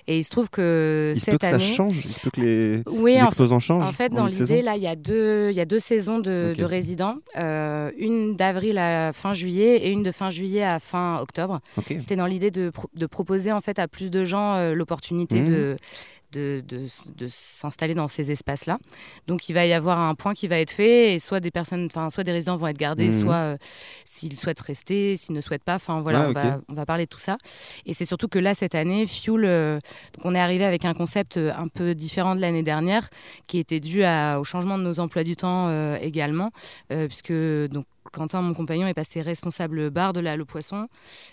Et 0.07 0.19
il 0.19 0.25
se 0.25 0.31
trouve 0.31 0.51
que 0.51 1.15
Il 1.17 1.19
se 1.21 1.25
peut 1.25 1.31
cette 1.33 1.41
que 1.41 1.47
ça 1.49 1.55
année, 1.55 1.65
change. 1.65 1.97
Il 1.97 2.09
se 2.09 2.21
peut 2.21 2.31
que 2.31 2.41
les, 2.41 2.83
oui, 2.91 3.15
les 3.15 3.23
en, 3.53 3.59
changent. 3.59 3.83
en 3.83 3.93
fait, 3.93 4.13
en 4.13 4.17
dans 4.17 4.27
l'idée, 4.27 4.61
là, 4.61 4.77
il 4.77 4.83
y 4.83 4.87
a 4.87 4.95
deux, 4.95 5.51
y 5.53 5.61
a 5.61 5.65
deux 5.65 5.79
saisons 5.79 6.19
de, 6.19 6.55
résidents, 6.63 7.17
une 7.35 8.37
d'avril 8.37 8.77
à 8.77 9.13
fin 9.15 9.33
juillet 9.33 9.79
et 9.87 9.91
une 9.91 10.03
de 10.03 10.11
fin 10.13 10.29
juillet 10.31 10.63
à 10.65 10.81
fin 10.81 11.19
octobre. 11.19 11.61
C'était 11.87 12.17
dans 12.17 12.27
l'idée 12.27 12.51
de, 12.51 12.69
pro- 12.69 12.91
de 12.95 13.07
proposer 13.07 13.53
en 13.53 13.63
fait 13.63 13.79
à 13.79 13.89
plus 13.89 14.11
de 14.11 14.25
gens 14.25 14.73
l'opportunité 14.75 15.41
Mhm. 15.41 15.47
de, 15.47 15.77
de, 16.35 16.63
de, 16.69 16.87
de 17.17 17.27
s'installer 17.29 17.95
dans 17.95 18.09
ces 18.09 18.31
espaces-là. 18.31 18.79
Donc 19.29 19.49
il 19.49 19.53
va 19.55 19.65
y 19.67 19.73
avoir 19.73 19.99
un 20.01 20.15
point 20.15 20.35
qui 20.35 20.49
va 20.49 20.59
être 20.59 20.73
fait 20.73 21.15
et 21.15 21.19
soit 21.19 21.41
des 21.41 21.51
personnes, 21.51 21.87
enfin 21.87 22.11
soit 22.11 22.25
des 22.25 22.33
résidents 22.33 22.57
vont 22.57 22.67
être 22.67 22.77
gardés, 22.79 23.09
Mhm. 23.09 23.23
soit 23.23 23.35
euh, 23.37 23.57
s'ils 24.05 24.39
souhaitent 24.39 24.61
rester, 24.61 25.17
s'ils 25.17 25.35
ne 25.35 25.41
souhaitent 25.41 25.65
pas. 25.65 25.77
Enfin 25.77 26.01
voilà, 26.01 26.29
on, 26.29 26.33
va, 26.33 26.61
on 26.69 26.75
va 26.75 26.85
parler 26.87 27.05
de 27.05 27.09
tout 27.11 27.19
ça. 27.19 27.37
Et 27.87 27.95
c'est 27.95 28.05
surtout 28.05 28.29
que 28.29 28.39
là 28.39 28.55
cette 28.55 28.75
année, 28.75 29.07
Fuel, 29.07 29.45
euh, 29.45 29.79
donc 30.17 30.25
on 30.27 30.35
est 30.35 30.41
arrivé 30.41 30.65
avec 30.65 30.85
un 30.85 30.95
concept 30.95 31.37
euh, 31.37 31.53
un 31.57 31.69
peu 31.69 31.95
différent 31.95 32.35
de 32.35 32.41
l'année 32.41 32.63
dernière, 32.63 33.09
qui 33.47 33.59
était 33.59 33.81
dû 33.81 34.03
à- 34.05 34.39
au 34.41 34.45
changement 34.45 34.77
de 34.79 34.83
nos 34.83 34.99
emplois 35.01 35.25
du 35.25 35.37
temps 35.37 35.69
euh, 35.69 35.97
également, 36.01 36.51
puisque 37.09 37.33
donc 37.33 37.87
Quentin, 38.15 38.41
mon 38.41 38.55
compagnon, 38.55 38.87
est 38.87 38.95
passé 38.95 39.21
responsable 39.21 39.91
bar 39.91 40.13
de 40.13 40.21
la 40.21 40.37
Poisson. 40.45 40.89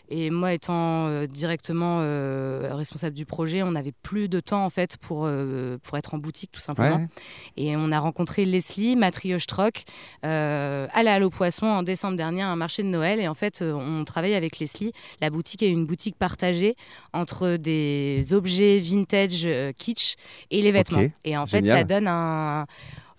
Et 0.09 0.29
moi, 0.29 0.53
étant 0.53 1.07
euh, 1.07 1.27
directement 1.27 1.99
euh, 2.01 2.69
responsable 2.73 3.15
du 3.15 3.25
projet, 3.25 3.63
on 3.63 3.71
n'avait 3.71 3.93
plus 4.03 4.29
de 4.29 4.39
temps 4.39 4.65
en 4.65 4.69
fait 4.69 4.97
pour, 4.97 5.23
euh, 5.25 5.77
pour 5.83 5.97
être 5.97 6.13
en 6.13 6.17
boutique 6.17 6.51
tout 6.51 6.59
simplement. 6.59 6.97
Ouais. 6.97 7.07
Et 7.57 7.75
on 7.75 7.91
a 7.91 7.99
rencontré 7.99 8.45
Leslie, 8.45 8.95
matrioche 8.95 9.47
troc, 9.47 9.83
à 10.23 11.03
la 11.03 11.13
Halle 11.13 11.29
Poissons 11.29 11.67
en 11.67 11.83
décembre 11.83 12.17
dernier, 12.17 12.41
à 12.41 12.47
un 12.47 12.55
marché 12.55 12.83
de 12.83 12.87
Noël. 12.87 13.19
Et 13.19 13.27
en 13.27 13.35
fait, 13.35 13.61
on 13.61 14.03
travaille 14.03 14.33
avec 14.33 14.59
Leslie. 14.59 14.91
La 15.21 15.29
boutique 15.29 15.63
est 15.63 15.69
une 15.69 15.85
boutique 15.85 16.17
partagée 16.17 16.75
entre 17.13 17.57
des 17.57 18.33
objets 18.33 18.79
vintage 18.79 19.47
kitsch 19.77 20.15
et 20.49 20.61
les 20.61 20.71
vêtements. 20.71 21.07
Et 21.23 21.37
en 21.37 21.45
fait, 21.45 21.63
génial. 21.63 21.77
ça 21.77 21.83
donne 21.83 22.07
un. 22.07 22.65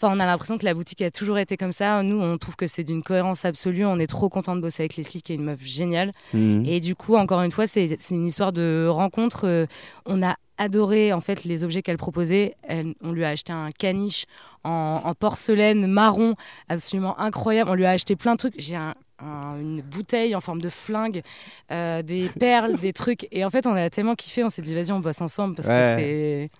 Enfin, 0.03 0.17
on 0.17 0.21
a 0.21 0.27
l'impression 0.27 0.59
que 0.59 0.65
la 0.65 0.75
boutique 0.75 1.01
a 1.03 1.11
toujours 1.13 1.39
été 1.39 1.57
comme 1.57 1.71
ça. 1.73 2.03
Nous, 2.03 2.21
on 2.21 2.37
trouve 2.39 2.57
que 2.57 2.67
c'est 2.67 2.83
d'une 2.83 3.03
cohérence 3.05 3.45
absolue. 3.45 3.85
On 3.87 3.99
est 4.01 4.07
trop 4.09 4.29
content 4.29 4.57
de 4.57 4.61
bosser 4.61 4.83
avec 4.83 4.97
Leslie, 4.97 5.23
qui 5.23 5.33
est 5.33 5.37
une 5.37 5.45
meuf 5.45 5.63
géniale. 5.63 6.13
Mhm. 6.35 6.65
Et 6.67 6.81
du 6.81 6.97
coup, 6.97 7.15
encore 7.15 7.43
une 7.43 7.53
fois, 7.53 7.67
c'est 7.69 7.97
c'est 8.01 8.15
une 8.17 8.27
histoire 8.27 8.53
de 8.53 8.87
rencontre. 8.91 9.47
Euh, 9.47 9.67
on 10.07 10.21
a 10.23 10.35
adoré 10.59 11.13
en 11.13 11.21
fait 11.21 11.45
les 11.45 11.63
objets 11.63 11.83
qu'elle 11.83 11.99
proposait. 11.99 12.55
Elle- 12.65 12.95
on 13.03 13.13
lui 13.13 13.25
a 13.25 13.29
acheté 13.29 13.53
un 13.53 13.71
caniche 13.71 14.27
en, 14.65 15.01
en 15.05 15.15
porcelaine 15.15 15.87
marron, 15.87 16.35
absolument 16.69 17.19
incroyable. 17.21 17.71
On 17.71 17.75
lui 17.75 17.87
a 17.87 17.91
acheté 17.91 18.17
plein 18.17 18.33
de 18.33 18.39
trucs. 18.39 18.55
J'ai 18.59 18.77
un- 18.77 18.95
un- 19.21 19.57
une 19.61 19.83
bouteille 19.83 20.35
en 20.35 20.41
forme 20.41 20.61
de 20.61 20.69
flingue, 20.69 21.23
euh, 21.71 22.03
des 22.03 22.29
perles, 22.41 22.77
des 22.81 22.93
trucs. 22.93 23.29
Et 23.31 23.45
en 23.45 23.51
fait, 23.51 23.67
on 23.69 23.75
a 23.75 23.89
tellement 23.89 24.17
kiffé. 24.17 24.43
On 24.43 24.49
s'est 24.49 24.63
dit, 24.63 24.75
vas-y, 24.75 24.91
on 24.91 24.99
bosse 25.01 25.21
ensemble 25.21 25.55
parce 25.55 25.69
Ouais. 25.69 25.75
que 25.75 26.01
c'est. 26.01 26.51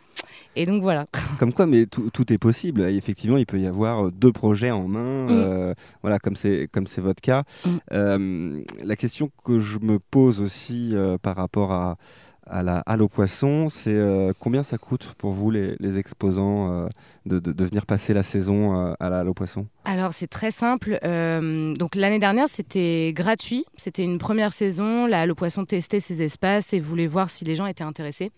Et 0.57 0.67
donc 0.67 0.83
voilà. 0.83 1.07
Comme 1.39 1.53
quoi, 1.53 1.67
mais 1.67 1.87
tout, 1.87 2.11
tout 2.13 2.33
est 2.33 2.39
possible. 2.39 2.83
Et 2.83 2.97
effectivement, 2.97 3.37
il 3.37 3.47
peut 3.47 3.59
y 3.59 3.67
avoir 3.67 4.07
euh, 4.07 4.11
deux 4.11 4.33
projets 4.33 4.71
en 4.71 4.95
un, 4.95 5.29
euh, 5.31 5.75
voilà, 6.03 6.19
comme 6.19 6.37
c'est 6.37 6.69
comme 6.73 6.87
c'est 6.87 7.01
votre 7.01 7.21
cas. 7.21 7.45
Mm. 7.65 7.71
Euh, 7.93 8.63
la 8.85 8.97
question 8.97 9.31
que 9.45 9.61
je 9.61 9.79
me 9.79 9.99
pose 9.99 10.41
aussi 10.41 10.91
euh, 10.95 11.19
par 11.19 11.37
rapport 11.37 11.73
à 11.73 11.97
à 12.45 12.65
la 12.65 12.81
halle 12.87 13.03
aux 13.03 13.09
poissons, 13.09 13.69
c'est 13.69 13.97
combien 14.41 14.65
ça 14.65 14.77
coûte 14.77 15.15
pour 15.17 15.31
vous 15.33 15.53
les, 15.53 15.77
les 15.79 15.97
exposants 15.97 16.89
de, 17.27 17.39
de, 17.39 17.53
de 17.53 17.65
venir 17.65 17.87
passer 17.87 18.15
la 18.15 18.23
saison 18.23 18.77
euh, 18.77 18.95
à 18.99 19.09
la 19.09 19.21
halle 19.21 19.29
aux 19.29 19.35
poissons 19.35 19.67
Alors 19.85 20.13
c'est 20.13 20.27
très 20.27 20.51
simple. 20.51 20.99
Euh, 21.05 21.75
donc 21.75 21.95
l'année 21.95 22.19
dernière 22.19 22.49
c'était 22.49 23.13
gratuit. 23.15 23.65
C'était 23.77 24.05
une 24.05 24.19
première 24.19 24.53
saison. 24.53 25.07
Là 25.07 25.27
le 25.27 25.35
poisson 25.35 25.65
testait 25.65 26.01
ses 26.01 26.23
espaces 26.23 26.73
et 26.73 26.81
voulait 26.81 27.07
voir 27.07 27.31
si 27.31 27.45
les 27.45 27.55
gens 27.55 27.67
étaient 27.67 27.85
intéressés. 27.85 28.31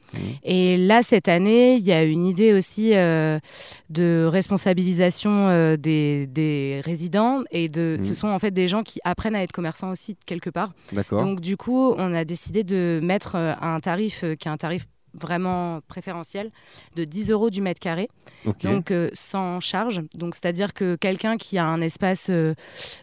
Et 0.42 0.76
là 0.76 1.02
cette 1.02 1.28
année 1.28 1.76
il 1.76 1.86
y 1.86 1.92
a 1.92 2.04
une 2.04 2.26
idée 2.26 2.52
aussi 2.52 2.94
euh, 2.94 3.38
de 3.90 4.26
responsabilisation 4.30 5.48
euh, 5.48 5.76
des, 5.76 6.26
des 6.26 6.80
résidents 6.84 7.42
et 7.50 7.68
de. 7.68 7.96
Mhm. 7.98 8.04
Ce 8.04 8.14
sont 8.14 8.28
en 8.28 8.38
fait 8.38 8.50
des 8.50 8.68
gens 8.68 8.82
qui 8.82 9.00
apprennent 9.04 9.36
à 9.36 9.42
être 9.42 9.52
commerçants 9.52 9.90
aussi 9.90 10.16
quelque 10.26 10.50
part. 10.50 10.72
D'accord. 10.92 11.20
Donc 11.20 11.40
du 11.40 11.56
coup, 11.56 11.94
on 11.96 12.14
a 12.14 12.24
décidé 12.24 12.64
de 12.64 13.00
mettre 13.02 13.36
un 13.36 13.80
tarif 13.80 14.24
qui 14.38 14.48
est 14.48 14.50
un 14.50 14.56
tarif 14.56 14.86
vraiment 15.20 15.80
préférentiel 15.88 16.50
de 16.96 17.04
10 17.04 17.30
euros 17.30 17.50
du 17.50 17.60
mètre 17.60 17.80
carré, 17.80 18.08
donc 18.62 18.90
euh, 18.90 19.10
sans 19.12 19.60
charge. 19.60 20.02
Donc 20.14 20.34
c'est-à-dire 20.34 20.74
que 20.74 20.96
quelqu'un 20.96 21.36
qui 21.36 21.58
a 21.58 21.66
un 21.66 21.80
espace, 21.80 22.26
euh, 22.30 22.54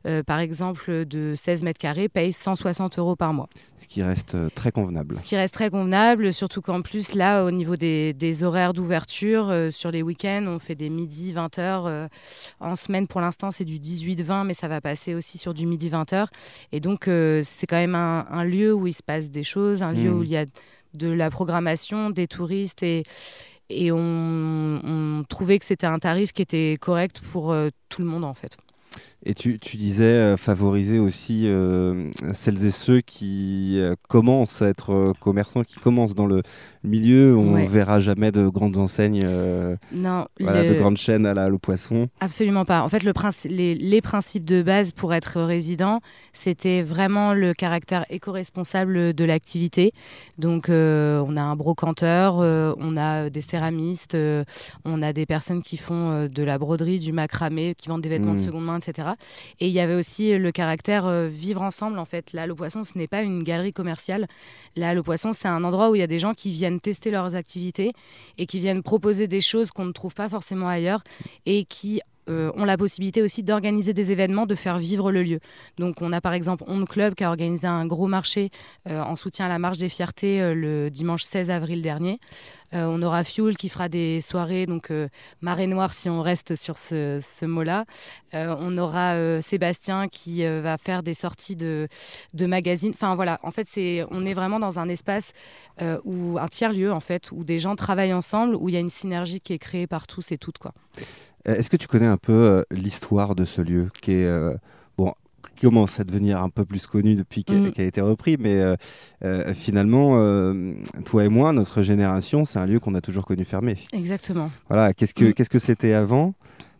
euh, 0.05 0.23
par 0.23 0.39
exemple, 0.39 1.05
de 1.05 1.33
16 1.35 1.63
mètres 1.63 1.79
carrés 1.79 2.09
paye 2.09 2.33
160 2.33 2.99
euros 2.99 3.15
par 3.15 3.33
mois. 3.33 3.47
Ce 3.77 3.87
qui 3.87 4.03
reste 4.03 4.35
très 4.55 4.71
convenable. 4.71 5.15
Ce 5.15 5.23
qui 5.23 5.35
reste 5.35 5.53
très 5.53 5.69
convenable, 5.69 6.33
surtout 6.33 6.61
qu'en 6.61 6.81
plus, 6.81 7.13
là, 7.13 7.43
au 7.45 7.51
niveau 7.51 7.75
des, 7.75 8.13
des 8.13 8.43
horaires 8.43 8.73
d'ouverture, 8.73 9.53
sur 9.71 9.91
les 9.91 10.01
week-ends, 10.03 10.45
on 10.47 10.59
fait 10.59 10.75
des 10.75 10.89
midi 10.89 11.33
20h. 11.33 12.07
en 12.59 12.75
semaine, 12.75 13.07
pour 13.07 13.21
l'instant, 13.21 13.49
c'est 13.51 13.65
du 13.65 13.79
18-20, 13.79 14.45
mais 14.45 14.53
ça 14.53 14.67
va 14.67 14.81
passer 14.81 15.15
aussi 15.15 15.37
sur 15.37 15.53
du 15.53 15.65
midi 15.65 15.89
20h. 15.89 16.27
Et 16.71 16.79
donc, 16.79 17.05
c'est 17.05 17.67
quand 17.67 17.77
même 17.77 17.95
un, 17.95 18.25
un 18.29 18.43
lieu 18.43 18.73
où 18.73 18.85
il 18.87 18.93
se 18.93 19.03
passe 19.03 19.31
des 19.31 19.43
choses, 19.43 19.81
un 19.81 19.91
lieu 19.91 20.11
Mhm. 20.11 20.19
où 20.19 20.23
il 20.23 20.29
y 20.29 20.37
a 20.37 20.45
de 20.93 21.09
la 21.09 21.29
programmation, 21.29 22.09
des 22.09 22.27
touristes 22.27 22.83
et. 22.83 23.03
Et 23.73 23.89
on, 23.89 25.23
trouvait 25.29 25.57
que 25.57 25.63
c'était 25.63 25.87
un 25.87 25.97
tarif 25.97 26.33
qui 26.33 26.41
était 26.41 26.75
correct 26.81 27.21
pour 27.21 27.53
euh, 27.53 27.69
tout 27.87 28.01
le 28.01 28.07
monde 28.07 28.25
en 28.25 28.33
fait. 28.33 28.57
Et 29.23 29.35
tu, 29.35 29.59
tu 29.59 29.77
disais 29.77 30.03
euh, 30.05 30.35
favoriser 30.37 30.97
aussi 30.97 31.43
euh, 31.45 32.09
celles 32.33 32.65
et 32.65 32.71
ceux 32.71 33.01
qui 33.01 33.75
euh, 33.77 33.93
commencent 34.09 34.63
à 34.63 34.67
être 34.69 35.13
commerçants, 35.19 35.63
qui 35.63 35.75
commencent 35.79 36.15
dans 36.15 36.25
le 36.25 36.41
milieu. 36.83 37.37
On 37.37 37.53
Ouais. 37.53 37.67
verra 37.67 37.99
jamais 37.99 38.31
de 38.31 38.47
grandes 38.47 38.77
enseignes, 38.77 39.23
Non, 39.93 40.25
voilà, 40.39 40.63
le- 40.63 40.69
de 40.73 40.79
grandes 40.79 40.97
chaînes 40.97 41.25
à 41.27 41.33
la 41.35 41.49
poissons. 41.61 42.07
Absolument 42.19 42.65
pas. 42.65 42.81
En 42.81 42.89
fait, 42.89 43.03
le 43.03 43.11
princi- 43.13 43.47
les, 43.49 43.75
les 43.75 44.01
principes 44.01 44.45
de 44.45 44.63
base 44.63 44.91
pour 44.91 45.13
être 45.13 45.39
résident, 45.41 45.99
c'était 46.33 46.81
vraiment 46.81 47.33
le 47.35 47.53
caractère 47.53 48.05
éco-responsable 48.09 49.13
de 49.13 49.23
l'activité. 49.25 49.91
Donc, 50.39 50.69
euh, 50.69 51.23
on 51.27 51.37
a 51.37 51.41
un 51.41 51.55
brocanteur, 51.55 52.39
euh, 52.39 52.73
on 52.79 52.97
a 52.97 53.29
des 53.29 53.41
céramistes, 53.41 54.15
euh, 54.15 54.43
on 54.85 55.03
a 55.03 55.13
des 55.13 55.25
personnes 55.27 55.61
qui 55.61 55.77
font 55.77 56.27
de 56.27 56.43
la 56.43 56.57
broderie, 56.57 56.99
du 56.99 57.11
macramé, 57.11 57.75
qui 57.77 57.89
vendent 57.89 58.01
des 58.01 58.09
vêtements 58.09 58.33
de 58.33 58.39
Mhm. 58.39 58.45
seconde 58.45 58.65
main, 58.65 58.79
etc. 58.79 59.09
Et 59.59 59.67
il 59.67 59.73
y 59.73 59.79
avait 59.79 59.95
aussi 59.95 60.37
le 60.37 60.51
caractère 60.51 61.05
euh, 61.05 61.27
vivre 61.27 61.61
ensemble. 61.61 61.99
En 61.99 62.05
fait, 62.05 62.33
là, 62.33 62.47
le 62.47 62.55
poisson, 62.55 62.83
ce 62.83 62.97
n'est 62.97 63.07
pas 63.07 63.21
une 63.21 63.43
galerie 63.43 63.73
commerciale. 63.73 64.27
Là, 64.75 64.93
le 64.93 65.03
poisson, 65.03 65.33
c'est 65.33 65.47
un 65.47 65.63
endroit 65.63 65.89
où 65.89 65.95
il 65.95 65.99
y 65.99 66.03
a 66.03 66.07
des 66.07 66.19
gens 66.19 66.33
qui 66.33 66.51
viennent 66.51 66.79
tester 66.79 67.11
leurs 67.11 67.35
activités 67.35 67.93
et 68.37 68.45
qui 68.45 68.59
viennent 68.59 68.83
proposer 68.83 69.27
des 69.27 69.41
choses 69.41 69.71
qu'on 69.71 69.85
ne 69.85 69.91
trouve 69.91 70.13
pas 70.13 70.29
forcément 70.29 70.67
ailleurs 70.67 71.03
et 71.45 71.65
qui 71.65 72.01
euh, 72.29 72.51
ont 72.55 72.65
la 72.65 72.77
possibilité 72.77 73.23
aussi 73.23 73.41
d'organiser 73.41 73.93
des 73.93 74.11
événements, 74.11 74.45
de 74.45 74.55
faire 74.55 74.77
vivre 74.77 75.11
le 75.11 75.23
lieu. 75.23 75.39
Donc 75.77 76.01
on 76.01 76.13
a 76.13 76.21
par 76.21 76.33
exemple 76.33 76.63
On 76.67 76.85
Club 76.85 77.15
qui 77.15 77.23
a 77.23 77.29
organisé 77.29 77.65
un 77.67 77.85
gros 77.87 78.07
marché 78.07 78.51
euh, 78.89 79.01
en 79.01 79.15
soutien 79.15 79.47
à 79.47 79.49
la 79.49 79.57
Marche 79.57 79.79
des 79.79 79.89
Fiertés 79.89 80.53
le 80.53 80.89
dimanche 80.89 81.23
16 81.23 81.49
avril 81.49 81.81
dernier. 81.81 82.19
Euh, 82.73 82.85
on 82.85 83.01
aura 83.01 83.23
Fuel 83.23 83.57
qui 83.57 83.69
fera 83.69 83.89
des 83.89 84.21
soirées, 84.21 84.65
donc 84.65 84.91
euh, 84.91 85.09
marée 85.41 85.67
noire 85.67 85.93
si 85.93 86.09
on 86.09 86.21
reste 86.21 86.55
sur 86.55 86.77
ce, 86.77 87.19
ce 87.21 87.45
mot-là. 87.45 87.85
Euh, 88.33 88.55
on 88.59 88.77
aura 88.77 89.41
Sébastien 89.41 90.05
qui 90.05 90.43
va 90.45 90.77
faire 90.77 91.03
des 91.03 91.13
sorties 91.13 91.55
de, 91.55 91.87
de 92.33 92.45
magazines. 92.45 92.91
Enfin 92.93 93.15
voilà, 93.15 93.39
en 93.43 93.51
fait 93.51 93.67
on 94.09 94.25
est 94.25 94.33
vraiment 94.33 94.59
dans 94.59 94.79
un 94.79 94.89
espace 94.89 95.33
où 96.05 96.37
un 96.39 96.47
tiers-lieu 96.47 96.91
en 96.91 96.99
fait, 96.99 97.31
où 97.31 97.43
des 97.43 97.59
gens 97.59 97.75
travaillent 97.75 98.13
ensemble, 98.13 98.55
où 98.55 98.69
il 98.69 98.73
y 98.73 98.77
a 98.77 98.79
une 98.79 98.89
synergie 98.89 99.39
qui 99.39 99.53
est 99.53 99.59
créée 99.59 99.87
par 99.87 100.07
tous 100.07 100.31
et 100.31 100.37
toutes 100.37 100.59
Est-ce 101.45 101.69
que 101.69 101.77
tu 101.77 101.87
connais 101.87 102.07
un 102.07 102.17
peu 102.17 102.63
l'histoire 102.71 103.35
de 103.35 103.45
ce 103.45 103.61
lieu 103.61 103.89
qui 104.01 104.13
est 104.13 104.55
commence 105.61 105.99
à 105.99 106.03
devenir 106.03 106.41
un 106.41 106.49
peu 106.49 106.65
plus 106.65 106.87
connu 106.87 107.15
depuis 107.15 107.43
qu'il 107.43 107.57
Mm. 107.57 107.71
a 107.77 107.83
été 107.83 108.01
repris, 108.01 108.37
mais 108.39 108.59
euh, 108.59 108.75
euh, 109.23 109.53
finalement, 109.53 110.13
euh, 110.19 110.73
toi 111.05 111.25
et 111.25 111.29
moi, 111.29 111.53
notre 111.53 111.81
génération, 111.81 112.45
c'est 112.45 112.59
un 112.59 112.65
lieu 112.65 112.79
qu'on 112.79 112.95
a 112.95 113.01
toujours 113.01 113.25
connu 113.25 113.45
fermé. 113.45 113.77
Exactement. 113.93 114.49
Voilà, 114.69 114.93
qu'est-ce 114.93 115.13
que 115.13 115.25
Mm. 115.25 115.33
que 115.33 115.59
c'était 115.59 115.93
avant? 115.93 116.33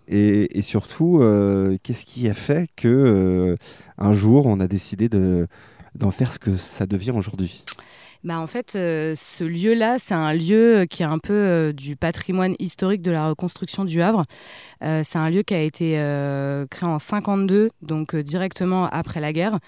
Et, 0.08 0.58
et 0.58 0.62
surtout, 0.62 1.22
qu'est-ce 1.84 2.06
qui 2.06 2.28
a 2.28 2.34
fait 2.34 2.68
que 2.76 3.56
un 3.98 4.14
jour 4.14 4.46
on 4.46 4.60
a 4.60 4.68
décidé 4.68 5.08
de 5.10 5.48
d'en 5.96 6.12
faire 6.12 6.32
ce 6.32 6.40
que 6.40 6.56
ça 6.56 6.86
devient 6.86 7.12
aujourd'hui? 7.12 7.64
Bah 8.24 8.40
en 8.40 8.46
fait, 8.46 8.76
euh, 8.76 9.16
ce 9.16 9.44
lieu-là, 9.44 9.98
c'est 9.98 10.14
un 10.14 10.34
lieu 10.34 10.86
qui 10.88 11.02
est 11.02 11.08
un 11.08 11.18
peu 11.18 11.34
euh, 11.34 11.74
du 11.74 11.96
patrimoine 11.96 12.54
historique 12.60 13.02
de 13.02 13.10
la 13.10 13.30
reconstruction 13.30 13.84
du 13.84 14.00
Havre. 14.00 14.22
Euh, 14.84 15.02
c'est 15.04 15.18
un 15.18 15.32
lieu 15.32 15.42
qui 15.42 15.56
a 15.56 15.62
été 15.62 15.94
créé 16.70 16.88
en 16.88 17.00
52, 17.00 17.72
donc 17.82 18.16
directement 18.16 18.86
après 18.86 19.22
la 19.22 19.34
guerre. 19.34 19.60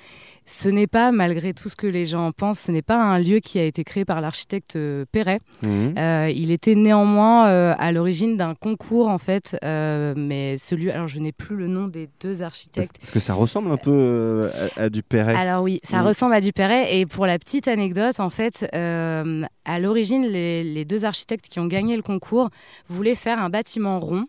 Ce 0.46 0.68
n'est 0.70 0.88
pas, 0.88 1.12
malgré 1.12 1.54
tout 1.54 1.70
ce 1.70 1.76
que 1.76 1.88
les 1.88 2.06
gens 2.06 2.32
pensent, 2.32 2.60
ce 2.60 2.72
n'est 2.72 2.82
pas 2.82 2.98
un 3.02 3.18
lieu 3.20 3.40
qui 3.40 3.60
a 3.60 3.64
été 3.64 3.84
créé 3.84 4.06
par 4.06 4.20
l'architecte 4.22 4.76
euh, 4.76 5.06
Perret. 5.12 5.40
Mhm. 5.62 5.96
Euh, 5.98 6.32
il 6.36 6.52
était 6.52 6.76
néanmoins 6.76 7.48
euh, 7.48 7.74
à 7.78 7.92
l'origine 7.92 8.36
d'un 8.38 8.54
concours, 8.56 9.08
en 9.08 9.18
fait, 9.18 9.58
euh, 9.64 10.14
mais 10.18 10.58
celui, 10.58 10.92
alors 10.92 11.08
je 11.08 11.20
n'ai 11.20 11.32
plus 11.32 11.56
le 11.56 11.68
nom 11.68 11.88
des 11.88 12.10
deux 12.22 12.42
architectes. 12.42 12.98
parce 13.00 13.12
que 13.12 13.20
ça 13.20 13.34
ressemble 13.34 13.72
un 13.72 13.78
peu 13.78 14.50
à, 14.78 14.84
à 14.84 14.90
du 14.90 15.04
Perret. 15.04 15.36
Alors 15.36 15.64
oui, 15.64 15.80
ça 15.84 16.02
Mm. 16.02 16.08
ressemble 16.08 16.34
à 16.34 16.42
du 16.42 16.52
Perret. 16.52 16.98
Et 16.98 17.06
pour 17.06 17.26
la 17.26 17.40
petite 17.40 17.68
anecdote, 17.68 18.20
en 18.20 18.30
fait, 18.30 18.66
à 18.74 19.80
l'origine, 19.80 20.26
les, 20.26 20.64
les 20.64 20.86
deux 20.86 21.06
architectes 21.06 21.48
qui 21.48 21.60
ont 21.60 21.68
gagné 21.68 21.96
le 21.96 22.02
concours 22.02 22.50
voulaient 22.88 23.16
faire 23.16 23.40
un 23.40 23.50
bâtiment 23.50 24.00
rond. 24.00 24.26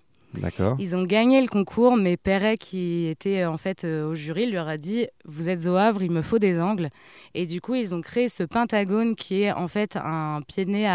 Ils 0.78 0.96
ont 0.96 1.04
gagné 1.04 1.40
le 1.40 1.48
concours, 1.48 1.96
mais 1.96 2.16
Perret, 2.16 2.56
qui 2.56 3.06
était 3.06 3.44
en 3.44 3.56
fait 3.56 3.84
euh, 3.84 4.10
au 4.10 4.14
jury, 4.14 4.50
leur 4.50 4.68
a 4.68 4.76
dit 4.76 5.06
Vous 5.24 5.48
êtes 5.48 5.66
au 5.66 5.76
Havre, 5.76 6.02
il 6.02 6.10
me 6.10 6.22
faut 6.22 6.38
des 6.38 6.60
angles. 6.60 6.90
Et 7.34 7.46
du 7.46 7.60
coup, 7.60 7.74
ils 7.74 7.94
ont 7.94 8.00
créé 8.00 8.28
ce 8.28 8.42
pentagone 8.42 9.14
qui 9.14 9.42
est 9.42 9.52
en 9.52 9.68
fait 9.68 9.96
un 9.96 10.40
pied 10.46 10.64
de 10.64 10.70
nez 10.70 10.88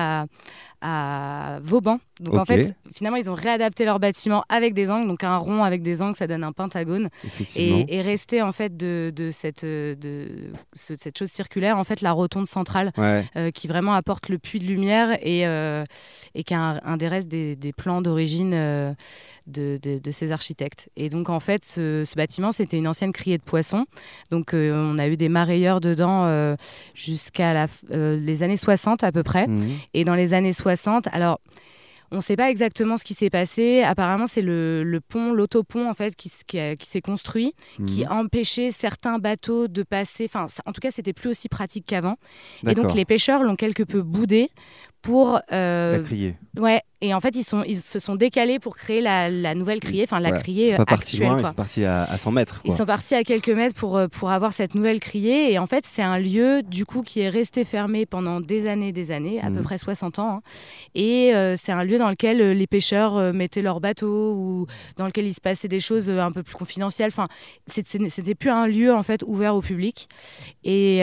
à 0.81 1.59
Vauban. 1.61 1.99
Donc 2.19 2.35
en 2.35 2.43
fait, 2.45 2.75
finalement, 2.93 3.17
ils 3.17 3.29
ont 3.29 3.33
réadapté 3.33 3.85
leur 3.85 3.99
bâtiment 3.99 4.43
avec 4.49 4.73
des 4.73 4.91
angles. 4.91 5.07
Donc 5.07 5.23
un 5.23 5.37
rond 5.37 5.63
avec 5.63 5.81
des 5.81 6.01
angles, 6.01 6.15
ça 6.15 6.27
donne 6.27 6.43
un 6.43 6.51
pentagone 6.51 7.09
et, 7.55 7.85
et 7.97 8.01
rester 8.01 8.41
en 8.41 8.51
fait 8.51 8.75
de, 8.75 9.11
de 9.15 9.31
cette, 9.31 9.63
euh, 9.63 9.95
de 9.95 10.27
ce- 10.73 10.95
cette 10.95 11.17
chose 11.17 11.29
circulaire, 11.29 11.77
en 11.77 11.83
fait 11.83 12.01
la 12.01 12.11
rotonde 12.11 12.47
centrale 12.47 12.91
Ouais. 12.97 13.23
euh, 13.37 13.51
qui 13.51 13.67
vraiment 13.67 13.93
apporte 13.93 14.27
le 14.29 14.37
puits 14.37 14.59
de 14.59 14.65
lumière 14.65 15.17
et, 15.21 15.47
euh, 15.47 15.83
et 16.35 16.43
qui 16.43 16.53
est 16.53 16.57
un, 16.57 16.79
un 16.83 16.97
des 16.97 17.07
restes 17.07 17.29
des, 17.29 17.55
des 17.55 17.71
plans 17.73 18.01
d'origine 18.01 18.51
euh, 18.53 18.93
de, 19.47 19.79
de- 19.81 19.99
de 19.99 20.11
ces 20.11 20.31
architectes. 20.31 20.89
Et 20.97 21.07
donc 21.09 21.29
en 21.29 21.39
fait 21.39 21.63
ce, 21.63 22.03
ce 22.05 22.15
bâtiment 22.15 22.51
c'était 22.51 22.77
une 22.77 22.87
ancienne 22.87 23.13
criée 23.13 23.37
de 23.37 23.43
poissons. 23.43 23.85
Donc 24.31 24.51
on 24.53 24.99
a 24.99 25.07
eu 25.07 25.15
des 25.17 25.29
marailleurs 25.29 25.79
dedans 25.79 26.55
jusqu'à 26.93 27.67
les 27.91 28.43
années 28.43 28.57
60 28.57 29.03
à 29.03 29.11
peu 29.11 29.23
près. 29.23 29.47
Mhm. 29.47 29.69
Et 29.93 30.03
dans 30.03 30.15
les 30.15 30.33
années 30.33 30.53
60, 30.53 31.07
alors 31.11 31.39
on 32.11 32.17
ne 32.17 32.21
sait 32.21 32.35
pas 32.35 32.49
exactement 32.49 32.97
ce 32.97 33.03
qui 33.03 33.13
s'est 33.13 33.29
passé. 33.29 33.83
Apparemment, 33.83 34.27
c'est 34.27 34.41
le, 34.41 34.83
le 34.83 34.99
pont, 35.01 35.31
l'autopont 35.33 35.89
en 35.89 35.93
fait, 35.93 36.15
qui, 36.15 36.29
s'est 36.29 37.01
construit, 37.01 37.53
qui 37.85 38.01
Mhm. 38.05 38.11
empêchait 38.11 38.71
certains 38.71 39.19
bateaux 39.19 39.67
de 39.67 39.83
passer. 39.83 40.25
Enfin, 40.25 40.47
ça- 40.47 40.63
en 40.65 40.71
tout 40.73 40.81
cas, 40.81 40.91
c'était 40.91 41.13
plus 41.13 41.29
aussi 41.29 41.49
pratique 41.49 41.85
qu'avant. 41.87 42.17
Et 42.67 42.73
donc, 42.75 42.93
les 42.93 43.05
pêcheurs 43.05 43.43
l'ont 43.43 43.55
quelque 43.55 43.83
peu 43.83 44.01
boudé 44.01 44.49
pour 45.01 45.39
euh, 45.53 45.97
La 45.97 46.03
criée. 46.03 46.35
ouais 46.59 46.81
et 47.01 47.13
en 47.13 47.21
fait 47.21 47.33
ils 47.37 47.43
sont 47.45 47.63
ils 47.63 47.77
se 47.77 47.99
sont 47.99 48.15
décalés 48.15 48.59
pour 48.59 48.75
créer 48.75 48.99
la, 48.99 49.29
la 49.29 49.55
nouvelle 49.55 49.79
criée 49.79 50.03
enfin 50.03 50.19
la 50.19 50.29
Voilà. 50.29 50.43
criée 50.43 50.65
Ils 50.67 50.71
sont 50.71 50.75
pas 50.77 50.85
partis 50.85 51.15
actuelle 51.15 51.29
loin, 51.29 51.39
ils 51.39 51.45
sont 51.45 51.53
partis 51.53 51.85
à, 51.85 52.01
à 52.03 52.17
100 52.17 52.31
mètres. 52.31 52.61
Ils 52.65 52.73
sont 52.73 52.85
partis 52.85 53.15
à 53.15 53.23
quelques 53.23 53.49
mètres 53.49 53.75
pour, 53.75 53.95
euh, 53.95 54.07
pour 54.09 54.29
avoir 54.31 54.51
cette 54.51 54.75
nouvelle 54.75 54.99
criée. 54.99 55.53
Et 55.53 55.57
en 55.59 55.67
fait, 55.67 55.85
c'est 55.85 56.01
un 56.01 56.19
lieu, 56.19 56.61
du 56.63 56.85
coup, 56.85 57.01
qui 57.01 57.21
est 57.21 57.29
resté 57.29 57.63
fermé 57.63 58.05
pendant 58.05 58.41
des 58.41 58.67
années, 58.67 58.91
des 58.91 59.11
années, 59.11 59.39
à 59.41 59.49
Mhm. 59.49 59.55
peu 59.57 59.61
près 59.63 59.77
60 59.77 60.19
ans. 60.19 60.29
hein. 60.29 60.41
Et 60.95 61.33
euh, 61.33 61.55
c'est 61.55 61.71
un 61.71 61.85
lieu 61.85 61.97
dans 61.97 62.09
lequel 62.09 62.51
les 62.51 62.67
pêcheurs 62.67 63.15
euh, 63.15 63.31
mettaient 63.31 63.61
leurs 63.61 63.79
bateaux 63.79 64.33
ou 64.33 64.65
dans 64.97 65.05
lequel 65.05 65.25
il 65.25 65.33
se 65.33 65.39
passait 65.41 65.69
des 65.69 65.79
choses 65.79 66.09
un 66.09 66.33
peu 66.33 66.43
plus 66.43 66.55
confidentielles. 66.55 67.11
Enfin, 67.13 67.27
c'était 67.67 68.35
plus 68.35 68.49
un 68.49 68.67
lieu, 68.67 68.93
en 68.93 69.03
fait, 69.03 69.23
ouvert 69.25 69.55
au 69.55 69.61
public. 69.61 70.09
Et... 70.65 70.99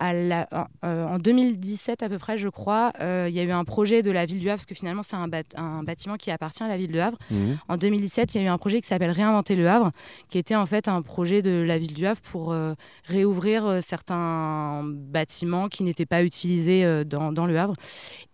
euh, 0.00 0.04
à 0.06 0.12
la- 0.12 0.48
euh, 0.84 1.06
en 1.06 1.18
2017 1.18 2.02
à 2.02 2.08
peu 2.08 2.18
près, 2.18 2.36
je 2.38 2.48
crois, 2.48 2.92
euh, 3.00 3.26
il 3.28 3.34
y 3.34 3.40
a 3.40 3.42
eu 3.44 3.50
un 3.50 3.64
projet 3.64 4.02
de 4.02 4.10
la 4.10 4.26
ville 4.26 4.38
du 4.38 4.48
Havre, 4.48 4.58
parce 4.58 4.66
que 4.66 4.74
finalement 4.74 5.02
c'est 5.02 5.16
un, 5.16 5.28
bat- 5.28 5.42
un 5.56 5.82
bâtiment 5.82 6.16
qui 6.16 6.30
appartient 6.30 6.62
à 6.62 6.68
la 6.68 6.76
ville 6.76 6.90
de 6.92 6.98
Havre. 6.98 7.18
Mhm. 7.30 7.58
En 7.68 7.76
2017, 7.76 8.34
il 8.34 8.38
y 8.40 8.44
a 8.44 8.46
eu 8.46 8.50
un 8.50 8.58
projet 8.58 8.80
qui 8.80 8.88
s'appelle 8.88 9.10
Réinventer 9.10 9.56
le 9.56 9.68
Havre, 9.68 9.90
qui 10.28 10.38
était 10.38 10.56
en 10.56 10.66
fait 10.66 10.88
un 10.88 11.02
projet 11.02 11.42
de 11.42 11.62
la 11.66 11.78
ville 11.78 11.94
du 11.94 12.06
Havre 12.06 12.20
pour 12.22 12.52
euh, 12.52 12.74
réouvrir 13.04 13.66
euh, 13.66 13.80
certains 13.80 14.82
bâtiments 14.84 15.68
qui 15.68 15.84
n'étaient 15.84 16.06
pas 16.06 16.22
utilisés 16.24 16.84
euh, 16.84 17.04
dans, 17.04 17.32
dans 17.32 17.46
le 17.46 17.58
Havre. 17.58 17.74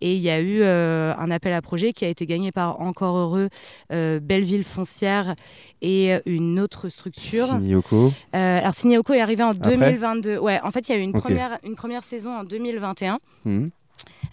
Et 0.01 0.15
il 0.15 0.21
y 0.21 0.31
a 0.31 0.41
eu 0.41 0.61
euh, 0.63 1.15
un 1.19 1.31
appel 1.31 1.53
à 1.53 1.63
projet 1.63 1.93
qui 1.93 2.05
a 2.05 2.09
été 2.09 2.27
gagné 2.27 2.53
par 2.53 2.81
Encore 2.81 3.17
Heureux, 3.17 3.49
euh, 3.93 4.21
Belleville 4.21 4.65
Foncière 4.65 5.35
et 5.83 6.15
une 6.27 6.61
autre 6.61 6.89
structure. 6.89 7.47
Signoko. 7.49 8.13
Euh, 8.35 8.59
alors 8.59 8.75
Signéoco 8.75 9.13
est 9.13 9.21
arrivé 9.21 9.43
en 9.43 9.51
Après 9.51 9.77
2022. 9.77 10.39
Ouais, 10.39 10.61
en 10.63 10.71
fait, 10.71 10.89
il 10.89 10.93
y 10.93 10.95
a 10.95 10.99
eu 10.99 11.03
une, 11.03 11.13
première, 11.13 11.56
une 11.65 11.77
première 11.77 12.05
saison 12.05 12.37
en 12.37 12.45
2021 12.45 13.19
Mhm. 13.45 13.71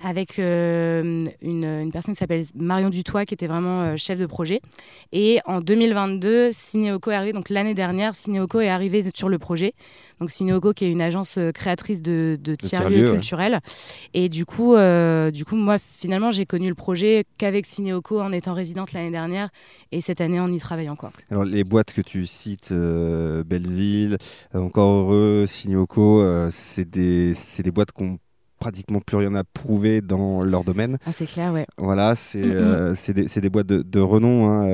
Avec 0.03 0.39
euh, 0.39 1.27
une, 1.41 1.63
une 1.63 1.91
personne 1.91 2.13
qui 2.13 2.19
s'appelle 2.19 2.45
Marion 2.55 2.89
Dutoit, 2.89 3.25
qui 3.25 3.33
était 3.33 3.47
vraiment 3.47 3.81
euh, 3.81 3.95
chef 3.97 4.19
de 4.19 4.25
projet. 4.25 4.61
Et 5.11 5.39
en 5.45 5.61
2022, 5.61 6.49
Cinéoco 6.51 7.11
est 7.11 7.15
arrivé. 7.15 7.33
Donc 7.33 7.49
l'année 7.49 7.73
dernière, 7.73 8.15
Cinéoco 8.15 8.59
est 8.59 8.69
arrivé 8.69 9.03
sur 9.13 9.29
le 9.29 9.39
projet. 9.39 9.73
Donc 10.19 10.29
Cinéoco, 10.29 10.73
qui 10.73 10.85
est 10.85 10.91
une 10.91 11.01
agence 11.01 11.37
euh, 11.37 11.51
créatrice 11.51 12.01
de, 12.01 12.37
de 12.41 12.55
tiers-lieux 12.55 13.05
ouais. 13.05 13.11
culturels. 13.11 13.59
Et 14.13 14.29
du 14.29 14.45
coup, 14.45 14.75
du 15.33 15.45
coup, 15.45 15.55
moi, 15.55 15.77
finalement, 15.79 16.31
j'ai 16.31 16.45
connu 16.45 16.69
le 16.69 16.75
projet 16.75 17.25
qu'avec 17.37 17.65
Cinéoco 17.65 18.19
en 18.19 18.31
étant 18.31 18.53
résidente 18.53 18.93
l'année 18.93 19.11
dernière. 19.11 19.49
Et 19.91 20.01
cette 20.01 20.21
année, 20.21 20.39
on 20.39 20.47
y 20.47 20.59
travaille 20.59 20.89
encore. 20.89 21.11
Alors 21.31 21.45
les 21.45 21.63
boîtes 21.63 21.93
que 21.93 22.01
tu 22.01 22.25
cites, 22.25 22.73
Belleville, 22.73 24.17
Encore 24.53 25.11
Heureux, 25.11 25.45
euh, 25.97 26.49
c'est 26.51 26.89
des, 26.89 27.33
des 27.59 27.71
boîtes 27.71 27.91
qui 27.91 28.03
ont 28.03 28.19
pratiquement 28.63 29.01
plus 29.01 29.17
rien 29.17 29.35
à 29.35 29.43
prouver 29.43 29.99
dans 30.01 30.41
leur 30.41 30.63
domaine. 30.63 30.97
Ah, 31.05 31.11
c'est 31.11 31.25
clair, 31.25 31.51
ouais. 31.51 31.65
Voilà, 31.77 32.15
c'est 32.15 32.41
euh, 32.41 32.95
des, 33.09 33.49
boîtes 33.49 33.67
de, 33.67 33.81
de 33.81 33.99
renom. 33.99 34.47
hein, 34.49 34.65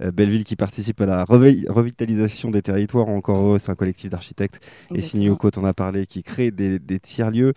euh, 0.00 0.10
Belleville 0.12 0.44
qui 0.44 0.54
participe 0.54 1.00
à 1.00 1.06
la 1.06 1.24
revi- 1.24 1.68
revitalisation 1.68 2.50
des 2.52 2.62
territoires. 2.62 3.08
Encore 3.08 3.38
heureux, 3.44 3.58
c'est 3.58 3.72
un 3.72 3.74
collectif 3.74 4.10
d'architectes. 4.10 4.60
Et. 4.94 5.02
Signoko, 5.02 5.50
t'en 5.50 5.64
as 5.64 5.74
parlé, 5.74 6.06
qui 6.06 6.22
crée 6.22 6.52
des, 6.52 6.78
des 6.78 7.00
tiers-lieux. 7.00 7.54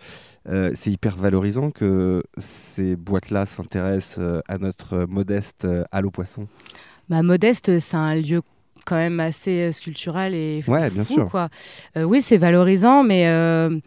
Euh, 0.48 0.72
c'est 0.74 0.90
hyper 0.90 1.16
valorisant 1.16 1.70
que 1.70 2.22
ces 2.38 2.96
boîtes-là 2.96 3.46
s'intéressent 3.46 4.18
euh, 4.18 4.40
à 4.48 4.58
notre 4.58 5.06
modeste 5.08 5.66
Allo 5.92 6.10
Poisson. 6.10 6.48
Bah, 7.08 7.22
Modeste, 7.22 7.78
c'est 7.78 7.96
un 7.96 8.16
lieu 8.16 8.42
quand 8.84 8.96
même 8.96 9.20
assez 9.20 9.70
sculptural 9.72 10.34
et 10.34 10.64
Ouais, 10.66 10.90
bien 10.90 11.04
fou, 11.04 11.14
sûr. 11.14 11.30
Quoi. 11.30 11.48
Euh, 11.96 12.02
oui, 12.04 12.20
c'est 12.22 12.38
valorisant, 12.38 13.02
mais, 13.04 13.28
euh, 13.28 13.78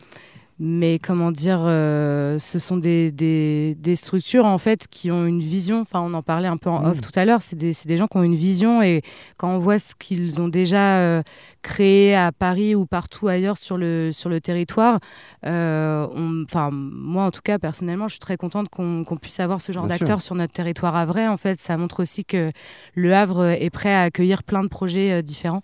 mais 0.63 1.00
comment 1.00 1.32
dire, 1.32 1.60
euh, 1.63 2.38
ce 2.38 2.60
sont 2.60 2.78
des, 2.78 3.12
des, 3.12 3.74
des 3.80 3.95
structures 3.95 4.45
en 4.45 4.60
fait 4.60 4.88
qui 4.88 5.10
ont 5.10 5.26
une 5.26 5.39
vision. 5.39 5.82
Enfin, 5.82 6.02
on 6.02 6.13
en 6.13 6.21
parlait 6.21 6.47
un 6.47 6.58
peu 6.58 6.69
en 6.69 6.86
off 6.86 6.97
Mm. 6.97 7.02
tout 7.02 7.12
à 7.19 7.26
l'heure. 7.26 7.41
C'est 7.41 7.56
des, 7.56 7.71
des 7.86 7.97
gens 7.97 8.06
qui 8.06 8.17
ont 8.17 8.21
une 8.21 8.36
vision 8.36 8.84
et 8.84 9.02
quand 9.39 9.50
on 9.50 9.58
voit 9.58 9.80
ce 9.80 9.95
qu'ils 9.95 10.39
ont 10.39 10.47
déjà 10.50 11.00
euh, 11.00 11.24
créé 11.63 12.13
à 12.15 12.32
Paris 12.32 12.76
ou 12.76 12.86
partout 12.86 13.28
ailleurs 13.28 13.58
sur 13.58 13.76
le, 13.76 14.12
sur 14.13 14.30
le 14.30 14.39
territoire, 14.39 15.00
euh, 15.47 16.06
on- 16.13 16.43
enfin, 16.43 16.69
moi 16.71 17.24
en 17.24 17.32
tout 17.32 17.41
cas 17.43 17.58
personnellement, 17.58 18.08
je 18.08 18.13
suis 18.13 18.19
très 18.19 18.38
contente 18.38 18.69
qu'on 18.69 19.04
qu'on 19.04 19.17
puisse 19.17 19.39
avoir 19.39 19.62
ce 19.62 19.71
genre 19.71 19.88
d'acteurs 19.88 20.21
sur 20.21 20.36
notre 20.36 20.54
territoire 20.54 20.95
à 20.95 21.08
vrai. 21.08 21.28
En 21.28 21.38
fait, 21.38 21.60
ça 21.60 21.76
montre 21.76 22.02
aussi 22.04 22.24
que 22.24 22.52
le 22.93 23.15
Havre 23.15 23.45
est 23.60 23.71
prêt 23.71 23.93
à 23.95 24.04
accueillir 24.04 24.43
plein 24.43 24.63
de 24.63 24.69
projets 24.69 25.24
différents. 25.24 25.63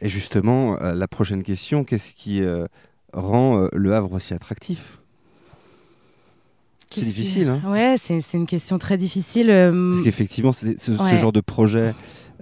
Et 0.00 0.08
justement, 0.08 0.74
la 0.80 1.06
prochaine 1.06 1.44
question, 1.44 1.84
qu'est-ce 1.84 2.14
qui 2.14 2.42
rend 3.12 3.62
euh, 3.62 3.68
le 3.72 3.94
Havre 3.94 4.12
aussi 4.12 4.34
attractif 4.34 4.98
C'est 6.90 7.00
difficile, 7.02 7.48
hein 7.48 7.62
Ouais, 7.66 7.94
c'est 7.98 8.20
c'est 8.20 8.36
une 8.36 8.46
question 8.46 8.78
très 8.78 8.96
difficile. 8.98 9.48
euh, 9.50 9.90
Parce 9.90 10.02
qu'effectivement, 10.02 10.52
c'est- 10.52 10.78
ce, 10.78 10.92
ce 10.92 11.14
genre 11.16 11.32
de 11.32 11.40
projet, 11.40 11.94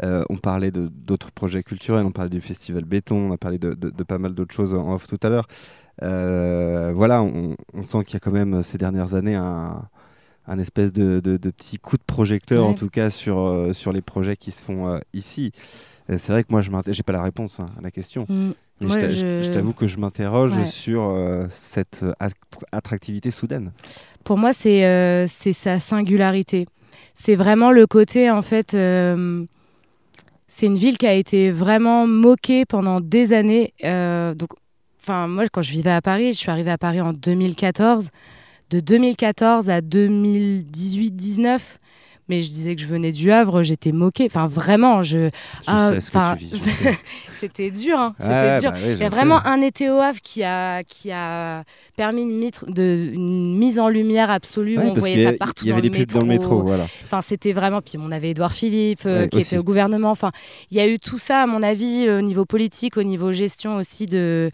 euh, 0.02 0.24
on 0.28 0.37
parlait 0.38 0.70
de- 0.72 0.88
d'autres 0.92 1.30
projets 1.30 1.62
culturels, 1.62 2.04
on 2.04 2.11
parlait 2.11 2.30
du 2.30 2.40
festival 2.40 2.85
Béton, 2.85 3.16
on 3.30 3.33
a 3.33 3.37
parlé 3.37 3.59
de, 3.59 3.74
de- 3.74 3.90
de 3.90 4.02
pas 4.02 4.18
mal 4.18 4.35
d'autres 4.35 4.54
choses 4.54 4.74
en 4.74 4.92
off 4.94 5.06
tout 5.06 5.18
à 5.22 5.28
l'heure. 5.28 5.46
Euh, 6.02 6.92
voilà, 6.94 7.22
on, 7.22 7.56
on 7.74 7.83
sent 7.83 8.04
qu'il 8.04 8.14
y 8.14 8.16
a 8.16 8.20
quand 8.20 8.33
même 8.33 8.62
ces 8.62 8.78
dernières 8.78 9.14
années 9.14 9.35
un, 9.37 9.83
un 10.46 10.59
espèce 10.59 10.92
de, 10.92 11.20
de- 11.20 11.37
petit 11.50 11.78
coup 11.78 11.96
de 11.96 12.02
projecteur, 12.02 12.66
en 12.66 12.74
tout 12.74 12.88
cas, 12.88 13.11
sur, 13.11 13.38
euh, 13.38 13.72
sur 13.72 13.92
les 13.92 14.02
projets 14.02 14.37
qui 14.37 14.50
se 14.50 14.62
font 14.62 14.98
ici. 15.12 15.52
C'est 16.09 16.30
vrai 16.33 16.42
que 16.42 16.48
moi, 16.50 16.61
je 16.61 16.70
n'ai 16.72 17.02
pas 17.04 17.12
la 17.12 17.22
réponse 17.22 17.61
hein, 17.61 17.66
à 17.78 17.83
la 17.83 17.92
question. 17.92 18.26
mm, 18.28 18.50
Mais 18.81 18.87
Moi, 18.87 18.97
je 18.97 19.01
t'a- 19.01 19.11
je- 19.11 19.43
je 19.43 19.51
t'avoue 19.51 19.73
que 19.75 19.87
je 19.87 19.99
m'interroge 19.99 20.57
Ouais. 20.57 20.64
sur 20.66 21.03
euh, 21.03 21.47
cette 21.51 22.05
att- 22.19 22.33
attractivité 22.73 23.31
soudaine. 23.31 23.73
Pour 24.25 24.38
moi, 24.38 24.53
c'est 24.53 24.85
euh, 24.85 25.27
c'est 25.29 25.53
sa 25.53 25.79
singularité. 25.79 26.66
C'est 27.14 27.37
vraiment 27.37 27.71
le 27.73 27.87
côté, 27.87 28.31
en 28.31 28.43
fait. 28.43 28.75
euh, 28.75 29.45
c'est 30.49 30.66
une 30.66 30.77
ville 30.77 30.97
qui 30.99 31.07
a 31.07 31.14
été 31.14 31.51
vraiment 31.53 32.07
moquée 32.07 32.64
pendant 32.64 33.01
des 33.01 33.33
années. 33.33 33.73
donc, 33.83 34.51
enfin, 35.03 35.29
moi, 35.29 35.45
quand 35.53 35.62
je 35.62 35.71
vivais 35.73 35.90
à 35.90 36.01
Paris, 36.03 36.33
je 36.33 36.38
suis 36.38 36.51
arrivée 36.51 36.71
à 36.73 36.79
Paris 36.79 37.01
en 37.01 37.12
2014. 37.12 38.11
De 38.71 38.81
2014 38.81 39.69
à 39.69 39.81
2018-19, 39.81 41.79
mais 42.31 42.40
je 42.40 42.49
disais 42.49 42.75
que 42.77 42.81
je 42.81 42.87
venais 42.87 43.12
du 43.12 43.31
Havre, 43.31 43.62
j'étais 43.62 43.93
moquée. 43.93 44.25
Enfin, 44.27 44.47
vraiment, 44.47 45.03
je. 45.03 45.29
Je 45.29 45.64
Ah, 45.66 45.90
je. 46.38 46.90
C'était 47.31 47.71
dur, 47.71 47.99
hein, 47.99 48.14
c'était 48.19 48.33
Ouais, 48.33 48.61
dur. 48.61 48.71
bah 48.73 48.79
oui, 48.85 48.90
Il 48.93 48.99
y 48.99 49.05
a 49.05 49.09
vraiment 49.09 49.40
sais. 49.43 49.49
un 49.49 49.61
été 49.62 49.90
au 49.90 49.99
Havre 49.99 50.21
qui 50.23 50.43
a, 50.45 50.83
qui 50.85 51.11
a 51.11 51.64
permis 51.97 52.23
une, 52.23 52.37
mitre- 52.38 52.71
de, 52.71 53.11
une 53.14 53.57
mise 53.59 53.79
en 53.81 53.88
lumière 53.88 54.31
absolue. 54.31 54.79
Ouais, 54.79 54.85
on 54.87 54.93
voyait 54.93 55.25
ça 55.25 55.33
partout 55.33 55.64
Il 55.64 55.69
y 55.69 55.73
avait 55.73 55.81
des 55.83 55.90
pubs 55.90 56.09
dans 56.12 56.21
le 56.21 56.27
métro, 56.27 56.62
voilà. 56.62 56.85
Enfin, 57.05 57.23
c'était 57.23 57.53
vraiment. 57.53 57.81
Puis 57.81 57.95
on 57.99 58.11
avait 58.12 58.31
Édouard 58.31 58.53
Philippe 58.53 59.01
euh, 59.07 59.23
Ouais, 59.23 59.29
qui 59.29 59.38
aussi. 59.38 59.47
était 59.49 59.59
au 59.59 59.62
gouvernement. 59.64 60.11
Enfin, 60.11 60.31
il 60.71 60.77
y 60.77 60.81
a 60.81 60.87
eu 60.88 60.99
tout 60.99 61.19
ça, 61.19 61.43
à 61.43 61.47
mon 61.47 61.62
avis, 61.62 62.07
euh, 62.07 62.19
au 62.19 62.23
niveau 62.23 62.45
politique, 62.45 62.97
au 62.97 63.03
niveau 63.03 63.33
gestion 63.33 63.77
aussi 63.77 64.07
de, 64.07 64.51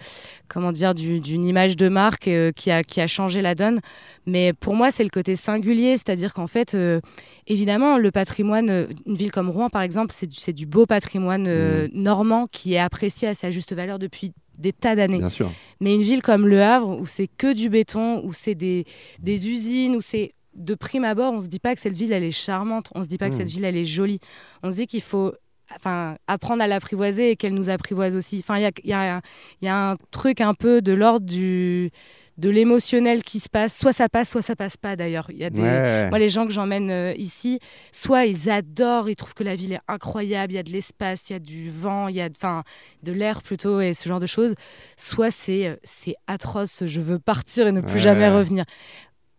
comment 0.49 0.73
dire, 0.73 0.95
du- 0.95 1.21
d'une 1.21 1.45
image 1.45 1.77
de 1.77 1.89
marque 1.89 2.29
euh, 2.29 2.53
qui, 2.53 2.71
a, 2.71 2.83
qui 2.85 3.01
a 3.01 3.07
changé 3.07 3.43
la 3.43 3.55
donne. 3.55 3.81
Mais 4.27 4.53
pour 4.53 4.75
moi, 4.75 4.91
c'est 4.91 5.05
le 5.05 5.11
côté 5.11 5.37
singulier, 5.37 5.97
c'est-à-dire 5.97 6.35
qu'en 6.35 6.49
fait, 6.49 6.75
euh, 6.75 7.01
évidemment, 7.47 7.97
le 7.97 8.11
patrimoine, 8.11 8.71
euh, 8.71 8.87
une 9.07 9.15
ville 9.15 9.31
comme 9.31 9.51
Rouen, 9.51 9.71
par 9.71 9.83
exemple, 9.83 10.12
c'est 10.12 10.53
du, 10.53 10.67
beau 10.67 10.85
patrimoine 10.87 11.43
Mmh. 11.45 11.49
euh, 11.49 11.89
normand 11.93 12.47
qui 12.51 12.75
est 12.75 12.79
apprécié 12.79 13.29
à 13.29 13.35
sa 13.35 13.51
juste 13.51 13.73
valeur 13.73 13.99
depuis 13.99 14.33
des 14.59 14.73
tas 14.73 14.97
d'années. 14.97 15.19
Bien 15.19 15.29
sûr. 15.29 15.53
Mais 15.81 15.95
une 15.95 16.03
ville 16.03 16.23
comme 16.23 16.49
Le 16.49 16.62
Havre, 16.62 16.99
où 16.99 17.07
c'est 17.07 17.29
que 17.29 17.53
du 17.53 17.69
béton, 17.69 18.23
où 18.25 18.33
c'est 18.33 18.55
des, 18.55 18.85
des 19.21 19.49
usines, 19.49 19.95
où 19.97 20.01
c'est 20.01 20.33
de 20.55 20.75
prime 20.75 21.05
abord, 21.05 21.33
on 21.35 21.41
se 21.41 21.49
dit 21.49 21.59
pas 21.59 21.75
que 21.75 21.81
cette 21.81 21.97
ville 21.97 22.12
elle 22.12 22.25
est 22.25 22.31
charmante, 22.31 22.89
on 22.95 23.03
se 23.03 23.09
dit 23.09 23.19
pas 23.19 23.29
que 23.29 23.35
Mm. 23.35 23.39
cette 23.39 23.49
ville 23.49 23.65
elle 23.65 23.77
est 23.77 23.85
jolie. 23.85 24.19
On 24.62 24.71
se 24.71 24.77
dit 24.77 24.87
qu'il 24.87 25.03
faut 25.03 25.35
enfin 25.75 26.17
apprendre 26.27 26.62
à 26.62 26.67
l'apprivoiser 26.67 27.33
et 27.33 27.37
qu'elle 27.37 27.53
nous 27.53 27.69
apprivoise 27.69 28.17
aussi. 28.17 28.39
Enfin 28.39 28.57
il 28.57 28.62
y 28.62 28.65
a, 28.65 28.71
il 28.83 28.91
y, 28.91 28.93
a, 28.95 29.21
il 29.61 29.67
y 29.67 29.69
a 29.69 29.91
un 29.91 29.97
truc 30.11 30.41
un 30.41 30.55
peu 30.55 30.81
de 30.81 30.93
l'ordre 30.95 31.27
du 31.27 31.91
de 32.38 32.51
l'émotionnel 32.51 33.22
qui 33.22 33.40
se 33.40 33.49
passe, 33.49 33.79
soit 33.79 33.92
ça 33.94 34.09
passe, 34.11 34.31
soit 34.31 34.42
ça 34.42 34.55
passe 34.57 34.77
pas 34.77 34.94
d'ailleurs. 34.94 35.27
Il 35.31 35.38
y 35.38 35.44
a 35.44 35.51
des 35.51 35.62
Ouais. 35.62 36.09
moi, 36.11 36.18
les 36.18 36.29
gens 36.29 36.46
que 36.46 36.53
j'emmène 36.53 36.90
euh, 36.90 37.14
ici, 37.16 37.59
soit 37.92 38.27
ils 38.27 38.51
adorent, 38.51 39.09
ils 39.09 39.16
trouvent 39.16 39.33
que 39.35 39.42
la 39.44 39.57
ville 39.57 39.72
est 39.72 39.81
incroyable, 39.88 40.53
il 40.53 40.57
y 40.57 40.59
a 40.59 40.62
de 40.62 40.70
l'espace, 40.70 41.31
il 41.31 41.33
y 41.33 41.37
a 41.37 41.38
du 41.38 41.70
vent, 41.70 42.09
il 42.09 42.16
y 42.16 42.20
a 42.20 42.29
enfin, 42.31 42.62
de 43.03 43.12
l'air 43.12 43.42
plutôt 43.42 43.81
et 43.81 43.94
ce 43.94 44.09
genre 44.09 44.20
de 44.20 44.27
choses. 44.27 44.55
Soit 44.99 45.31
c'est 45.31 45.66
euh, 45.66 45.77
c'est 45.83 46.14
atroce, 46.27 46.83
je 46.87 47.01
veux 47.01 47.18
partir 47.18 47.66
et 47.68 47.72
ne 47.72 47.81
plus 47.81 47.94
Ouais. 47.94 48.01
jamais 48.01 48.29
revenir. 48.29 48.64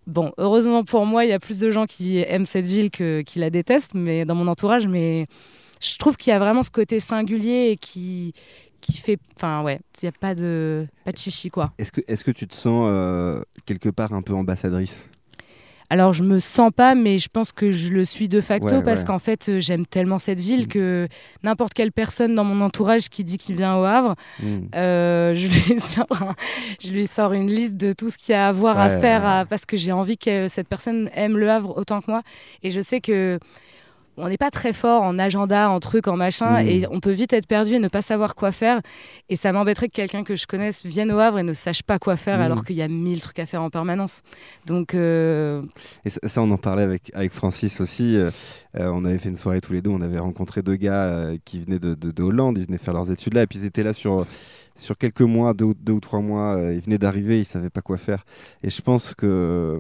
Bon, 0.08 0.32
heureusement 0.38 0.84
pour 0.84 1.06
moi, 1.06 1.26
il 1.26 1.30
y 1.30 1.34
a 1.34 1.40
plus 1.40 1.60
de 1.60 1.70
gens 1.70 1.86
qui 1.86 2.20
aiment 2.20 2.46
cette 2.46 2.66
ville 2.66 2.90
que 2.90 3.22
qui 3.22 3.40
la 3.40 3.50
détestent, 3.50 3.94
mais 3.94 4.26
dans 4.26 4.36
mon 4.36 4.48
entourage, 4.48 4.88
mais 4.88 5.28
je 5.82 5.98
trouve 5.98 6.18
qu'il 6.18 6.32
y 6.32 6.34
a 6.34 6.40
vraiment 6.40 6.64
ce 6.64 6.72
côté 6.72 7.00
singulier 7.00 7.70
et 7.72 7.78
qui 7.78 8.34
qui 8.82 8.98
fait, 8.98 9.18
enfin 9.36 9.64
ouais, 9.64 9.80
il 10.02 10.06
y 10.06 10.08
a 10.10 10.12
pas 10.12 10.36
de 10.36 10.88
pas 11.06 11.12
de 11.12 11.18
chichi 11.18 11.50
quoi. 11.50 11.72
Est-ce 11.78 11.92
que, 11.92 12.02
est 12.08 12.24
que 12.24 12.32
tu 12.32 12.48
te 12.48 12.56
sens 12.56 12.88
euh, 12.92 13.42
quelque 13.66 13.90
part 13.90 14.14
un 14.14 14.22
peu 14.22 14.34
ambassadrice? 14.34 15.10
Alors 15.90 16.12
je 16.12 16.22
me 16.22 16.40
sens 16.40 16.70
pas, 16.76 16.96
mais 16.96 17.18
je 17.18 17.30
pense 17.30 17.54
que 17.54 17.72
je 17.72 17.94
le 17.94 18.04
suis 18.04 18.28
de 18.28 18.42
facto 18.42 18.76
Ouais, 18.76 18.84
parce 18.84 19.02
ouais. 19.02 19.08
qu'en 19.08 19.20
fait 19.20 19.48
euh, 19.48 19.62
j'aime 19.62 19.86
tellement 19.86 20.20
cette 20.20 20.40
ville 20.42 20.66
Mm. 20.66 20.68
que 20.68 21.08
n'importe 21.44 21.74
quelle 21.74 21.94
personne 21.94 22.36
dans 22.36 22.44
mon 22.44 22.60
entourage 22.60 23.08
qui 23.08 23.24
dit 23.24 23.38
qu'il 23.38 23.56
vient 23.56 23.78
au 23.78 23.86
Havre, 23.86 24.16
Mm. 24.44 24.58
euh, 24.76 25.34
je, 25.36 25.48
lui 25.48 25.80
sors 25.80 26.06
un- 26.22 26.36
je 26.82 26.92
lui 26.92 27.08
sors 27.08 27.32
une 27.32 27.48
liste 27.50 27.78
de 27.78 27.94
tout 27.94 28.10
ce 28.10 28.18
qu'il 28.18 28.34
y 28.34 28.36
a 28.36 28.50
à 28.50 28.52
voir, 28.52 28.78
à 28.78 28.90
faire, 29.00 29.26
à- 29.26 29.46
parce 29.46 29.66
que 29.66 29.78
j'ai 29.78 29.94
envie 29.94 30.18
que 30.18 30.50
cette 30.50 30.68
personne 30.68 31.10
aime 31.16 31.38
le 31.38 31.50
Havre 31.50 31.78
autant 31.78 32.02
que 32.02 32.12
moi. 32.12 32.22
Et 32.64 32.70
je 32.70 32.82
sais 32.82 33.00
que 33.00 33.40
on 34.18 34.28
n'est 34.30 34.38
pas 34.38 34.50
très 34.50 34.74
fort 34.74 35.04
en 35.04 35.20
agenda, 35.20 35.70
en 35.70 35.80
trucs, 35.80 36.08
en 36.08 36.18
machin, 36.18 36.64
Mm. 36.64 36.68
et 36.68 36.88
on 36.90 37.00
peut 37.00 37.12
vite 37.12 37.34
être 37.34 37.46
perdu 37.48 37.74
et 37.76 37.80
ne 37.80 37.88
pas 37.88 38.02
savoir 38.02 38.34
quoi 38.36 38.52
faire. 38.52 38.82
Et 39.30 39.36
ça 39.36 39.52
m'embêterait 39.52 39.88
que 39.88 39.94
quelqu'un 39.94 40.24
que 40.24 40.36
je 40.36 40.48
connaisse 40.48 40.86
vienne 40.86 41.12
au 41.12 41.20
Havre 41.20 41.40
et 41.40 41.44
ne 41.44 41.54
sache 41.54 41.84
pas 41.84 42.00
quoi 42.00 42.16
faire 42.16 42.40
Mm. 42.40 42.42
alors 42.42 42.66
qu'il 42.66 42.76
y 42.76 42.82
a 42.82 42.88
mille 42.88 43.22
trucs 43.22 43.40
à 43.40 43.46
faire 43.46 43.62
en 43.62 43.70
permanence. 43.70 44.24
Donc 44.66 44.96
euh, 44.96 45.62
Et 46.06 46.10
ça, 46.10 46.20
ça, 46.24 46.42
on 46.42 46.50
en 46.52 46.58
parlait 46.58 46.84
avec, 46.84 47.12
avec 47.14 47.32
Francis 47.32 47.80
aussi. 47.80 48.16
euh, 48.18 48.32
euh, 48.80 48.90
on 48.94 49.06
avait 49.06 49.18
fait 49.20 49.30
une 49.30 49.36
soirée 49.36 49.62
tous 49.62 49.74
les 49.74 49.82
deux. 49.82 49.90
On 49.92 50.02
avait 50.02 50.20
rencontré 50.20 50.62
deux 50.62 50.76
gars 50.76 51.04
euh, 51.06 51.38
qui 51.46 51.60
venaient 51.62 51.80
de, 51.80 51.94
de- 51.94 52.12
de 52.12 52.24
Hollande. 52.24 52.58
Ils 52.58 52.66
venaient 52.66 52.78
faire 52.78 52.94
leurs 52.94 53.12
études 53.12 53.34
là. 53.36 53.44
Et 53.44 53.48
puis 53.48 53.60
ils 53.60 53.66
étaient 53.66 53.84
là 53.84 53.94
sur, 53.94 54.26
sur 54.76 54.98
quelques 54.98 55.22
mois, 55.22 55.54
deux, 55.54 55.66
ou- 55.66 55.74
deux 55.74 55.94
ou 55.94 56.00
trois 56.00 56.20
mois. 56.22 56.60
ils 56.74 56.82
venaient 56.82 56.98
d'arriver. 56.98 57.40
Ils 57.40 57.46
savaient 57.46 57.70
pas 57.70 57.82
quoi 57.82 57.98
faire. 57.98 58.26
Et 58.64 58.70
je 58.70 58.82
pense 58.82 59.14
que 59.16 59.80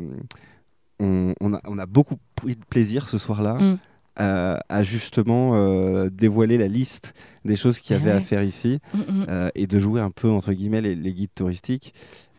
on, 0.99 1.33
on 1.41 1.53
a, 1.53 1.61
on 1.67 1.77
a 1.77 1.85
beaucoup 1.85 2.15
pris 2.35 2.55
de 2.55 2.63
plaisir 2.69 3.07
ce 3.07 3.17
soir-là. 3.17 3.55
Mm. 3.55 3.77
À- 4.17 4.59
à 4.69 4.83
justement 4.83 5.51
euh, 5.55 6.09
dévoiler 6.11 6.57
la 6.57 6.67
liste 6.67 7.13
des 7.45 7.55
choses 7.55 7.79
qu'il 7.79 7.95
y 7.95 7.99
Eh 7.99 8.01
avait 8.01 8.11
à 8.11 8.15
ouais. 8.15 8.21
faire 8.21 8.43
ici 8.43 8.79
mm, 8.93 8.97
mm. 8.99 9.25
euh, 9.29 9.49
et 9.55 9.67
de 9.67 9.79
jouer 9.79 10.01
un 10.01 10.11
peu 10.11 10.29
entre 10.29 10.51
guillemets 10.53 10.81
les, 10.81 10.95
les 10.95 11.13
guides 11.13 11.33
touristiques 11.35 11.93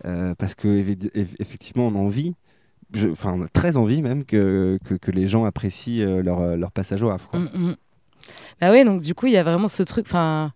euh, 0.04 0.34
parce 0.36 0.54
que 0.54 0.68
effectivement 1.40 1.86
on 1.88 1.94
a 1.94 1.98
envie 1.98 2.34
enfin 3.10 3.32
on 3.36 3.42
a 3.42 3.48
très 3.48 3.76
envie 3.76 4.02
même 4.02 4.24
que, 4.24 4.78
que, 4.84 4.94
que 4.94 5.10
les 5.10 5.26
gens 5.26 5.44
apprécient 5.44 6.04
leur, 6.22 6.56
leur 6.56 6.72
passage 6.72 7.02
au 7.02 7.10
Havre 7.10 7.28
quoi. 7.28 7.40
Mm, 7.40 7.48
mm. 7.54 7.76
Bah 8.60 8.70
oui, 8.72 8.84
donc 8.84 9.00
du 9.00 9.14
coup, 9.14 9.26
il 9.26 9.32
y 9.32 9.36
a 9.38 9.42
vraiment 9.42 9.68
ce 9.68 9.82
truc. 9.82 10.04
Enfin, 10.06 10.52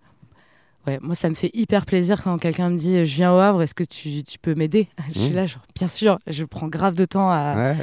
ouais, 0.87 0.99
moi, 1.01 1.15
ça 1.15 1.31
me 1.31 1.35
fait 1.35 1.51
hyper 1.55 1.87
plaisir 1.87 2.23
quand 2.23 2.37
quelqu'un 2.37 2.69
me 2.69 2.77
dit 2.77 3.05
Je 3.07 3.15
viens 3.15 3.33
au 3.33 3.39
Havre, 3.39 3.63
est-ce 3.63 3.75
que 3.75 3.85
tu, 3.85 4.23
tu 4.25 4.39
peux 4.39 4.55
m'aider? 4.55 4.89
Je 5.15 5.19
suis 5.21 5.31
Mm. 5.31 5.35
là, 5.37 5.47
genre, 5.47 5.63
bien 5.75 5.89
sûr, 5.89 6.19
je 6.27 6.45
prends 6.45 6.69
grave 6.69 6.95
de 6.97 7.05
temps 7.07 7.31
à. 7.31 7.55
Ouais. 7.57 7.77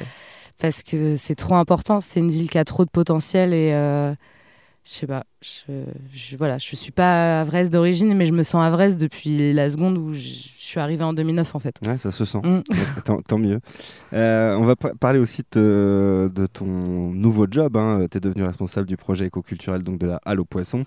Parce 0.59 0.83
que 0.83 1.15
c'est 1.15 1.35
trop 1.35 1.55
important. 1.55 2.01
C'est 2.01 2.19
une 2.19 2.29
ville 2.29 2.49
qui 2.49 2.57
a 2.57 2.65
trop 2.65 2.85
de 2.85 2.89
potentiel 2.89 3.53
et. 3.53 3.71
euh, 3.73 4.13
je 4.85 4.91
sais 4.91 5.07
pas, 5.07 5.23
je, 5.41 5.83
je, 6.13 6.35
voilà, 6.37 6.57
je 6.57 6.75
suis 6.75 6.91
pas 6.91 7.41
avraise 7.41 7.69
d'origine, 7.69 8.15
mais 8.15 8.25
je 8.25 8.31
me 8.33 8.43
sens 8.43 8.63
avraise 8.63 8.97
depuis 8.97 9.53
la 9.53 9.69
seconde 9.69 9.97
où 9.97 10.13
je, 10.13 10.19
suis 10.19 10.79
arrivée 10.79 11.03
en 11.03 11.13
2009 11.13 11.55
en 11.55 11.59
fait. 11.59 11.79
Ouais, 11.85 11.97
ça 11.97 12.11
se 12.11 12.25
sent. 12.25 12.39
Mm. 12.43 12.61
tant, 13.05 13.21
tant 13.21 13.37
mieux. 13.37 13.59
Euh, 14.13 14.55
on 14.55 14.63
va 14.65 14.75
pa- 14.75 14.93
parler 14.99 15.19
aussi 15.19 15.43
de, 15.51 16.31
de 16.33 16.45
ton 16.47 16.65
nouveau 16.65 17.45
job. 17.49 17.77
Tu 18.09 18.17
es 18.17 18.21
devenu 18.21 18.43
responsable 18.43 18.87
du 18.87 18.95
projet 18.97 19.25
éco-culturel 19.25 19.83
donc 19.83 19.99
de 19.99 20.07
la 20.07 20.19
Halle 20.25 20.39
aux 20.39 20.45
Poissons. 20.45 20.85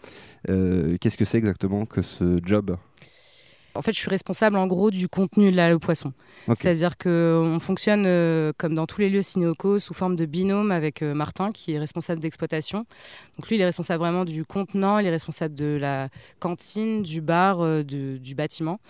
Euh, 0.51 0.97
Qu'est-ce 1.01 1.16
que 1.16 1.25
c'est 1.25 1.39
exactement 1.39 1.85
que 1.85 2.01
ce 2.01 2.39
job? 2.45 2.77
En 3.75 3.83
fait, 3.83 3.93
je 3.93 3.99
suis 3.99 4.11
responsable 4.11 4.57
en 4.57 4.66
gros 4.66 4.91
du 4.91 5.09
contenu 5.09 5.51
de 5.51 5.57
la. 5.57 5.75
Ok. 5.75 6.57
C'est-à-dire 6.57 6.97
qu'on 6.99 7.59
fonctionne 7.61 8.05
euh, 8.07 8.53
comme 8.59 8.75
dans 8.75 8.87
tous 8.87 9.01
les 9.01 9.09
lieux 9.09 9.23
Cinéoco 9.23 9.79
sous 9.79 9.95
forme 9.95 10.16
de 10.16 10.27
binôme 10.27 10.70
avec 10.70 11.03
euh, 11.03 11.14
Martin 11.14 11.51
qui 11.51 11.73
est 11.73 11.79
responsable 11.79 12.20
d'exploitation. 12.20 12.85
Donc 13.39 13.49
lui, 13.49 13.57
il 13.57 13.62
est 13.62 13.64
responsable 13.64 14.01
vraiment 14.01 14.25
du 14.25 14.45
contenant, 14.45 14.99
il 14.99 15.07
est 15.07 15.11
responsable 15.11 15.55
de 15.55 15.79
la 15.81 16.09
cantine, 16.41 17.03
du 17.03 17.20
bar, 17.20 17.61
euh, 17.61 17.83
de- 17.83 18.18
du 18.18 18.35
bâtiment. 18.35 18.81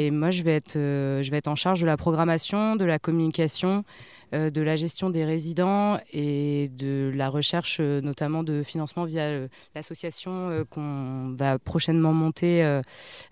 Et 0.00 0.10
moi, 0.10 0.30
je 0.30 0.42
vais, 0.42 0.54
être, 0.56 0.74
je 0.74 1.30
vais 1.30 1.38
être 1.38 1.48
en 1.48 1.54
charge 1.56 1.80
de 1.80 1.86
la 1.86 1.96
programmation, 1.96 2.76
de 2.76 2.84
la 2.84 2.98
communication, 2.98 3.84
de 4.32 4.62
la 4.62 4.76
gestion 4.76 5.10
des 5.10 5.24
résidents 5.24 5.98
et 6.12 6.68
de 6.76 7.10
la 7.14 7.28
recherche 7.28 7.78
euh, 7.80 8.00
notamment 8.00 8.42
de 8.42 8.62
financement 8.62 9.04
via 9.04 9.22
euh, 9.22 9.48
l'association 9.74 10.50
euh, 10.50 10.64
qu'on 10.64 11.34
va 11.38 11.58
prochainement 11.58 12.12
monter, 12.12 12.62
euh, 12.64 12.82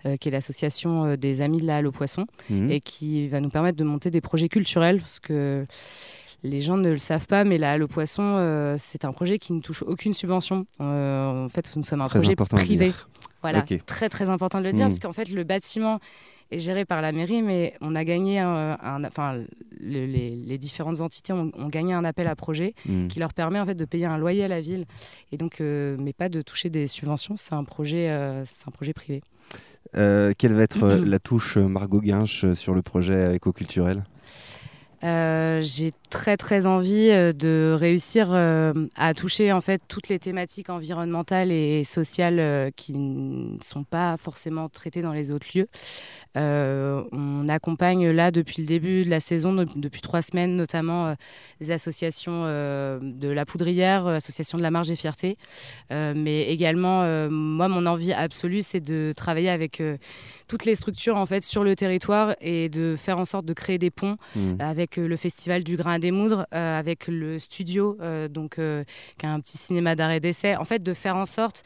euh, 0.05 0.17
qui 0.17 0.29
est 0.29 0.31
l'association 0.31 1.05
euh, 1.05 1.15
des 1.15 1.41
Amis 1.41 1.59
de 1.61 1.65
la 1.67 1.77
Halle 1.77 1.87
aux 1.87 1.91
Poissons 1.91 2.25
Mhm. 2.49 2.71
et 2.71 2.79
qui 2.79 3.27
va 3.27 3.39
nous 3.41 3.49
permettre 3.49 3.77
de 3.77 3.83
monter 3.83 4.09
des 4.11 4.21
projets 4.21 4.49
culturels 4.49 4.99
parce 4.99 5.19
que 5.19 5.65
les 6.43 6.61
gens 6.61 6.77
ne 6.77 6.89
le 6.89 6.97
savent 6.99 7.27
pas, 7.27 7.43
mais 7.43 7.57
la 7.57 7.73
Halle 7.73 7.83
aux 7.83 7.87
Poissons, 7.87 8.35
euh, 8.37 8.75
c'est 8.77 9.05
un 9.05 9.11
projet 9.11 9.39
qui 9.39 9.53
ne 9.53 9.59
touche 9.61 9.81
aucune 9.83 10.13
subvention. 10.13 10.65
Euh, 10.81 11.45
en 11.45 11.49
fait, 11.49 11.71
nous 11.75 11.83
sommes 11.83 12.01
un 12.01 12.05
Très 12.05 12.19
projet 12.19 12.35
privé. 12.35 12.85
dire. 12.89 13.09
Voilà, 13.41 13.59
Ok. 13.59 13.83
très 13.85 14.09
très 14.09 14.29
important 14.29 14.59
de 14.59 14.63
le 14.65 14.71
dire 14.73 14.85
Mm. 14.85 14.89
parce 14.89 14.99
qu'en 14.99 15.13
fait, 15.13 15.29
le 15.29 15.43
bâtiment 15.43 15.99
est 16.51 16.59
géré 16.59 16.85
par 16.85 17.01
la 17.01 17.11
mairie, 17.11 17.41
mais 17.41 17.73
on 17.81 17.93
a 17.95 18.03
gagné 18.05 18.39
un, 18.39 18.77
un- 18.81 19.03
enfin, 19.05 19.41
le- 19.79 20.05
les, 20.05 20.35
les 20.35 20.57
différentes 20.57 21.01
entités 21.01 21.33
ont, 21.33 21.51
ont 21.57 21.67
gagné 21.67 21.93
un 21.93 22.03
appel 22.05 22.27
à 22.27 22.35
projet 22.35 22.73
Mhm. 22.85 23.07
qui 23.07 23.19
leur 23.19 23.33
permet 23.33 23.59
en 23.59 23.65
fait 23.65 23.75
de 23.75 23.85
payer 23.85 24.05
un 24.05 24.17
loyer 24.17 24.43
à 24.43 24.47
la 24.47 24.61
ville 24.61 24.85
et 25.31 25.37
donc, 25.37 25.61
euh, 25.61 25.97
mais 25.99 26.13
pas 26.13 26.29
de 26.29 26.41
toucher 26.41 26.69
des 26.69 26.87
subventions. 26.87 27.35
C'est 27.37 27.53
un 27.53 27.63
projet, 27.63 28.09
euh, 28.09 28.43
c'est 28.45 28.67
un 28.67 28.71
projet 28.71 28.93
privé. 28.93 29.21
Euh, 29.95 30.33
quelle 30.37 30.53
va 30.53 30.63
être 30.63 30.85
Mhm. 30.85 31.05
la 31.05 31.19
touche 31.19 31.57
Margot 31.57 32.01
Guinche 32.01 32.51
sur 32.53 32.73
le 32.73 32.81
projet 32.81 33.35
éco-culturel? 33.35 34.03
Euh, 35.03 35.61
j'ai 35.61 35.91
très 36.09 36.37
très 36.37 36.65
envie 36.65 37.11
euh, 37.11 37.31
de 37.31 37.75
réussir 37.77 38.29
euh, 38.31 38.73
à 38.95 39.13
toucher 39.13 39.51
en 39.51 39.61
fait 39.61 39.79
toutes 39.87 40.09
les 40.09 40.17
thématiques 40.17 40.71
environnementales 40.71 41.51
et 41.51 41.83
sociales 41.83 42.71
qui 42.75 42.93
ne 42.93 43.61
sont 43.61 43.83
pas 43.83 44.17
forcément 44.17 44.69
traitées 44.69 45.03
dans 45.03 45.13
les 45.13 45.29
autres 45.29 45.45
lieux. 45.55 45.67
Euh, 46.35 47.03
on 47.11 47.47
accompagne 47.49 48.09
là 48.09 48.31
depuis 48.31 48.61
le 48.61 48.67
début 48.67 49.05
de 49.05 49.09
la 49.09 49.19
saison, 49.19 49.53
de- 49.53 49.67
depuis 49.75 50.01
trois 50.01 50.21
semaines 50.21 50.55
notamment, 50.55 51.07
euh, 51.07 51.13
des 51.61 51.71
associations 51.71 52.43
euh, 52.45 52.99
de 53.01 53.29
la 53.29 53.45
Poudrière, 53.45 54.07
association 54.07 54.57
de 54.57 54.63
la 54.63 54.71
Marge 54.71 54.91
et 54.91 54.95
Fierté, 54.95 55.37
Euh, 55.91 56.13
mais 56.15 56.47
également 56.49 57.03
moi 57.29 57.67
mon 57.67 57.85
envie 57.85 58.13
absolue 58.13 58.61
c'est 58.61 58.79
de 58.81 59.13
travailler 59.15 59.49
avec 59.49 59.81
toutes 60.47 60.65
les 60.65 60.75
structures 60.75 61.17
en 61.17 61.25
fait 61.25 61.43
sur 61.43 61.63
le 61.63 61.75
territoire 61.75 62.35
et 62.41 62.69
de 62.69 62.95
faire 62.97 63.19
en 63.19 63.25
sorte 63.25 63.45
de 63.45 63.53
créer 63.53 63.77
des 63.77 63.89
ponts 63.91 64.17
Mhm. 64.35 64.57
avec 64.59 64.97
le 64.97 65.15
festival 65.17 65.63
du 65.63 65.75
grain 65.77 65.99
des 65.99 66.11
moudres, 66.11 66.45
avec 66.51 67.07
le 67.07 67.39
studio, 67.39 67.97
donc 68.29 68.55
qui 69.17 69.25
a 69.25 69.31
un 69.31 69.39
petit 69.39 69.57
cinéma 69.57 69.95
d'arrêt 69.95 70.19
d'essai. 70.19 70.55
En 70.57 70.65
fait, 70.65 70.81
de 70.83 70.93
faire 70.93 71.15
en 71.15 71.25
sorte 71.25 71.63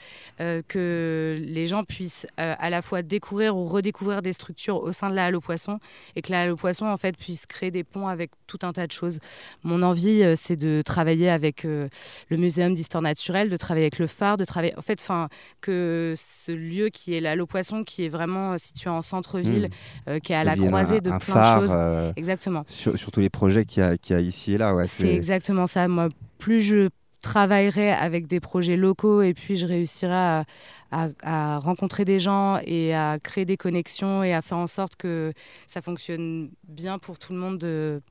que 0.67 1.37
les 1.41 1.65
gens 1.67 1.83
puissent 1.83 2.27
à 2.37 2.69
la 2.69 2.81
fois 2.81 3.01
découvrir 3.01 3.55
ou 3.57 3.65
redécouvrir 3.65 4.21
des 4.21 4.33
structures 4.33 4.50
au 4.69 4.91
sein 4.91 5.09
de 5.09 5.15
la 5.15 5.25
Halle 5.25 5.35
aux 5.35 5.41
Poissons 5.41 5.79
et 6.15 6.21
que 6.21 6.31
la 6.31 6.41
Halle 6.41 6.51
aux 6.51 6.55
Poissons 6.55 6.85
en 6.87 6.97
fait 6.97 7.17
puisse 7.17 7.45
créer 7.45 7.71
des 7.71 7.83
ponts 7.83 8.07
avec 8.07 8.31
tout 8.47 8.59
un 8.63 8.73
tas 8.73 8.87
de 8.87 8.91
choses. 8.91 9.19
Mon 9.63 9.81
envie, 9.83 10.23
euh, 10.23 10.33
c'est 10.35 10.55
de 10.55 10.81
travailler 10.83 11.29
avec 11.29 11.65
euh, 11.65 11.87
le 12.29 12.37
Muséum 12.37 12.73
d'histoire 12.73 13.01
naturelle, 13.01 13.49
de 13.49 13.57
travailler 13.57 13.85
avec 13.85 13.99
le 13.99 14.07
phare, 14.07 14.37
de 14.37 14.45
travailler, 14.45 14.77
en 14.77 14.81
fait, 14.81 14.99
enfin, 15.01 15.29
que 15.61 16.13
ce 16.17 16.51
lieu 16.51 16.89
qui 16.89 17.15
est 17.15 17.21
la 17.21 17.31
Halle 17.31 17.41
aux 17.41 17.45
Poissons, 17.47 17.83
qui 17.83 18.05
est 18.05 18.09
vraiment 18.09 18.53
euh, 18.53 18.57
situé 18.57 18.89
en 18.89 19.01
centre-ville, 19.01 19.69
euh, 20.07 20.19
qui 20.19 20.33
est 20.33 20.35
à 20.35 20.43
la 20.43 20.55
croisée 20.55 20.97
un- 20.97 20.99
de 20.99 21.11
un 21.11 21.17
plein 21.19 21.33
phare, 21.33 21.61
de 21.61 21.67
choses. 21.67 22.13
Exactement. 22.15 22.63
sur, 22.67 22.97
sur 22.97 23.11
tous 23.11 23.21
les 23.21 23.29
projets 23.29 23.65
qu'il 23.65 23.81
y, 23.81 23.85
a- 23.85 23.97
qu'il 23.97 24.15
y 24.15 24.19
a 24.19 24.21
ici 24.21 24.53
et 24.53 24.57
là. 24.57 24.73
Ouais, 24.75 24.87
C'est 24.87 25.13
exactement 25.13 25.67
ça. 25.67 25.87
Moi, 25.87 26.09
plus 26.37 26.59
je 26.61 26.89
travaillerai 27.21 27.91
avec 27.91 28.27
des 28.27 28.39
projets 28.39 28.77
locaux 28.77 29.21
et 29.21 29.33
puis 29.33 29.55
je 29.55 29.65
réussirai 29.65 30.43
à, 30.91 31.59
rencontrer 31.59 32.03
des 32.05 32.19
gens 32.19 32.59
et 32.65 32.93
à 32.93 33.17
créer 33.23 33.45
des 33.45 33.57
connexions 33.57 34.23
et 34.23 34.33
à 34.33 34.41
faire 34.41 34.57
en 34.57 34.67
sorte 34.67 34.95
que 34.97 35.33
ça 35.67 35.81
fonctionne 35.81 36.51
bien 36.67 36.99
pour 36.99 37.17
tout 37.17 37.33
le 37.33 37.39
monde, 37.39 37.57
de- 37.59 38.01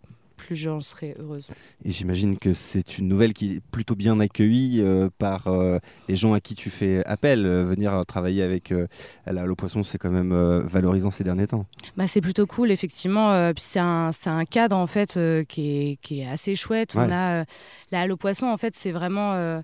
plus 0.41 0.57
j'en 0.57 0.81
serai 0.81 1.15
heureuse. 1.19 1.49
Et 1.85 1.93
j'imagine 1.93 2.39
que 2.39 2.55
c'est 2.55 2.99
une 2.99 3.09
nouvelle 3.09 3.35
qui 3.35 3.57
est 3.57 3.61
plutôt 3.61 3.95
bien 3.95 4.19
accueillie 4.21 4.81
euh, 4.81 5.11
par 5.19 5.49
euh, 5.49 5.79
les 6.09 6.17
gens 6.17 6.33
à 6.33 6.41
qui 6.41 6.55
tu 6.55 6.71
fais 6.71 7.05
appel. 7.05 7.45
Euh, 7.45 7.65
venir 7.65 8.01
travailler 8.07 8.43
avec 8.43 8.73
aux 8.73 9.55
Poissons, 9.55 9.83
c'est 9.83 9.99
quand 9.99 10.11
même 10.11 10.35
valorisant 10.65 11.11
ces 11.11 11.25
derniers 11.25 11.47
temps. 11.47 11.67
Bah, 11.97 12.07
c'est 12.07 12.21
plutôt 12.21 12.47
cool, 12.47 12.71
effectivement. 12.71 13.53
Puis 13.53 13.63
c'est 13.63 13.81
un, 13.81 14.11
un 14.27 14.45
cadre 14.45 14.77
en 14.77 14.87
fait 14.87 15.19
qui, 15.47 15.91
est, 15.93 15.97
qui 16.01 16.21
est 16.21 16.27
assez 16.27 16.55
chouette. 16.55 16.95
Ouais. 16.95 17.03
On 17.07 17.13
a 17.13 17.45
la 17.91 18.01
Halle 18.01 18.13
aux 18.13 18.17
Poissons, 18.17 18.47
en 18.47 18.57
fait, 18.57 18.75
c'est 18.75 18.93
vraiment. 18.93 19.63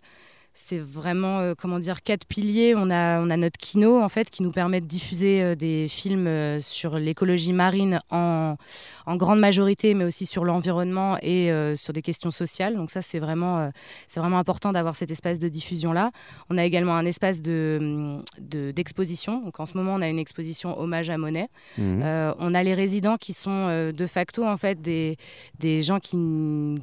C'est 0.58 0.78
vraiment, 0.78 1.40
euh, 1.40 1.54
comment 1.56 1.78
dire, 1.78 2.02
quatre 2.02 2.24
piliers. 2.24 2.74
On 2.74 2.90
a, 2.90 3.20
on 3.20 3.28
a 3.28 3.36
notre 3.36 3.58
kino, 3.58 4.02
en 4.02 4.08
fait, 4.08 4.30
qui 4.30 4.42
nous 4.42 4.50
permet 4.52 4.80
de 4.80 4.86
diffuser 4.86 5.42
euh, 5.42 5.54
des 5.54 5.86
films 5.86 6.26
euh, 6.26 6.60
sur 6.60 6.98
l'écologie 6.98 7.52
marine 7.52 8.00
en, 8.10 8.56
en 9.04 9.16
grande 9.16 9.38
majorité, 9.38 9.92
mais 9.92 10.04
aussi 10.04 10.24
sur 10.24 10.44
l'environnement 10.46 11.18
et 11.20 11.50
sur 11.76 11.92
des 11.92 12.00
questions 12.02 12.30
sociales. 12.30 12.74
Donc 12.74 12.90
ça, 12.90 13.02
c'est 13.02 13.18
vraiment, 13.18 13.70
c'est 14.08 14.18
vraiment 14.20 14.38
important 14.38 14.72
d'avoir 14.72 14.96
cet 14.96 15.10
espace 15.10 15.38
de 15.38 15.48
diffusion-là. 15.48 16.10
On 16.48 16.56
a 16.56 16.64
également 16.64 16.96
un 16.96 17.04
espace 17.04 17.42
de, 17.42 17.78
hum, 17.80 18.18
de- 18.40 18.70
d'exposition. 18.70 19.42
Donc 19.44 19.60
en 19.60 19.66
ce 19.66 19.76
moment, 19.76 19.94
on 19.94 20.00
a 20.00 20.08
une 20.08 20.18
exposition 20.18 20.78
hommage 20.80 21.10
à 21.10 21.18
Monet. 21.18 21.48
Euh, 21.78 22.32
on 22.38 22.54
a 22.54 22.62
les 22.62 22.74
résidents 22.74 23.16
qui 23.18 23.32
sont 23.34 23.92
de 23.92 24.06
facto 24.06 24.44
en 24.46 24.56
fait 24.56 24.80
des, 24.80 25.16
des 25.58 25.82
gens 25.82 26.00
qui, 26.00 26.16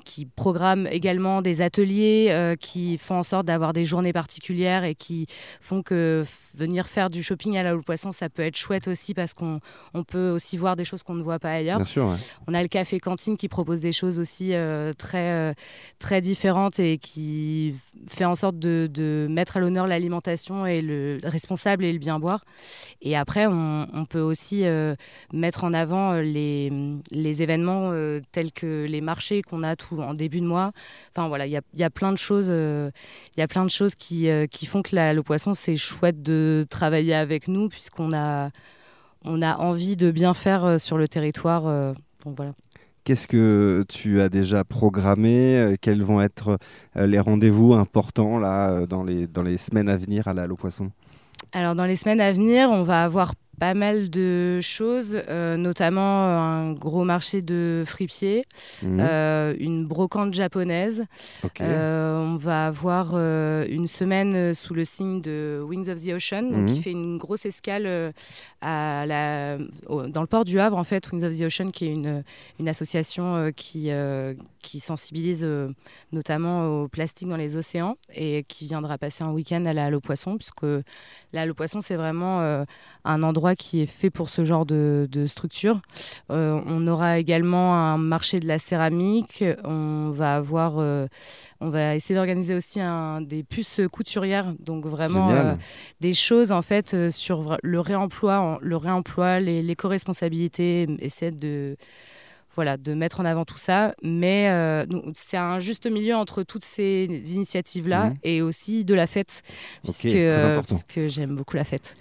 qui 0.06 0.26
programment 0.26 0.88
également 0.88 1.42
des 1.42 1.62
ateliers, 1.62 2.56
qui 2.60 2.98
font 2.98 3.16
en 3.16 3.24
sorte 3.24 3.46
d'avoir 3.48 3.63
des 3.72 3.86
journées 3.86 4.12
particulières 4.12 4.84
et 4.84 4.96
qui 4.96 5.28
font 5.62 5.82
que 5.82 6.26
venir 6.56 6.88
faire 6.88 7.10
du 7.10 7.24
shopping 7.24 7.56
à 7.56 7.64
la 7.64 7.78
Poisson, 7.78 8.12
ça 8.12 8.28
peut 8.28 8.42
être 8.42 8.58
chouette 8.58 8.90
aussi 8.90 9.14
parce 9.14 9.34
qu'on 9.34 9.62
on 9.94 10.04
peut 10.04 10.32
aussi 10.32 10.58
voir 10.58 10.76
des 10.76 10.84
choses 10.84 11.04
qu'on 11.04 11.14
ne 11.14 11.24
voit 11.24 11.40
pas 11.40 11.54
ailleurs. 11.54 11.78
Bien 11.78 11.86
sûr. 11.86 12.08
ouais. 12.08 12.18
On 12.48 12.54
a 12.54 12.62
le 12.62 12.68
café 12.68 13.00
cantine 13.00 13.38
qui 13.38 13.48
propose 13.48 13.80
des 13.80 13.94
choses 13.94 14.20
aussi 14.20 14.54
euh, 14.54 14.92
très, 14.92 15.32
euh, 15.32 15.54
très 16.00 16.20
différentes 16.20 16.80
et 16.80 16.98
qui 16.98 17.76
fait 18.08 18.26
en 18.26 18.36
sorte 18.36 18.60
de, 18.60 18.90
de 18.92 19.28
mettre 19.30 19.56
à 19.58 19.60
l'honneur 19.62 19.88
l'alimentation 19.88 20.66
et 20.66 20.82
le 20.82 21.20
responsable 21.24 21.86
et 21.86 21.94
le 21.94 22.00
bien 22.00 22.20
boire. 22.20 22.44
Et 23.02 23.16
après, 23.16 23.46
on, 23.46 23.88
on 23.94 24.06
peut 24.06 24.20
aussi 24.20 24.66
euh, 24.66 24.96
mettre 25.32 25.64
en 25.64 25.74
avant 25.74 26.14
les, 26.16 26.72
les 27.12 27.42
événements 27.44 27.92
euh, 27.92 28.20
tels 28.32 28.52
que 28.52 28.86
les 28.90 29.02
marchés 29.02 29.42
qu'on 29.44 29.62
a 29.64 29.76
tout 29.76 30.00
en 30.02 30.14
début 30.14 30.42
de 30.42 30.46
mois. 30.48 30.72
Enfin 31.16 31.28
voilà, 31.28 31.46
il 31.46 31.52
y 31.52 31.58
a, 31.58 31.62
y 31.76 31.84
a 31.84 31.90
plein 31.90 32.12
de 32.12 32.18
choses, 32.18 32.48
euh, 32.50 32.90
il 33.38 33.40
y 33.40 33.44
a 33.44 33.48
plein 33.54 33.66
de 33.66 33.70
choses 33.70 33.94
qui, 33.94 34.30
euh, 34.30 34.48
qui 34.48 34.66
font 34.66 34.82
que 34.82 34.96
la- 34.96 35.14
le 35.14 35.22
poisson 35.22 35.54
c'est 35.54 35.76
chouette 35.78 36.24
de 36.24 36.66
travailler 36.72 37.14
avec 37.14 37.48
nous 37.48 37.70
puisqu'on 37.70 38.12
a, 38.12 38.50
on 39.24 39.44
a 39.44 39.58
envie 39.58 39.96
de 39.96 40.10
bien 40.10 40.34
faire 40.34 40.66
euh, 40.66 40.78
sur 40.80 40.98
le 40.98 41.08
territoire. 41.08 41.68
euh, 41.68 41.94
donc 42.26 42.36
voilà. 42.36 42.54
Qu'est-ce 43.04 43.28
que 43.28 43.86
tu 43.88 44.22
as 44.22 44.30
déjà 44.30 44.64
programmé 44.64 45.76
Quels 45.82 46.02
vont 46.02 46.20
être 46.22 46.58
les 46.96 47.20
rendez-vous 47.20 47.74
importants 47.74 48.40
là 48.40 48.86
dans 48.88 49.04
les, 49.04 49.28
dans 49.28 49.44
les 49.44 49.58
semaines 49.58 49.90
à 49.90 49.98
venir 49.98 50.28
à 50.30 50.34
la 50.34 50.48
Poisson? 50.48 50.90
Alors 51.52 51.76
dans 51.76 51.86
les 51.86 51.98
semaines 51.98 52.22
à 52.22 52.32
venir, 52.32 52.70
on 52.72 52.84
va 52.84 53.04
avoir 53.04 53.34
pas 53.60 53.74
mal 53.76 54.10
de 54.10 54.60
choses, 54.62 55.16
euh, 55.30 55.56
notamment 55.58 56.26
euh, 56.26 56.38
un 56.38 56.74
gros 56.74 57.04
marché 57.04 57.42
de 57.42 57.84
fripiers, 57.86 58.44
Mhm. 58.82 59.00
euh, 59.00 59.56
une 59.60 59.86
brocante 59.86 60.34
japonaise. 60.34 61.06
Euh, 61.62 62.18
on 62.20 62.36
va 62.38 62.68
avoir 62.68 63.16
une 63.16 63.88
semaine 63.88 64.54
sous 64.54 64.74
le 64.74 64.84
signe 64.86 65.22
de 65.22 65.62
Wings 65.66 65.90
of 65.90 66.04
the 66.04 66.10
Ocean, 66.14 66.44
donc 66.50 66.62
Mhm. 66.62 66.66
qui 66.66 66.82
fait 66.82 66.92
une 66.92 67.18
grosse 67.18 67.46
escale 67.46 68.14
à 68.62 69.06
la, 69.06 69.58
au- 69.88 70.08
dans 70.08 70.22
le 70.22 70.28
port 70.28 70.46
du 70.46 70.60
Havre, 70.60 70.78
en 70.78 70.84
fait, 70.84 71.12
Wings 71.12 71.24
of 71.24 71.38
the 71.38 71.42
Ocean, 71.44 71.70
qui 71.72 71.86
est 71.88 71.94
une, 71.94 72.24
une 72.60 72.68
association 72.70 73.52
qui, 73.56 73.90
qui 74.62 74.80
sensibilise 74.80 75.48
notamment 76.12 76.82
au 76.84 76.88
plastique 76.88 77.28
dans 77.30 77.38
les 77.38 77.56
océans 77.56 77.98
et 78.16 78.44
qui 78.48 78.66
viendra 78.66 78.98
passer 78.98 79.24
un 79.24 79.32
week-end 79.32 79.66
à 79.66 79.74
la 79.74 79.86
Halle 79.86 79.96
aux 79.96 80.02
Poissons, 80.02 80.38
puisque 80.38 80.64
la 81.34 81.42
Halle 81.42 81.52
aux 81.52 81.56
Poissons, 81.56 81.82
c'est 81.82 81.96
vraiment 81.98 82.64
un 83.06 83.24
endroit 83.24 83.43
qui 83.56 83.82
est 83.82 83.86
fait 83.86 84.10
pour 84.10 84.30
ce 84.30 84.44
genre 84.46 84.66
de, 84.66 85.08
de 85.12 85.28
structure. 85.28 85.82
Euh, 86.32 86.60
on 86.66 86.88
aura 86.88 87.20
également 87.20 87.76
un 87.76 87.98
marché 87.98 88.40
de 88.40 88.48
la 88.48 88.58
céramique. 88.60 89.44
On 89.64 90.10
va 90.12 90.36
avoir, 90.36 90.80
euh, 90.80 91.08
on 91.60 91.70
va 91.70 91.96
essayer 91.96 92.16
d'organiser 92.16 92.56
aussi 92.56 92.80
un, 92.80 93.22
des 93.22 93.44
puces 93.44 93.82
couturières, 93.92 94.54
donc 94.60 94.86
vraiment 94.86 95.28
euh, 95.52 95.56
des 96.00 96.14
choses 96.14 96.52
en 96.52 96.62
fait 96.62 97.10
sur 97.12 97.58
le 97.62 97.80
réemploi, 97.80 98.58
le 98.62 98.78
réemploi, 98.78 99.40
les- 99.40 99.62
l'éco-responsabilité, 99.62 100.88
essayer 101.00 101.32
de 101.32 101.76
voilà, 102.56 102.78
de 102.78 102.94
mettre 102.94 103.20
en 103.20 103.26
avant 103.26 103.46
tout 103.46 103.58
ça. 103.58 103.94
Mais 104.04 104.48
euh, 104.50 104.86
c'est 105.14 105.38
un 105.38 105.60
juste 105.60 105.86
milieu 105.90 106.16
entre 106.16 106.44
toutes 106.44 106.64
ces 106.66 107.06
initiatives-là 107.26 108.06
Mhm. 108.06 108.14
et 108.24 108.42
aussi 108.42 108.86
de 108.86 108.94
la 108.94 109.08
fête, 109.08 109.42
puisque, 109.84 110.06
euh, 110.06 110.62
puisque 110.68 111.08
j'aime 111.08 111.36
beaucoup 111.36 111.56
la 111.56 111.64
fête. 111.64 111.96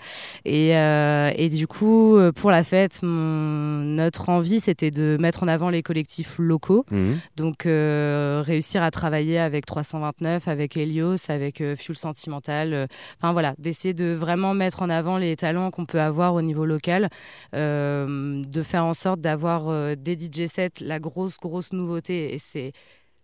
Et, 0.45 0.77
euh, 0.77 1.31
et 1.37 1.49
du 1.49 1.67
coup, 1.67 2.17
pour 2.37 2.51
la 2.51 2.65
fête, 2.65 3.01
mon- 3.03 3.83
notre 3.83 4.29
envie, 4.29 4.61
c'était 4.61 4.91
de 4.91 5.17
mettre 5.21 5.43
en 5.43 5.49
avant 5.49 5.71
les 5.71 5.83
collectifs 5.83 6.37
locaux. 6.39 6.85
Mhm. 6.91 7.19
Donc, 7.37 7.63
réussir 7.65 8.83
à 8.83 8.91
travailler 8.91 9.39
avec 9.39 9.67
329, 9.67 10.49
avec 10.49 10.77
Helios, 10.77 11.17
avec 11.31 11.63
Fuel 11.77 11.97
Sentimental. 11.97 12.89
Enfin, 13.19 13.33
voilà, 13.33 13.55
d'essayer 13.59 13.95
de 13.95 14.13
vraiment 14.15 14.55
mettre 14.55 14.83
en 14.83 14.91
avant 14.91 15.17
les 15.19 15.37
talents 15.37 15.71
qu'on 15.71 15.87
peut 15.87 16.01
avoir 16.01 16.35
au 16.35 16.43
niveau 16.43 16.65
local, 16.67 17.09
de 17.53 18.63
faire 18.63 18.85
en 18.85 18.95
sorte 18.95 19.21
d'avoir 19.21 19.97
des 19.97 20.17
DJ 20.19 20.42
la 20.81 21.01
grosse, 21.01 21.37
grosse 21.39 21.73
nouveauté. 21.73 22.35
Et 22.35 22.39
c'est 22.39 22.73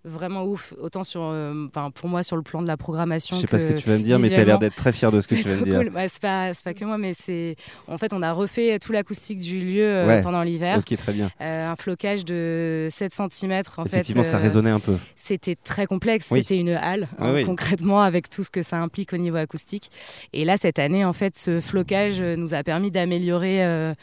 vraiment 0.05 0.45
ouf, 0.45 0.73
autant 0.81 1.03
sur, 1.05 1.23
euh, 1.25 1.67
enfin, 1.69 1.91
pour 1.91 2.09
moi, 2.09 2.23
sur 2.23 2.37
le 2.37 2.43
plan 2.43 2.63
de 2.63 2.69
la 2.69 2.77
programmation. 2.77 3.37
Je 3.37 3.43
sais 3.43 3.47
pas 3.49 3.59
ce 3.59 3.67
que 3.67 3.73
tu 3.73 3.89
vas 3.91 3.99
me 3.99 4.03
dire, 4.03 4.19
mais 4.19 4.29
tu 4.29 4.37
as 4.37 4.45
l'air 4.45 4.59
d'être 4.61 4.77
très 4.77 4.93
fier 4.93 5.11
de 5.11 5.21
ce 5.21 5.27
que 5.27 5.35
tu 5.35 5.43
de 5.43 5.55
trop 5.57 5.65
dire. 5.65 5.79
cool. 5.81 5.91
Bah, 5.91 6.09
c'est 6.09 6.21
pas, 6.23 6.53
que 6.75 6.85
moi, 6.85 6.99
mais 6.99 7.15
c'est. 7.15 7.57
En 7.89 7.99
fait, 7.99 8.13
on 8.15 8.23
a 8.23 8.33
refait 8.33 8.79
tout 8.79 8.93
l'acoustique 8.93 9.41
du 9.41 9.59
lieu 9.59 9.83
euh, 9.85 10.07
Ouais. 10.07 10.23
pendant 10.23 10.43
l'hiver. 10.43 10.79
Ok, 10.79 10.97
très 10.97 11.13
bien. 11.13 11.31
Euh, 11.41 11.67
un 11.73 11.77
flocage 11.77 12.25
de 12.25 12.89
7 12.91 13.13
cm. 13.13 13.63
En 13.77 13.85
Effectivement, 13.85 14.23
fait, 14.23 14.31
ça 14.31 14.37
euh, 14.39 14.41
résonnait 14.41 14.71
un 14.71 14.81
peu. 14.81 14.97
c'était 15.17 15.57
très 15.57 15.87
complexe. 15.87 16.29
Oui. 16.31 16.41
C'était 16.41 16.59
une 16.59 16.71
halle, 16.71 17.09
hein, 17.19 17.35
oui. 17.35 17.45
concrètement, 17.45 18.01
avec 18.01 18.31
tout 18.31 18.45
ce 18.45 18.51
que 18.51 18.63
ça 18.63 18.79
implique 18.79 19.13
au 19.13 19.19
niveau 19.19 19.37
acoustique. 19.37 19.91
Et 20.33 20.45
là, 20.45 20.57
cette 20.59 20.79
année, 20.79 21.05
en 21.05 21.13
fait, 21.13 21.37
ce 21.37 21.61
flocage 21.61 22.21
nous 22.23 22.55
a 22.55 22.63
permis 22.63 22.91
d'améliorer 22.93 23.95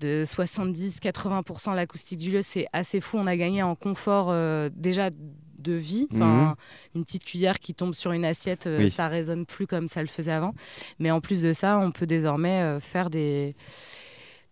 de 0.00 0.24
70-80% 0.24 1.74
l'acoustique 1.74 2.18
du 2.18 2.30
lieu. 2.30 2.42
C'est 2.42 2.66
assez 2.72 3.00
fou. 3.00 3.18
On 3.18 3.26
a 3.26 3.36
gagné 3.36 3.62
en 3.62 3.74
confort 3.74 4.28
euh, 4.30 4.70
déjà 4.74 5.10
de 5.10 5.72
vie. 5.72 6.06
Enfin, 6.14 6.56
une 6.94 7.04
petite 7.04 7.24
cuillère 7.24 7.58
qui 7.58 7.74
tombe 7.74 7.94
sur 7.94 8.12
une 8.12 8.24
assiette, 8.24 8.66
euh, 8.66 8.78
Mhm. 8.78 8.84
Oui. 8.84 8.90
ça 8.90 9.08
résonne 9.08 9.44
plus 9.44 9.66
comme 9.66 9.88
ça 9.88 10.00
le 10.00 10.06
faisait 10.08 10.32
avant. 10.32 10.54
Mais 10.98 11.10
en 11.10 11.20
plus 11.20 11.42
de 11.42 11.52
ça, 11.52 11.78
on 11.78 11.90
peut 11.90 12.06
désormais 12.06 12.60
euh, 12.62 12.80
faire 12.80 13.10
des 13.10 13.54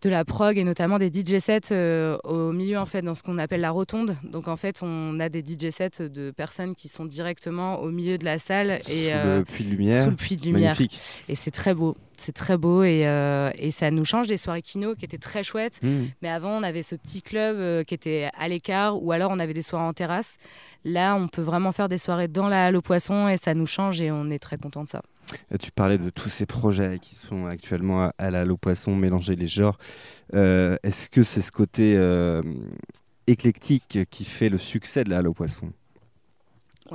de 0.03 0.11
la 0.11 0.25
prog 0.25 0.59
et 0.59 0.65
notamment 0.65 0.99
des 0.99 1.09
DJ 1.09 1.39
sets 1.39 1.73
euh, 1.73 2.19
au 2.25 2.53
milieu 2.53 2.79
en 2.79 2.87
fait 2.87 3.03
dans 3.03 3.15
ce 3.15 3.23
qu'on 3.23 3.39
appelle 3.39 3.61
la 3.63 3.71
rotonde. 3.71 4.17
Donc 4.25 4.47
en 4.49 4.57
fait, 4.57 4.81
on 4.83 5.19
a 5.21 5.29
des 5.29 5.41
DJ 5.41 5.71
sets 5.71 6.09
de 6.09 6.31
personnes 6.31 6.75
qui 6.75 6.89
sont 6.89 7.05
directement 7.07 7.81
au 7.81 7.91
milieu 7.91 8.19
de 8.19 8.25
la 8.25 8.39
salle 8.39 8.73
et 8.73 9.07
Sous 9.07 9.11
euh, 9.11 9.39
le 9.39 9.45
puits 9.45 9.65
de 9.65 9.71
lumière. 9.71 10.05
sous 10.05 10.11
le 10.11 10.17
puits 10.17 10.37
de 10.37 10.43
lumière. 10.45 10.75
Magnifique. 10.75 10.99
Et 11.29 11.35
c'est 11.35 11.51
très 11.51 11.75
beau. 11.75 11.97
C'est 12.19 12.35
très 12.35 12.57
beau 12.57 12.83
et, 12.83 13.07
euh, 13.07 13.51
et 13.59 13.71
ça 13.71 13.91
nous 13.91 14.05
change 14.05 14.27
des 14.27 14.39
soirées 14.39 14.63
kino 14.63 14.95
qui 14.95 15.05
étaient 15.05 15.19
très 15.19 15.43
chouettes. 15.43 15.81
Mhm. 15.83 16.09
Mais 16.23 16.29
avant, 16.31 16.51
on 16.51 16.63
avait 16.63 16.83
ce 16.83 16.95
petit 16.95 17.23
club 17.23 17.85
qui 17.85 17.95
était 17.95 18.31
à 18.39 18.49
l'écart 18.49 19.03
ou 19.03 19.13
alors 19.13 19.31
on 19.31 19.39
avait 19.39 19.55
des 19.55 19.63
soirées 19.63 19.87
en 19.87 19.93
terrasse. 19.93 20.37
Là, 20.85 21.17
on 21.17 21.29
peut 21.29 21.43
vraiment 21.43 21.73
faire 21.73 21.89
des 21.89 21.99
soirées 21.99 22.29
dans 22.29 22.49
la 22.49 22.67
halle 22.67 22.77
aux 22.77 22.83
poissons 22.83 23.29
et 23.29 23.37
ça 23.37 23.55
nous 23.55 23.67
change 23.67 24.01
et 24.01 24.11
on 24.11 24.31
est 24.31 24.39
très 24.39 24.57
content 24.57 24.85
de 24.85 24.89
ça. 24.89 25.03
Tu 25.61 25.71
parlais 25.73 25.99
de 25.99 26.11
tous 26.11 26.29
ces 26.29 26.47
projets 26.47 26.99
qui 27.01 27.15
sont 27.15 27.47
actuellement 27.47 28.05
à, 28.05 28.13
à 28.19 28.31
la 28.31 28.41
Halle 28.41 28.53
au 28.53 28.57
Poisson, 28.57 28.95
mélanger 28.95 29.37
les 29.37 29.47
genres. 29.47 29.79
Euh, 30.35 30.77
Est-ce 30.83 31.09
que 31.09 31.23
c'est 31.23 31.43
ce 31.43 31.53
côté 31.53 31.97
euh, 31.97 32.43
éclectique 33.27 34.01
qui 34.11 34.25
fait 34.25 34.49
le 34.49 34.59
succès 34.59 35.05
de 35.05 35.11
la 35.11 35.19
Halle 35.19 35.29
au 35.29 35.35
Poisson 35.35 35.73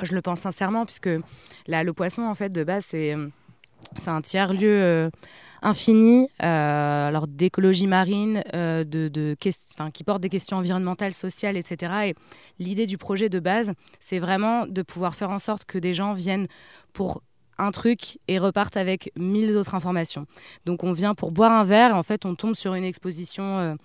je 0.02 0.16
le 0.16 0.22
pense 0.22 0.40
sincèrement, 0.40 0.86
puisque 0.86 1.10
la 1.68 1.80
Halle 1.80 1.90
aux 1.90 1.94
Poissons, 1.94 2.22
en 2.22 2.34
fait, 2.34 2.48
de 2.48 2.64
base, 2.64 2.86
c'est 2.86 3.14
euh, 3.14 3.28
un 4.08 4.22
tiers-lieu 4.22 5.12
infini, 5.62 6.30
alors 6.40 7.28
d'écologie 7.28 7.88
marine, 7.88 8.42
de, 8.54 9.36
qui 9.92 10.04
porte 10.06 10.22
des 10.22 10.30
questions 10.30 10.56
environnementales, 10.56 11.12
sociales, 11.12 11.58
etc. 11.58 11.94
Et 12.06 12.16
l'idée 12.58 12.86
du 12.86 12.98
projet 12.98 13.28
de 13.28 13.42
base, 13.42 13.74
c'est 14.00 14.20
vraiment 14.20 14.66
de 14.66 14.82
pouvoir 14.82 15.14
faire 15.14 15.30
en 15.30 15.40
sorte 15.40 15.66
que 15.66 15.78
des 15.78 15.94
gens 15.94 16.14
viennent 16.14 16.48
pour 16.94 17.22
un 17.62 17.72
truc 17.72 18.20
et 18.28 18.39
repartent 18.39 18.78
avec 18.78 19.12
mille 19.18 19.55
autres 19.55 19.76
informations. 19.76 20.26
Donc 20.66 20.84
on 20.84 20.91
vient 20.91 21.14
pour 21.16 21.32
boire 21.32 21.51
un 21.51 21.64
verre, 21.64 21.91
et 21.91 21.93
en 21.93 22.03
fait 22.03 22.26
on 22.26 22.36
tombe 22.36 22.55
sur 22.55 22.74
une 22.74 22.84
exposition 22.84 23.78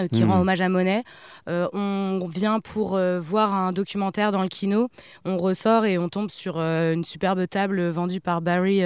euh, 0.00 0.08
qui 0.08 0.24
rend 0.24 0.40
hommage 0.40 0.60
à 0.60 0.68
Monet. 0.68 1.04
Euh, 1.48 1.68
on 1.74 2.26
vient 2.26 2.60
pour 2.60 2.96
euh, 2.96 3.20
voir 3.20 3.54
un 3.54 3.72
documentaire 3.72 4.30
dans 4.30 4.40
le 4.40 4.48
kino, 4.48 4.88
on 5.24 5.36
ressort 5.36 5.84
et 5.84 5.98
on 5.98 6.08
tombe 6.08 6.30
sur 6.30 6.58
une 6.58 7.04
superbe 7.04 7.46
table 7.46 7.88
vendue 7.88 8.20
par 8.20 8.40
Barry 8.40 8.80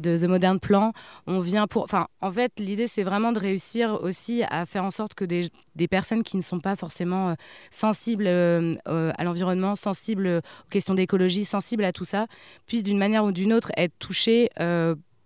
de 0.00 0.16
The 0.16 0.24
Modern 0.24 0.60
Plan. 0.60 0.92
On 1.26 1.40
vient 1.40 1.66
pour, 1.66 1.84
enfin, 1.84 2.08
en 2.20 2.30
fait, 2.30 2.52
l'idée 2.58 2.86
c'est 2.86 3.02
vraiment 3.02 3.32
de 3.32 3.38
réussir 3.38 3.98
aussi 4.02 4.42
à 4.50 4.66
faire 4.66 4.84
en 4.84 4.90
sorte 4.90 5.14
que 5.14 5.24
des, 5.24 5.48
des 5.74 5.88
personnes 5.88 6.22
qui 6.22 6.36
ne 6.36 6.42
sont 6.42 6.60
pas 6.60 6.76
forcément 6.76 7.34
sensibles 7.70 8.26
à 8.26 9.24
l'environnement, 9.24 9.74
sensibles 9.74 10.42
aux 10.66 10.70
questions 10.70 10.94
d'écologie, 10.94 11.44
sensibles 11.44 11.84
à 11.84 11.92
tout 11.92 12.04
ça, 12.04 12.26
puissent 12.66 12.84
d'une 12.84 12.98
manière 12.98 13.24
ou 13.24 13.32
d'une 13.32 13.52
autre 13.52 13.72
être 13.76 13.98
touchées. 13.98 14.50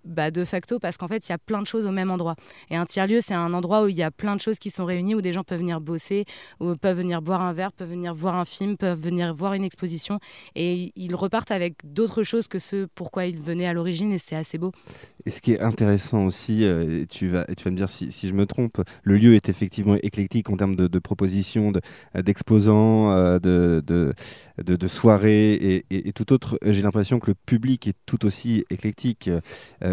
Bah, 0.07 0.30
de 0.30 0.44
facto 0.44 0.78
parce 0.78 0.96
qu'en 0.96 1.09
fait 1.09 1.26
il 1.28 1.32
y 1.32 1.34
a 1.34 1.38
plein 1.38 1.61
de 1.62 1.66
choses 1.66 1.86
au 1.86 1.90
même 1.92 2.11
endroit. 2.11 2.36
Et 2.70 2.76
un 2.76 2.86
tiers 2.86 3.07
lieu 3.07 3.20
c'est 3.20 3.34
un 3.34 3.52
endroit 3.52 3.84
où 3.84 3.88
il 3.88 3.96
y 3.96 4.02
a 4.02 4.11
plein 4.11 4.36
de 4.36 4.40
choses 4.40 4.59
qui 4.59 4.70
sont 4.70 4.84
réunies 4.84 5.14
où 5.14 5.20
des 5.20 5.32
gens 5.32 5.44
peuvent 5.44 5.59
venir 5.59 5.80
bosser 5.80 6.24
où 6.61 6.74
peuvent 6.76 6.96
venir 6.98 7.22
boire 7.22 7.42
un 7.42 7.52
verre 7.52 7.72
peuvent 7.72 7.90
venir 7.90 8.14
voir 8.14 8.36
un 8.36 8.44
film 8.44 8.76
peuvent 8.76 8.98
venir 9.00 9.34
voir 9.34 9.54
une 9.54 9.64
exposition. 9.64 10.18
Et 10.54 10.92
ils 10.96 11.14
repartent 11.14 11.50
avec 11.50 11.74
d'autres 11.84 12.22
choses 12.22 12.46
que 12.48 12.59
ce 12.59 12.86
pourquoi 12.94 13.26
ils 13.26 13.40
venaient 13.40 13.66
à 13.66 13.72
l'origine 13.72 14.12
et 14.12 14.18
c'est 14.18 14.36
assez 14.36 14.59
beau. 14.59 14.72
Et 15.24 15.30
ce 15.30 15.40
qui 15.40 15.52
est 15.52 15.61
intéressant 15.61 16.24
aussi, 16.24 16.64
euh, 16.64 17.04
tu, 17.09 17.28
vas, 17.28 17.44
tu 17.57 17.64
vas 17.64 17.70
me 17.72 17.76
dire 17.76 17.88
si, 17.90 18.12
si 18.12 18.28
je 18.28 18.32
me 18.34 18.46
trompe, 18.46 18.80
le 19.02 19.16
lieu 19.16 19.34
est 19.34 19.48
effectivement 19.48 19.96
éclectique 20.02 20.50
en 20.50 20.57
termes 20.57 20.76
de, 20.76 20.86
de 20.86 20.98
propositions, 21.00 21.72
de- 21.72 21.80
d'exposants, 22.22 23.11
euh, 23.12 23.38
de, 23.38 23.82
de, 23.86 24.12
de, 24.76 24.86
soirées 24.88 25.54
et, 25.54 25.84
et- 25.90 26.09
et 26.09 26.12
tout 26.12 26.32
autre. 26.32 26.59
J'ai 26.64 26.82
l'impression 26.82 27.18
que 27.18 27.30
le 27.30 27.34
public 27.34 27.86
est 27.88 27.96
tout 28.07 28.24
aussi 28.26 28.64
éclectique, 28.70 29.28
euh, 29.28 29.40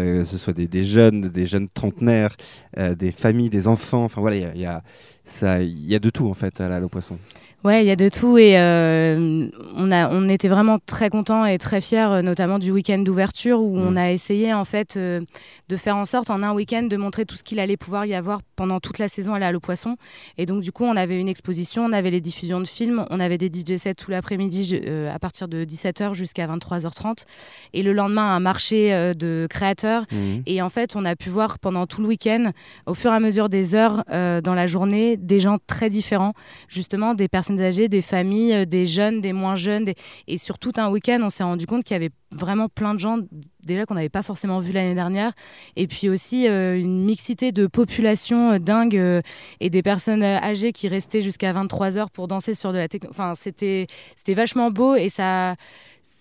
que 0.04 0.24
ce 0.24 0.38
soit 0.38 0.52
des, 0.52 0.82
jeunes, 0.82 1.22
des 1.22 1.46
jeunes 1.46 1.68
trentenaires, 1.68 2.36
euh, 2.78 2.94
des 2.94 3.12
familles, 3.12 3.50
des 3.50 3.68
enfants. 3.68 4.04
Enfin 4.04 4.20
voilà, 4.20 4.36
il 4.36 4.60
y, 4.60 4.66
a, 4.66 4.82
ça, 5.24 5.62
il 5.62 5.86
y 5.86 5.94
a 5.94 5.98
de 5.98 6.10
tout 6.10 6.28
en 6.28 6.34
fait 6.34 6.60
à 6.60 6.68
la, 6.68 6.80
poisson. 6.88 7.18
Ouais, 7.64 7.82
il 7.82 7.86
y 7.88 7.90
a 7.90 7.96
de 7.96 8.10
tout 8.10 8.36
et 8.36 8.58
euh, 8.58 9.48
on, 9.74 9.90
a, 9.90 10.10
on 10.10 10.28
était 10.28 10.48
vraiment 10.48 10.78
très 10.84 11.08
contents 11.08 11.46
et 11.46 11.56
très 11.56 11.80
fiers, 11.80 12.10
euh, 12.10 12.20
notamment 12.20 12.58
du 12.58 12.70
week-end 12.70 12.98
d'ouverture 12.98 13.58
où 13.62 13.78
on 13.78 13.92
Mm. 13.92 13.96
a 13.96 14.12
essayé 14.12 14.52
en 14.52 14.66
fait 14.66 14.98
euh, 14.98 15.22
de 15.70 15.76
faire 15.78 15.96
en 15.96 16.04
sorte 16.04 16.28
en 16.28 16.42
un 16.42 16.52
week-end 16.52 16.82
de 16.82 16.96
montrer 16.98 17.24
tout 17.24 17.36
ce 17.36 17.42
qu'il 17.42 17.58
allait 17.58 17.78
pouvoir 17.78 18.04
y 18.04 18.12
avoir 18.14 18.40
pendant 18.54 18.80
toute 18.80 18.98
la 18.98 19.08
saison 19.08 19.32
à 19.32 19.38
la 19.38 19.58
Poissons. 19.58 19.96
Et 20.36 20.44
donc 20.44 20.60
du 20.60 20.72
coup, 20.72 20.84
on 20.84 20.94
avait 20.94 21.18
une 21.18 21.28
exposition, 21.28 21.86
on 21.86 21.92
avait 21.92 22.10
les 22.10 22.20
diffusions 22.20 22.60
de 22.60 22.66
films, 22.66 23.06
on 23.08 23.18
avait 23.18 23.38
des 23.38 23.46
DJ 23.48 23.78
sets 23.78 23.94
tout 23.94 24.10
l'après-midi 24.10 24.78
euh, 24.84 25.10
à 25.14 25.18
partir 25.18 25.48
de 25.48 25.64
17h 25.64 26.12
jusqu'à 26.12 26.46
23h30 26.46 27.24
et 27.72 27.82
le 27.82 27.94
lendemain 27.94 28.34
un 28.36 28.40
marché 28.40 28.90
de 29.16 29.46
créateurs 29.48 30.04
Mhm. 30.12 30.42
et 30.44 30.60
en 30.60 30.68
fait, 30.68 30.96
on 30.96 31.04
a 31.06 31.16
pu 31.16 31.30
voir 31.30 31.58
pendant 31.58 31.86
tout 31.86 32.02
le 32.02 32.08
week-end, 32.08 32.50
au 32.84 32.92
fur 32.92 33.10
et 33.10 33.14
à 33.14 33.20
mesure 33.20 33.48
des 33.48 33.74
heures 33.74 34.04
dans 34.10 34.54
la 34.54 34.66
journée, 34.66 35.13
des 35.16 35.40
gens 35.40 35.58
très 35.66 35.88
différents, 35.90 36.32
justement 36.68 37.14
des 37.14 37.28
personnes 37.28 37.60
âgées, 37.60 37.88
des 37.88 38.02
familles, 38.02 38.54
euh, 38.54 38.64
des 38.64 38.86
jeunes, 38.86 39.20
des 39.20 39.32
moins 39.32 39.54
jeunes. 39.54 39.92
Et 40.26 40.38
sur 40.38 40.58
tout 40.58 40.72
un 40.76 40.90
week-end, 40.90 41.20
on 41.22 41.30
s'est 41.30 41.44
rendu 41.44 41.66
compte 41.66 41.84
qu'il 41.84 41.94
y 41.94 41.96
avait 41.96 42.10
vraiment 42.30 42.68
plein 42.68 42.94
de 42.94 43.00
gens 43.00 43.18
déjà 43.64 43.86
qu'on 43.86 43.94
n'avait 43.94 44.08
pas 44.08 44.22
forcément 44.22 44.60
vu 44.60 44.72
l'année 44.72 44.94
dernière. 44.94 45.32
Et 45.76 45.86
puis 45.86 46.08
aussi 46.08 46.48
euh, 46.48 46.78
une 46.78 47.04
mixité 47.04 47.52
de 47.52 47.66
population 47.66 48.52
euh, 48.52 48.58
dingue 48.58 48.96
euh, 48.96 49.22
et 49.60 49.70
des 49.70 49.82
personnes 49.82 50.22
euh, 50.22 50.38
âgées 50.38 50.72
qui 50.72 50.88
restaient 50.88 51.22
jusqu'à 51.22 51.52
23 51.52 51.98
heures 51.98 52.10
pour 52.10 52.28
danser 52.28 52.54
sur 52.54 52.72
de 52.72 52.78
la 52.78 52.88
techno. 52.88 53.10
Enfin, 53.10 53.34
c'était 53.34 53.86
c'était 54.16 54.34
vachement 54.34 54.70
beau 54.70 54.94
et 54.94 55.08
ça. 55.08 55.56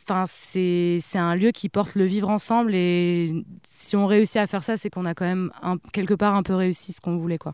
Enfin, 0.05 0.25
c'est 0.27 0.99
un 1.15 1.33
lieu 1.33 1.51
qui 1.51 1.69
porte 1.69 1.95
le 1.95 2.03
vivre 2.03 2.27
ensemble 2.27 2.75
et 2.75 3.31
si 3.65 3.95
on 3.95 4.05
réussit 4.05 4.35
à 4.35 4.47
faire 4.47 4.61
ça, 4.61 4.75
c'est 4.75 4.89
qu'on 4.89 5.05
a 5.05 5.13
quand 5.13 5.23
même 5.23 5.49
quelque 5.93 6.13
part 6.13 6.35
un 6.35 6.43
peu 6.43 6.55
réussi 6.55 6.91
ce 6.91 6.99
qu'on 6.99 7.15
voulait. 7.15 7.37
Quoi. 7.37 7.53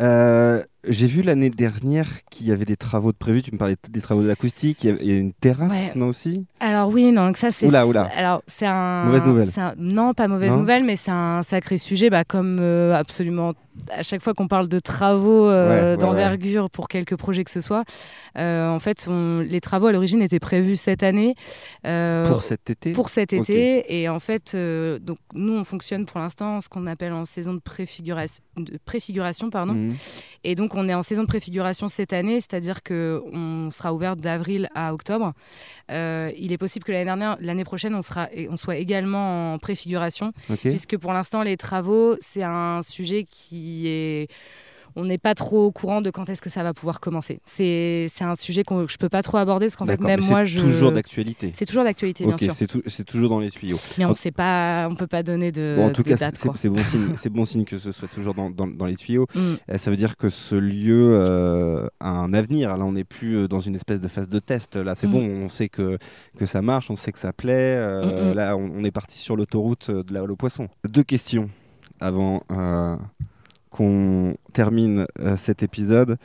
Euh, 0.00 0.62
J'ai 0.88 1.06
vu 1.06 1.22
l'année 1.22 1.50
dernière 1.50 2.06
qu'il 2.30 2.46
y 2.46 2.52
avait 2.52 2.64
des 2.64 2.76
travaux 2.76 3.10
de 3.12 3.16
prévus. 3.16 3.42
Tu 3.42 3.52
me 3.52 3.58
parlais 3.58 3.76
des 3.90 4.00
travaux 4.00 4.22
de 4.22 4.28
l'acoustique. 4.28 4.84
Il 4.84 5.04
y 5.04 5.12
a- 5.12 5.16
une 5.16 5.32
terrasse, 5.32 5.72
Ouais. 5.72 5.92
non 5.96 6.08
aussi? 6.08 6.46
Alors 6.60 6.88
oui, 6.90 7.10
non, 7.12 7.26
donc 7.26 7.36
ça 7.36 7.50
c'est 7.50 7.66
Oula, 7.66 7.86
oula. 7.86 8.02
alors 8.16 8.42
c'est 8.46 8.66
un 8.66 9.04
Mauvaise 9.04 9.24
nouvelle. 9.24 9.48
un- 9.56 9.74
non, 9.78 10.14
pas 10.14 10.28
mauvaise 10.28 10.52
Non 10.54 10.60
nouvelle, 10.60 10.84
mais 10.84 10.96
c'est 10.96 11.10
un 11.10 11.42
sacré 11.42 11.76
sujet, 11.78 12.08
bah, 12.10 12.24
comme 12.24 12.58
euh, 12.60 12.94
absolument 12.94 13.54
à 13.92 14.02
chaque 14.02 14.22
fois 14.22 14.32
qu'on 14.32 14.48
parle 14.48 14.68
de 14.68 14.78
travaux 14.78 15.46
euh, 15.48 15.68
Ouais, 15.68 15.90
ouais, 15.92 15.96
d'envergure 15.98 16.70
pour 16.70 16.88
quelque 16.88 17.14
projet 17.14 17.44
que 17.44 17.50
ce 17.50 17.60
soit. 17.60 17.84
euh, 18.38 18.68
en 18.70 18.78
fait, 18.78 19.06
on- 19.08 19.40
les 19.40 19.60
travaux 19.60 19.86
à 19.88 19.92
l'origine 19.92 20.22
étaient 20.22 20.38
prévus 20.40 20.76
cette 20.76 21.02
année. 21.02 21.34
pour 21.82 22.42
cet 22.42 22.70
été? 22.70 22.92
pour 22.92 23.08
cet 23.10 23.32
été. 23.32 24.00
Et 24.00 24.08
en 24.08 24.18
fait, 24.20 24.56
donc 24.56 25.18
nous, 25.34 25.52
on 25.54 25.64
fonctionne 25.64 26.06
pour 26.06 26.20
l'instant 26.20 26.60
ce 26.60 26.68
qu'on 26.68 26.86
appelle 26.86 27.12
en 27.12 27.26
saison 27.26 27.52
de 27.54 27.58
préfiguration, 27.60 28.42
de 28.56 28.78
préfiguration 28.84 29.50
pardon. 29.50 29.74
Mhm. 29.74 29.94
Et 30.44 30.54
donc, 30.54 30.74
on 30.76 30.88
est 30.88 30.94
en 30.94 31.02
saison 31.02 31.22
de 31.22 31.28
préfiguration 31.28 31.88
cette 31.88 32.12
année, 32.12 32.40
c'est-à-dire 32.40 32.82
qu'on 32.82 33.70
sera 33.70 33.92
ouvert 33.92 34.16
d'avril 34.16 34.68
à 34.74 34.94
octobre. 34.94 35.32
Euh, 35.90 36.30
il 36.38 36.52
est 36.52 36.58
possible 36.58 36.84
que 36.84 36.92
l'année 36.92 37.04
dernière, 37.04 37.36
l'année 37.40 37.64
prochaine, 37.64 37.94
on, 37.94 38.02
sera, 38.02 38.28
on 38.50 38.56
soit 38.56 38.76
également 38.76 39.54
en 39.54 39.58
préfiguration, 39.58 40.32
puisque 40.60 40.96
pour 40.96 41.12
l'instant, 41.12 41.42
les 41.42 41.56
travaux, 41.56 42.16
c'est 42.20 42.42
un 42.42 42.82
sujet 42.82 43.24
qui 43.24 43.88
est. 43.88 44.28
On 44.98 45.04
n'est 45.04 45.18
pas 45.18 45.34
trop 45.34 45.66
au 45.66 45.70
courant 45.72 46.00
de 46.00 46.10
quand 46.10 46.28
est-ce 46.30 46.40
que 46.40 46.48
ça 46.48 46.62
va 46.62 46.72
pouvoir 46.72 47.00
commencer. 47.00 47.40
C'est 47.44 48.08
un 48.20 48.34
sujet 48.34 48.64
que 48.64 48.86
je 48.88 48.96
peux 48.96 49.08
pas 49.10 49.22
trop 49.22 49.36
aborder, 49.36 49.66
parce 49.66 49.76
qu'en 49.76 49.84
fait, 49.86 50.00
même 50.00 50.20
moi, 50.24 50.38
c'est 50.40 50.52
je. 50.52 50.58
toujours 50.60 50.90
d'actualité. 50.90 51.52
C'est 51.54 51.66
toujours 51.66 51.84
d'actualité, 51.84 52.24
bien 52.24 52.34
Ok, 52.34 52.40
sûr. 52.40 52.54
c'est 52.56 52.66
tou- 52.66 52.82
c'est 52.86 53.04
toujours 53.04 53.28
dans 53.28 53.38
les 53.38 53.50
tuyaux. 53.50 53.76
Mais 53.98 54.06
on 54.06 54.10
En- 54.10 54.14
sait 54.14 54.30
pas, 54.32 54.88
on 54.90 54.94
peut 54.94 55.06
pas 55.06 55.22
donner 55.22 55.52
de, 55.52 55.74
Bon, 55.76 55.86
en 55.88 55.92
tout 55.92 56.02
de 56.02 56.08
cas, 56.08 56.16
c'est 56.32 56.68
bon 56.70 56.82
signe. 56.82 57.14
C'est 57.18 57.28
bon 57.30 57.44
signe 57.44 57.64
que 57.64 57.78
ce 57.78 57.92
soit 57.92 58.08
toujours 58.08 58.34
dans, 58.34 58.48
dans- 58.50 58.66
dans 58.66 58.86
les 58.86 58.96
tuyaux. 58.96 59.26
Mm. 59.34 59.38
Euh, 59.70 59.78
ça 59.78 59.90
veut 59.90 59.96
dire 59.98 60.16
que 60.16 60.28
ce 60.30 60.54
lieu 60.54 61.10
euh, 61.12 61.86
a 62.00 62.08
un 62.08 62.32
avenir. 62.32 62.76
Là, 62.76 62.84
on 62.84 62.92
n'est 62.92 63.04
plus 63.04 63.36
euh, 63.36 63.48
dans 63.48 63.60
une 63.60 63.74
espèce 63.74 64.00
de 64.00 64.08
phase 64.08 64.28
de 64.28 64.38
test. 64.38 64.76
Là, 64.76 64.94
c'est 64.94 65.06
Mm. 65.06 65.12
bon. 65.12 65.26
On 65.44 65.48
sait 65.48 65.68
que, 65.68 65.98
que 66.38 66.46
ça 66.46 66.62
marche. 66.62 66.90
On 66.90 66.96
sait 66.96 67.12
que 67.12 67.18
ça 67.18 67.32
plaît. 67.34 67.76
Euh, 67.76 68.32
Mm. 68.32 68.34
Là, 68.34 68.56
on, 68.56 68.70
on 68.78 68.84
est 68.84 68.90
parti 68.90 69.18
sur 69.18 69.36
l'autoroute 69.36 69.90
de 69.90 70.14
la 70.14 70.22
Halle 70.22 70.30
aux 70.30 70.36
Poissons. 70.36 70.68
Deux 70.88 71.02
questions 71.02 71.48
avant 72.00 72.42
qu'on 73.76 74.36
termine 74.52 75.06
euh, 75.20 75.36
cet 75.36 75.62
épisode. 75.62 76.16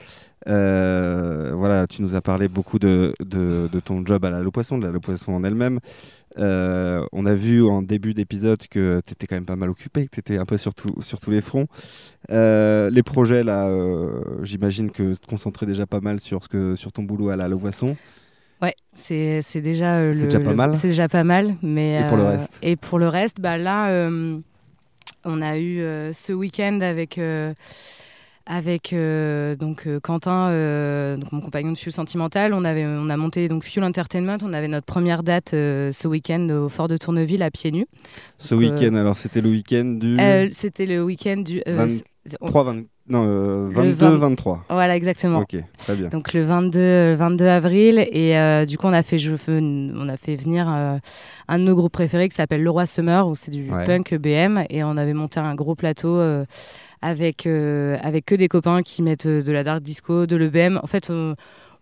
Euh, 0.48 1.52
voilà, 1.56 1.86
tu 1.86 2.02
nous 2.02 2.16
as 2.16 2.22
parlé 2.22 2.48
beaucoup 2.48 2.80
de, 2.80 3.14
de, 3.20 3.70
de 3.72 3.80
ton 3.80 4.04
job 4.06 4.26
à 4.26 4.30
la 4.32 4.42
Poissons, 4.52 4.78
de 4.80 4.88
la 4.88 5.00
Poissons 5.00 5.34
en 5.34 5.44
elle-même. 5.44 5.80
Euh, 6.40 7.04
on 7.12 7.26
a 7.26 7.34
vu 7.34 7.64
en 7.64 7.82
début 7.82 8.14
d'épisode 8.14 8.60
que 8.70 9.02
tu 9.06 9.12
étais 9.14 9.28
quand 9.28 9.36
même 9.36 9.46
pas 9.46 9.56
mal 9.56 9.70
occupé, 9.70 10.06
que 10.06 10.12
tu 10.12 10.20
étais 10.20 10.38
un 10.40 10.46
peu 10.46 10.58
sur, 10.58 10.74
tout- 10.74 11.02
sur 11.02 11.20
tous 11.20 11.30
les 11.32 11.42
fronts. 11.42 11.68
Les 12.30 13.04
projets, 13.04 13.44
là, 13.44 13.70
j'imagine 14.44 14.90
que 14.92 15.14
te 15.14 15.28
concentrais 15.28 15.66
déjà 15.66 15.86
pas 15.86 16.00
mal 16.00 16.20
sur, 16.20 16.44
ce 16.44 16.50
que, 16.50 16.76
sur 16.76 16.92
ton 16.92 17.04
boulot 17.04 17.30
à 17.30 17.36
la 17.36 17.50
Poissons. 17.50 17.96
Ouais, 18.62 18.76
c'est 18.96 19.42
déjà 19.62 20.12
C'est 20.14 20.22
le- 20.22 20.26
déjà 20.28 20.40
pas 20.40 20.52
le- 20.52 20.56
mal. 20.56 20.76
C'est 20.76 20.88
déjà 20.90 21.08
pas 21.10 21.24
mal, 21.24 21.56
mais 21.64 22.02
Et 22.02 22.08
pour 22.08 22.18
le 22.18 22.24
reste 22.24 22.60
Et 22.62 22.76
pour 22.76 23.00
le 23.00 23.08
reste, 23.08 23.42
bah 23.42 23.58
là, 23.58 23.90
on 25.26 25.42
a 25.42 25.58
eu 25.58 25.80
euh, 25.82 26.14
ce 26.14 26.34
week-end 26.34 26.80
avec 26.82 27.18
euh, 27.18 27.54
avec 28.48 28.92
euh, 28.92 29.56
donc 29.56 29.86
euh, 29.86 30.00
Quentin, 30.00 30.50
euh, 30.50 31.16
donc 31.16 31.32
mon 31.32 31.42
compagnon 31.42 31.72
de 31.74 31.78
Fuel 31.78 31.94
Sentimental. 31.94 32.54
On 32.54 32.66
avait 32.66 32.86
on 32.86 33.10
a 33.10 33.16
monté 33.18 33.48
donc 33.48 33.64
Fuel 33.64 33.84
Entertainment. 33.86 34.38
On 34.44 34.52
avait 34.54 34.68
notre 34.68 34.86
première 34.88 35.22
date 35.24 35.50
ce 35.52 36.08
week-end 36.08 36.50
au 36.50 36.68
Fort 36.70 36.88
de 36.88 36.98
Tourneville 36.98 37.44
à 37.44 37.52
pieds 37.52 37.72
nus. 37.72 37.86
Ce 38.38 38.56
week-end, 38.56 38.96
alors 38.96 39.18
c'était 39.18 39.42
le 39.42 39.50
week-end 39.50 39.86
du 40.00 40.18
C'était 40.52 40.86
le 40.88 41.04
week-end 41.04 41.38
du 41.38 41.62
20 41.68 41.88
c'est- 41.88 42.04
on- 42.04 42.11
3, 42.40 42.64
20 42.64 42.84
non, 43.10 43.24
euh, 43.26 43.68
Le 43.68 43.74
22, 43.74 44.06
20. 44.06 44.18
23. 44.18 44.66
Voilà, 44.70 44.96
exactement. 44.96 45.40
Ok, 45.40 45.56
très 45.80 45.96
bien. 45.98 46.08
Donc 46.10 46.34
le 46.34 46.44
22, 46.44 46.80
euh, 46.80 47.16
22 47.18 47.46
avril 47.46 48.08
et 48.12 48.38
euh, 48.38 48.66
du 48.66 48.78
coup 48.78 48.88
on 48.88 48.94
a 48.94 49.02
fait 49.04 49.18
je, 49.18 49.32
on 49.50 50.08
a 50.08 50.18
fait 50.18 50.36
venir 50.36 50.68
euh, 50.70 50.98
un 51.48 51.60
de 51.60 51.64
nos 51.64 51.76
groupes 51.76 51.92
préférés 51.92 52.30
qui 52.30 52.36
s'appelle 52.36 52.64
Le 52.64 52.70
Roi 52.70 52.86
Summer 52.86 53.28
où 53.28 53.36
c'est 53.36 53.52
du 53.52 53.70
Ouais. 53.72 53.86
punk 53.86 54.14
BM 54.16 54.64
et 54.70 54.84
on 54.84 54.98
avait 54.98 55.14
monté 55.14 55.40
un 55.40 55.56
gros 55.56 55.76
plateau 55.76 56.16
euh, 56.16 56.46
avec 57.02 57.48
avec 57.48 58.26
que 58.26 58.36
des 58.36 58.48
copains 58.48 58.82
qui 58.84 59.02
mettent 59.02 59.28
de 59.28 59.52
la 59.52 59.64
dark 59.64 59.82
disco, 59.82 60.26
de 60.28 60.36
l'EBM. 60.36 60.80
En 60.84 60.88
fait 60.88 61.12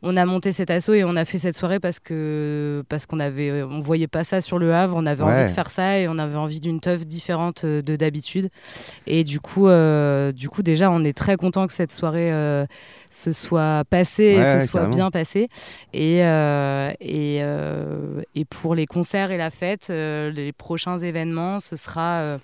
on, 0.02 0.16
a 0.16 0.26
monté 0.26 0.52
cet 0.52 0.72
assaut 0.72 0.94
et 0.94 1.04
on 1.04 1.16
a 1.16 1.26
fait 1.26 1.38
cette 1.38 1.56
soirée 1.56 1.80
parce 1.80 2.00
que 2.00 2.84
parce 2.90 3.06
qu'on 3.06 3.20
avait 3.20 3.50
euh, 3.50 3.68
on 3.68 3.80
voyait 3.80 4.08
pas 4.08 4.24
ça 4.24 4.42
sur 4.42 4.60
le 4.60 4.74
Havre, 4.74 4.96
on 4.96 5.06
avait 5.06 5.24
Ouais. 5.24 5.32
envie 5.34 5.44
de 5.44 5.50
faire 5.50 5.70
ça 5.70 6.00
et 6.00 6.08
on 6.08 6.18
avait 6.18 6.36
envie 6.38 6.60
d'une 6.60 6.80
teuf 6.80 7.06
différente 7.06 7.64
euh, 7.66 7.82
de 7.82 7.96
d'habitude. 7.96 8.50
Et 9.08 9.24
du 9.24 9.40
coup 9.40 9.68
euh, 9.68 10.32
du 10.32 10.50
coup 10.50 10.64
déjà 10.64 10.90
on 10.92 11.04
est 11.04 11.18
très 11.18 11.36
content 11.38 11.68
que 11.68 11.74
cette 11.74 11.92
soirée 11.92 12.32
euh, 12.32 12.66
se 13.12 13.32
soit 13.32 13.84
passée 13.90 14.36
Ouais, 14.38 14.42
et 14.42 14.54
ouais, 14.56 14.60
se 14.62 14.68
soit 14.68 14.80
carrément. 14.82 14.96
bien 14.96 15.12
passée. 15.12 15.50
Et 15.94 16.24
euh, 16.24 16.92
et 17.02 17.42
et 18.36 18.46
pour 18.46 18.76
les 18.76 18.86
concerts 18.86 19.32
et 19.32 19.38
la 19.38 19.50
fête, 19.50 19.90
les 19.90 20.52
prochains 20.58 20.98
événements, 20.98 21.60
ce 21.60 21.76
sera 21.76 22.38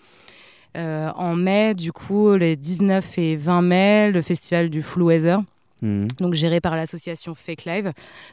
en 0.75 1.35
mai, 1.35 1.73
du 1.73 1.91
coup, 1.93 2.35
les 2.35 2.55
19 2.55 3.17
et 3.17 3.35
20 3.37 3.61
mai, 3.61 4.11
le 4.11 4.21
festival 4.21 4.69
du 4.69 4.81
Full 4.81 5.03
Weather 5.03 5.39
Mhm. 5.81 6.07
donc 6.19 6.33
géré 6.33 6.61
par 6.61 6.75
l'association 6.75 7.35
Fake 7.35 7.65
Live, 7.65 7.91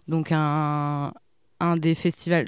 donc 0.08 0.28
un, 0.32 1.12
un 1.60 1.76
des 1.76 1.94
festivals, 1.94 2.46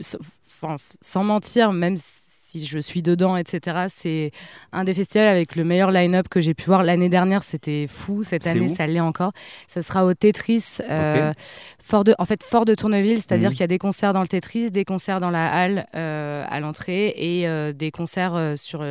enfin, 0.63 0.77
sans 1.01 1.25
mentir, 1.25 1.73
même 1.73 1.97
si 1.97 2.65
je 2.69 2.79
suis 2.79 3.03
dedans, 3.03 3.37
etc., 3.37 3.87
c'est 3.89 4.31
un 4.71 4.85
des 4.85 4.95
festivals 4.95 5.27
avec 5.27 5.57
le 5.57 5.65
meilleur 5.65 5.91
line-up 5.91 6.29
que 6.29 6.41
j'ai 6.41 6.55
pu 6.55 6.67
voir 6.67 6.85
l'année 6.85 7.09
dernière, 7.09 7.43
c'était 7.43 7.87
fou, 7.89 8.23
cette 8.23 8.47
année 8.47 8.69
ça 8.69 8.87
l'est 8.87 9.01
encore. 9.01 9.33
Ce 9.67 9.81
sera 9.83 10.05
au 10.07 10.15
Tetris, 10.15 10.65
euh, 10.89 11.33
fort 11.83 12.05
de, 12.05 12.15
en 12.21 12.25
fait 12.27 12.45
fort 12.45 12.65
de 12.65 12.77
Tourneville, 12.77 13.19
c'est-à-dire 13.19 13.49
Mhm. 13.49 13.55
qu'il 13.55 13.61
y 13.63 13.65
a 13.65 13.67
des 13.67 13.79
concerts 13.79 14.13
dans 14.13 14.21
le 14.23 14.29
Tetris, 14.29 14.71
des 14.71 14.85
concerts 14.85 15.19
dans 15.19 15.31
la 15.31 15.49
halle 15.53 15.89
euh, 15.97 16.45
à 16.49 16.61
l'entrée 16.61 17.09
et 17.17 17.49
euh, 17.49 17.73
des 17.73 17.91
concerts 17.91 18.53
sur 18.57 18.85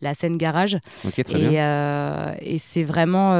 la 0.00 0.14
scène 0.14 0.36
garage. 0.36 0.78
Très. 1.24 1.40
Et, 1.40 2.54
et 2.54 2.58
c'est 2.60 2.84
vraiment, 2.84 3.34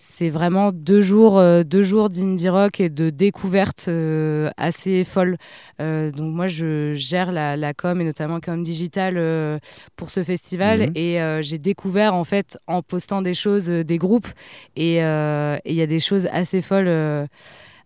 c'est 0.00 0.30
vraiment 0.30 0.70
deux 0.72 1.00
jours, 1.00 1.38
euh, 1.38 1.64
deux 1.64 1.82
jours 1.82 2.08
d'indie 2.08 2.48
rock 2.48 2.80
et 2.80 2.88
de 2.88 3.10
découvertes 3.10 3.86
euh, 3.88 4.48
assez 4.56 5.02
folles. 5.04 5.36
Euh, 5.80 6.12
donc 6.12 6.32
moi, 6.34 6.46
je 6.46 6.92
gère 6.94 7.32
la, 7.32 7.56
la 7.56 7.74
com 7.74 8.00
et 8.00 8.04
notamment 8.04 8.38
com 8.38 8.62
digital 8.62 9.14
euh, 9.16 9.58
pour 9.96 10.10
ce 10.10 10.22
festival 10.22 10.82
Mhm. 10.88 10.92
et 10.94 11.20
euh, 11.20 11.42
j'ai 11.42 11.58
découvert 11.58 12.14
en 12.14 12.22
fait 12.24 12.58
en 12.68 12.80
postant 12.82 13.22
des 13.22 13.34
choses, 13.34 13.68
euh, 13.70 13.82
des 13.82 13.98
groupes 13.98 14.28
et 14.76 14.98
il 14.98 15.74
y 15.74 15.82
a 15.82 15.86
des 15.86 16.00
choses 16.00 16.28
assez 16.32 16.62
folles. 16.62 17.26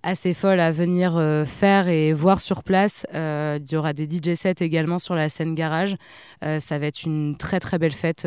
assez 0.04 0.34
folles 0.34 0.58
à 0.60 0.70
venir 0.72 1.12
faire 1.46 1.88
et 1.88 2.12
voir 2.12 2.40
sur 2.40 2.62
place. 2.64 3.06
Il 3.14 3.62
y 3.70 3.76
aura 3.76 3.92
des 3.92 4.06
DJ 4.10 4.34
sets 4.34 4.56
également 4.60 4.98
sur 4.98 5.14
la 5.14 5.28
scène 5.28 5.54
garage. 5.54 5.96
Ça 6.42 6.78
va 6.78 6.86
être 6.86 7.04
une 7.04 7.36
très 7.38 7.60
très 7.60 7.78
belle 7.78 7.92
fête. 7.92 8.26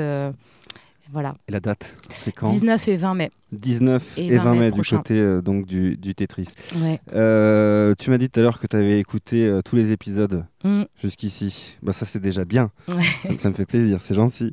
voilà. 1.11 1.33
Et 1.47 1.51
la 1.51 1.59
date, 1.59 1.97
c'est 2.23 2.31
quand? 2.31 2.47
19 2.49 2.87
et 2.87 2.95
20 2.97 3.13
mai. 3.15 3.31
19 3.55 4.17
et 4.17 4.27
et 4.27 4.37
20 4.37 4.43
20 4.43 4.53
mai 4.53 4.59
mai 4.59 4.71
du 4.71 4.81
côté 4.81 5.19
euh, 5.19 5.41
donc 5.41 5.65
du, 5.65 5.97
du 5.97 6.15
Tetris. 6.15 6.49
Ouais. 6.77 6.99
Euh, 7.13 7.93
tu 7.97 8.09
m'as 8.09 8.17
dit 8.17 8.29
tout 8.29 8.39
à 8.39 8.43
l'heure 8.43 8.59
que 8.59 8.67
tu 8.67 8.75
avais 8.75 8.99
écouté 8.99 9.45
euh, 9.45 9.61
tous 9.63 9.75
les 9.75 9.91
épisodes 9.91 10.45
Mm. 10.65 10.85
jusqu'ici. 10.99 11.77
Bah, 11.83 11.91
ça, 11.91 12.05
c'est 12.07 12.19
déjà 12.19 12.43
bien. 12.43 12.71
Ouais. 12.87 12.95
Ça, 13.23 13.37
ça 13.37 13.49
me 13.49 13.53
fait 13.53 13.67
plaisir, 13.67 14.01
c'est 14.01 14.15
gentil. 14.15 14.51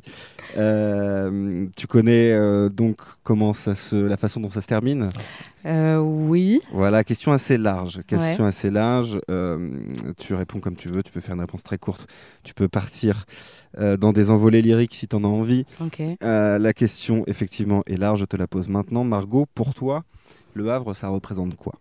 Tu 1.75 1.87
connais 1.87 2.69
donc 2.69 2.97
comment 3.23 3.53
ça 3.53 3.73
se, 3.73 3.95
la 3.95 4.15
façon 4.17 4.39
dont 4.39 4.51
ça 4.51 4.61
se 4.61 4.67
termine? 4.67 5.09
Oui. 5.65 6.61
Voilà, 6.71 7.03
question 7.03 7.31
assez 7.31 7.57
large. 7.57 8.01
Question 8.05 8.45
assez 8.45 8.69
large. 8.69 9.19
Tu 10.19 10.35
réponds 10.35 10.59
comme 10.59 10.75
tu 10.75 10.87
veux. 10.89 11.01
Tu 11.01 11.11
peux 11.11 11.19
faire 11.19 11.33
une 11.33 11.41
réponse 11.41 11.63
très 11.63 11.79
courte. 11.79 12.07
Tu 12.43 12.53
peux 12.53 12.67
partir 12.67 13.25
dans 13.79 14.13
des 14.13 14.29
envolées 14.29 14.61
lyriques 14.61 14.93
si 14.93 15.07
tu 15.07 15.15
en 15.15 15.23
as 15.23 15.27
envie. 15.27 15.65
La 16.21 16.73
question, 16.73 17.23
effectivement, 17.25 17.81
est 17.87 17.97
large. 17.97 18.19
Je 18.19 18.25
te 18.25 18.37
la 18.37 18.45
pose 18.45 18.69
maintenant. 18.69 18.92
Margot, 19.03 19.47
pour 19.55 19.73
toi, 19.73 20.03
le 20.53 20.71
Havre, 20.71 20.93
ça 20.93 21.07
représente 21.09 21.55
quoi? 21.55 21.73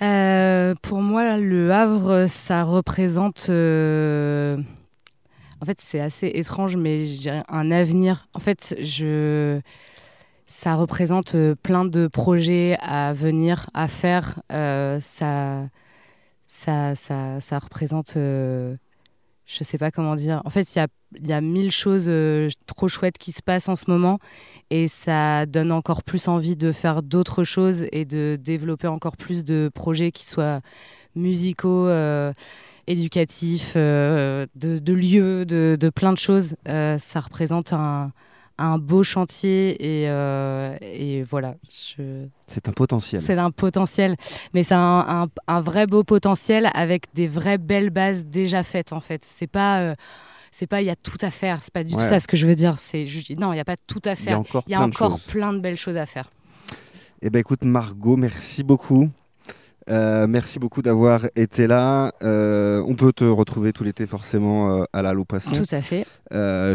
Euh, 0.00 0.74
pour 0.82 1.02
moi, 1.02 1.36
le 1.38 1.72
Havre, 1.72 2.26
ça 2.28 2.62
représente. 2.64 3.46
euh, 3.50 4.56
En 5.60 5.66
fait, 5.66 5.80
c'est 5.80 6.00
assez 6.00 6.28
étrange, 6.34 6.76
mais 6.76 7.04
je 7.06 7.18
dirais 7.20 7.42
un 7.48 7.70
avenir. 7.70 8.28
En 8.34 8.38
fait, 8.40 8.76
je. 8.80 9.60
Ça 10.46 10.76
représente 10.76 11.34
euh, 11.34 11.54
plein 11.54 11.84
de 11.84 12.06
projets 12.08 12.76
à 12.80 13.12
venir, 13.12 13.68
à 13.74 13.88
faire. 13.88 14.40
Ça, 14.50 15.68
ça, 16.46 16.94
ça, 16.94 17.40
ça 17.40 17.58
représente. 17.58 18.16
Je 19.48 19.64
sais 19.64 19.78
pas 19.78 19.90
comment 19.90 20.14
dire. 20.14 20.42
En 20.44 20.50
fait, 20.50 20.74
il 20.74 20.78
y 20.78 20.82
a, 20.82 20.88
y 21.26 21.32
a 21.32 21.40
mille 21.40 21.72
choses 21.72 22.04
euh, 22.08 22.50
trop 22.66 22.86
chouettes 22.86 23.16
qui 23.16 23.32
se 23.32 23.40
passent 23.40 23.70
en 23.70 23.76
ce 23.76 23.90
moment 23.90 24.18
et 24.68 24.88
ça 24.88 25.46
donne 25.46 25.72
encore 25.72 26.02
plus 26.02 26.28
envie 26.28 26.54
de 26.54 26.70
faire 26.70 27.02
d'autres 27.02 27.44
choses 27.44 27.86
et 27.90 28.04
de 28.04 28.36
développer 28.38 28.88
encore 28.88 29.16
plus 29.16 29.46
de 29.46 29.70
projets 29.74 30.12
qui 30.12 30.26
soient 30.26 30.60
musicaux, 31.14 31.88
euh, 31.88 32.34
éducatifs, 32.86 33.72
euh, 33.74 34.46
de, 34.54 34.78
de 34.78 34.92
lieux, 34.92 35.46
de, 35.46 35.78
de 35.80 35.88
plein 35.88 36.12
de 36.12 36.18
choses. 36.18 36.54
Ça 36.66 37.20
représente 37.20 37.72
un, 37.72 38.12
un 38.58 38.78
beau 38.78 39.02
chantier 39.02 39.76
et, 40.02 40.08
euh, 40.08 40.76
et 40.82 41.22
voilà. 41.22 41.54
Je... 41.70 42.26
C'est 42.46 42.68
un 42.68 42.72
potentiel. 42.72 43.22
C'est 43.22 43.38
un 43.38 43.50
potentiel, 43.50 44.16
mais 44.54 44.64
c'est 44.64 44.74
un, 44.74 45.04
un- 45.08 45.28
un 45.46 45.60
vrai 45.60 45.86
beau 45.86 46.02
potentiel 46.04 46.70
avec 46.74 47.04
des 47.14 47.28
vraies 47.28 47.58
belles 47.58 47.90
bases 47.90 48.24
déjà 48.26 48.62
faites 48.62 48.92
en 48.92 49.00
fait. 49.00 49.24
C'est 49.24 49.46
pas, 49.46 49.80
euh, 49.80 49.94
c'est 50.50 50.66
pas, 50.66 50.82
il 50.82 50.86
y 50.86 50.90
a 50.90 50.96
tout 50.96 51.18
à 51.20 51.30
faire. 51.30 51.60
C'est 51.62 51.72
pas 51.72 51.84
du 51.84 51.94
Ouais. 51.94 52.02
tout 52.02 52.08
ça 52.08 52.20
ce 52.20 52.26
que 52.28 52.36
je 52.36 52.46
veux 52.46 52.54
dire. 52.56 52.78
C'est 52.78 53.04
juste, 53.04 53.30
non, 53.38 53.52
il 53.52 53.56
y 53.56 53.60
a 53.60 53.64
pas 53.64 53.76
tout 53.86 54.02
à 54.04 54.12
Il 54.14 54.18
y 54.18 54.22
a 54.22 54.24
faire. 54.24 54.40
encore 54.40 54.64
Il 54.66 54.72
y 54.72 54.74
a 54.74 54.78
plein 54.78 54.88
de 54.88 54.94
encore 54.94 55.20
plein 55.20 55.52
de 55.52 55.60
belles 55.60 55.76
choses 55.76 55.96
à 55.96 56.06
faire. 56.06 56.30
Eh 57.22 57.30
ben 57.30 57.38
écoute 57.40 57.64
Margot, 57.64 58.16
merci 58.16 58.62
beaucoup. 58.62 59.08
Euh, 59.90 60.26
merci 60.28 60.58
beaucoup 60.58 60.82
d'avoir 60.82 61.26
été 61.34 61.66
là. 61.66 62.12
Euh, 62.22 62.82
on 62.86 62.94
peut 62.94 63.12
te 63.12 63.24
retrouver 63.24 63.72
tout 63.72 63.84
l'été 63.84 64.06
forcément 64.06 64.80
euh, 64.80 64.84
à 64.92 65.00
la 65.02 65.14
Loupasson, 65.14 65.52
Tout 65.52 65.74
à 65.74 65.80
fait, 65.80 66.04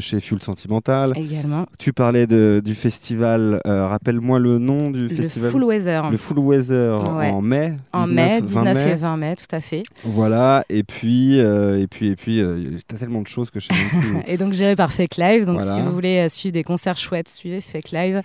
chez 0.01 0.19
Fuel 0.19 0.41
Sentimental. 0.41 1.13
également. 1.15 1.65
Tu 1.77 1.93
parlais 1.93 2.25
de, 2.27 2.61
du 2.63 2.73
festival. 2.75 3.61
Rappelle-moi 3.65 4.39
le 4.39 4.57
nom 4.57 4.89
du 4.89 5.07
Le 5.07 5.09
festival. 5.09 5.51
Full 5.51 5.63
Weather 5.63 6.09
Le 6.11 6.17
Full 6.17 6.39
Weather 6.39 7.13
Ouais. 7.15 7.29
en 7.29 7.41
mai. 7.41 7.75
en 7.91 8.07
19, 8.07 8.15
mai, 8.15 8.39
20 8.39 8.45
19 8.45 8.73
mai. 8.73 8.91
et 8.91 8.95
20 8.95 9.17
mai, 9.17 9.35
tout 9.35 9.55
à 9.55 9.61
fait. 9.61 9.83
Voilà. 10.03 10.63
Et 10.69 10.83
puis, 10.83 11.37
et 11.37 11.87
puis, 11.89 12.09
et 12.09 12.15
puis, 12.15 12.43
t'as 12.87 12.97
tellement 12.97 13.21
de 13.21 13.27
choses 13.27 13.51
que 13.51 13.59
je 13.59 13.67
sais 13.67 13.73
même 13.73 14.01
plus. 14.01 14.13
Et 14.33 14.37
donc 14.37 14.53
géré 14.53 14.75
par 14.75 14.91
Fake 14.91 15.17
Live. 15.17 15.45
Donc 15.45 15.57
Voilà. 15.57 15.73
si 15.75 15.81
vous 15.81 15.91
voulez 15.91 16.27
suivre 16.29 16.53
des 16.53 16.63
concerts 16.63 16.97
chouettes, 16.97 17.29
suivez 17.29 17.61
Fake 17.61 17.91
Live. 17.91 18.21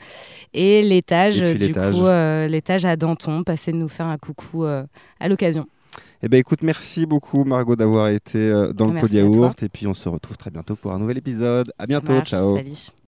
Et 0.54 0.82
l'étage, 0.82 1.40
du 1.42 1.72
coup, 1.72 2.06
l'étage 2.48 2.84
à 2.86 2.96
Danton. 2.96 3.42
Passez 3.44 3.72
de 3.72 3.76
nous 3.76 3.88
faire 3.88 4.06
un 4.06 4.16
coucou 4.18 4.64
à 5.20 5.28
l'occasion. 5.28 5.66
Eh 6.22 6.28
ben 6.28 6.38
écoute, 6.38 6.62
merci 6.62 7.06
beaucoup 7.06 7.44
Margot 7.44 7.76
d'avoir 7.76 8.08
été 8.08 8.38
euh, 8.38 8.72
dans 8.72 8.86
le 8.86 8.94
Merci 8.94 9.18
à 9.18 9.22
toi. 9.24 9.30
Yaourt. 9.36 9.62
Et 9.62 9.68
puis 9.68 9.86
on 9.86 9.94
se 9.94 10.08
retrouve 10.08 10.36
très 10.36 10.50
bientôt 10.50 10.74
pour 10.76 10.92
un 10.92 10.98
nouvel 10.98 11.18
épisode. 11.18 11.72
À 11.78 11.86
bientôt. 11.86 12.12
Marche, 12.12 12.30
Ciao. 12.30 12.56
salut. 12.56 12.88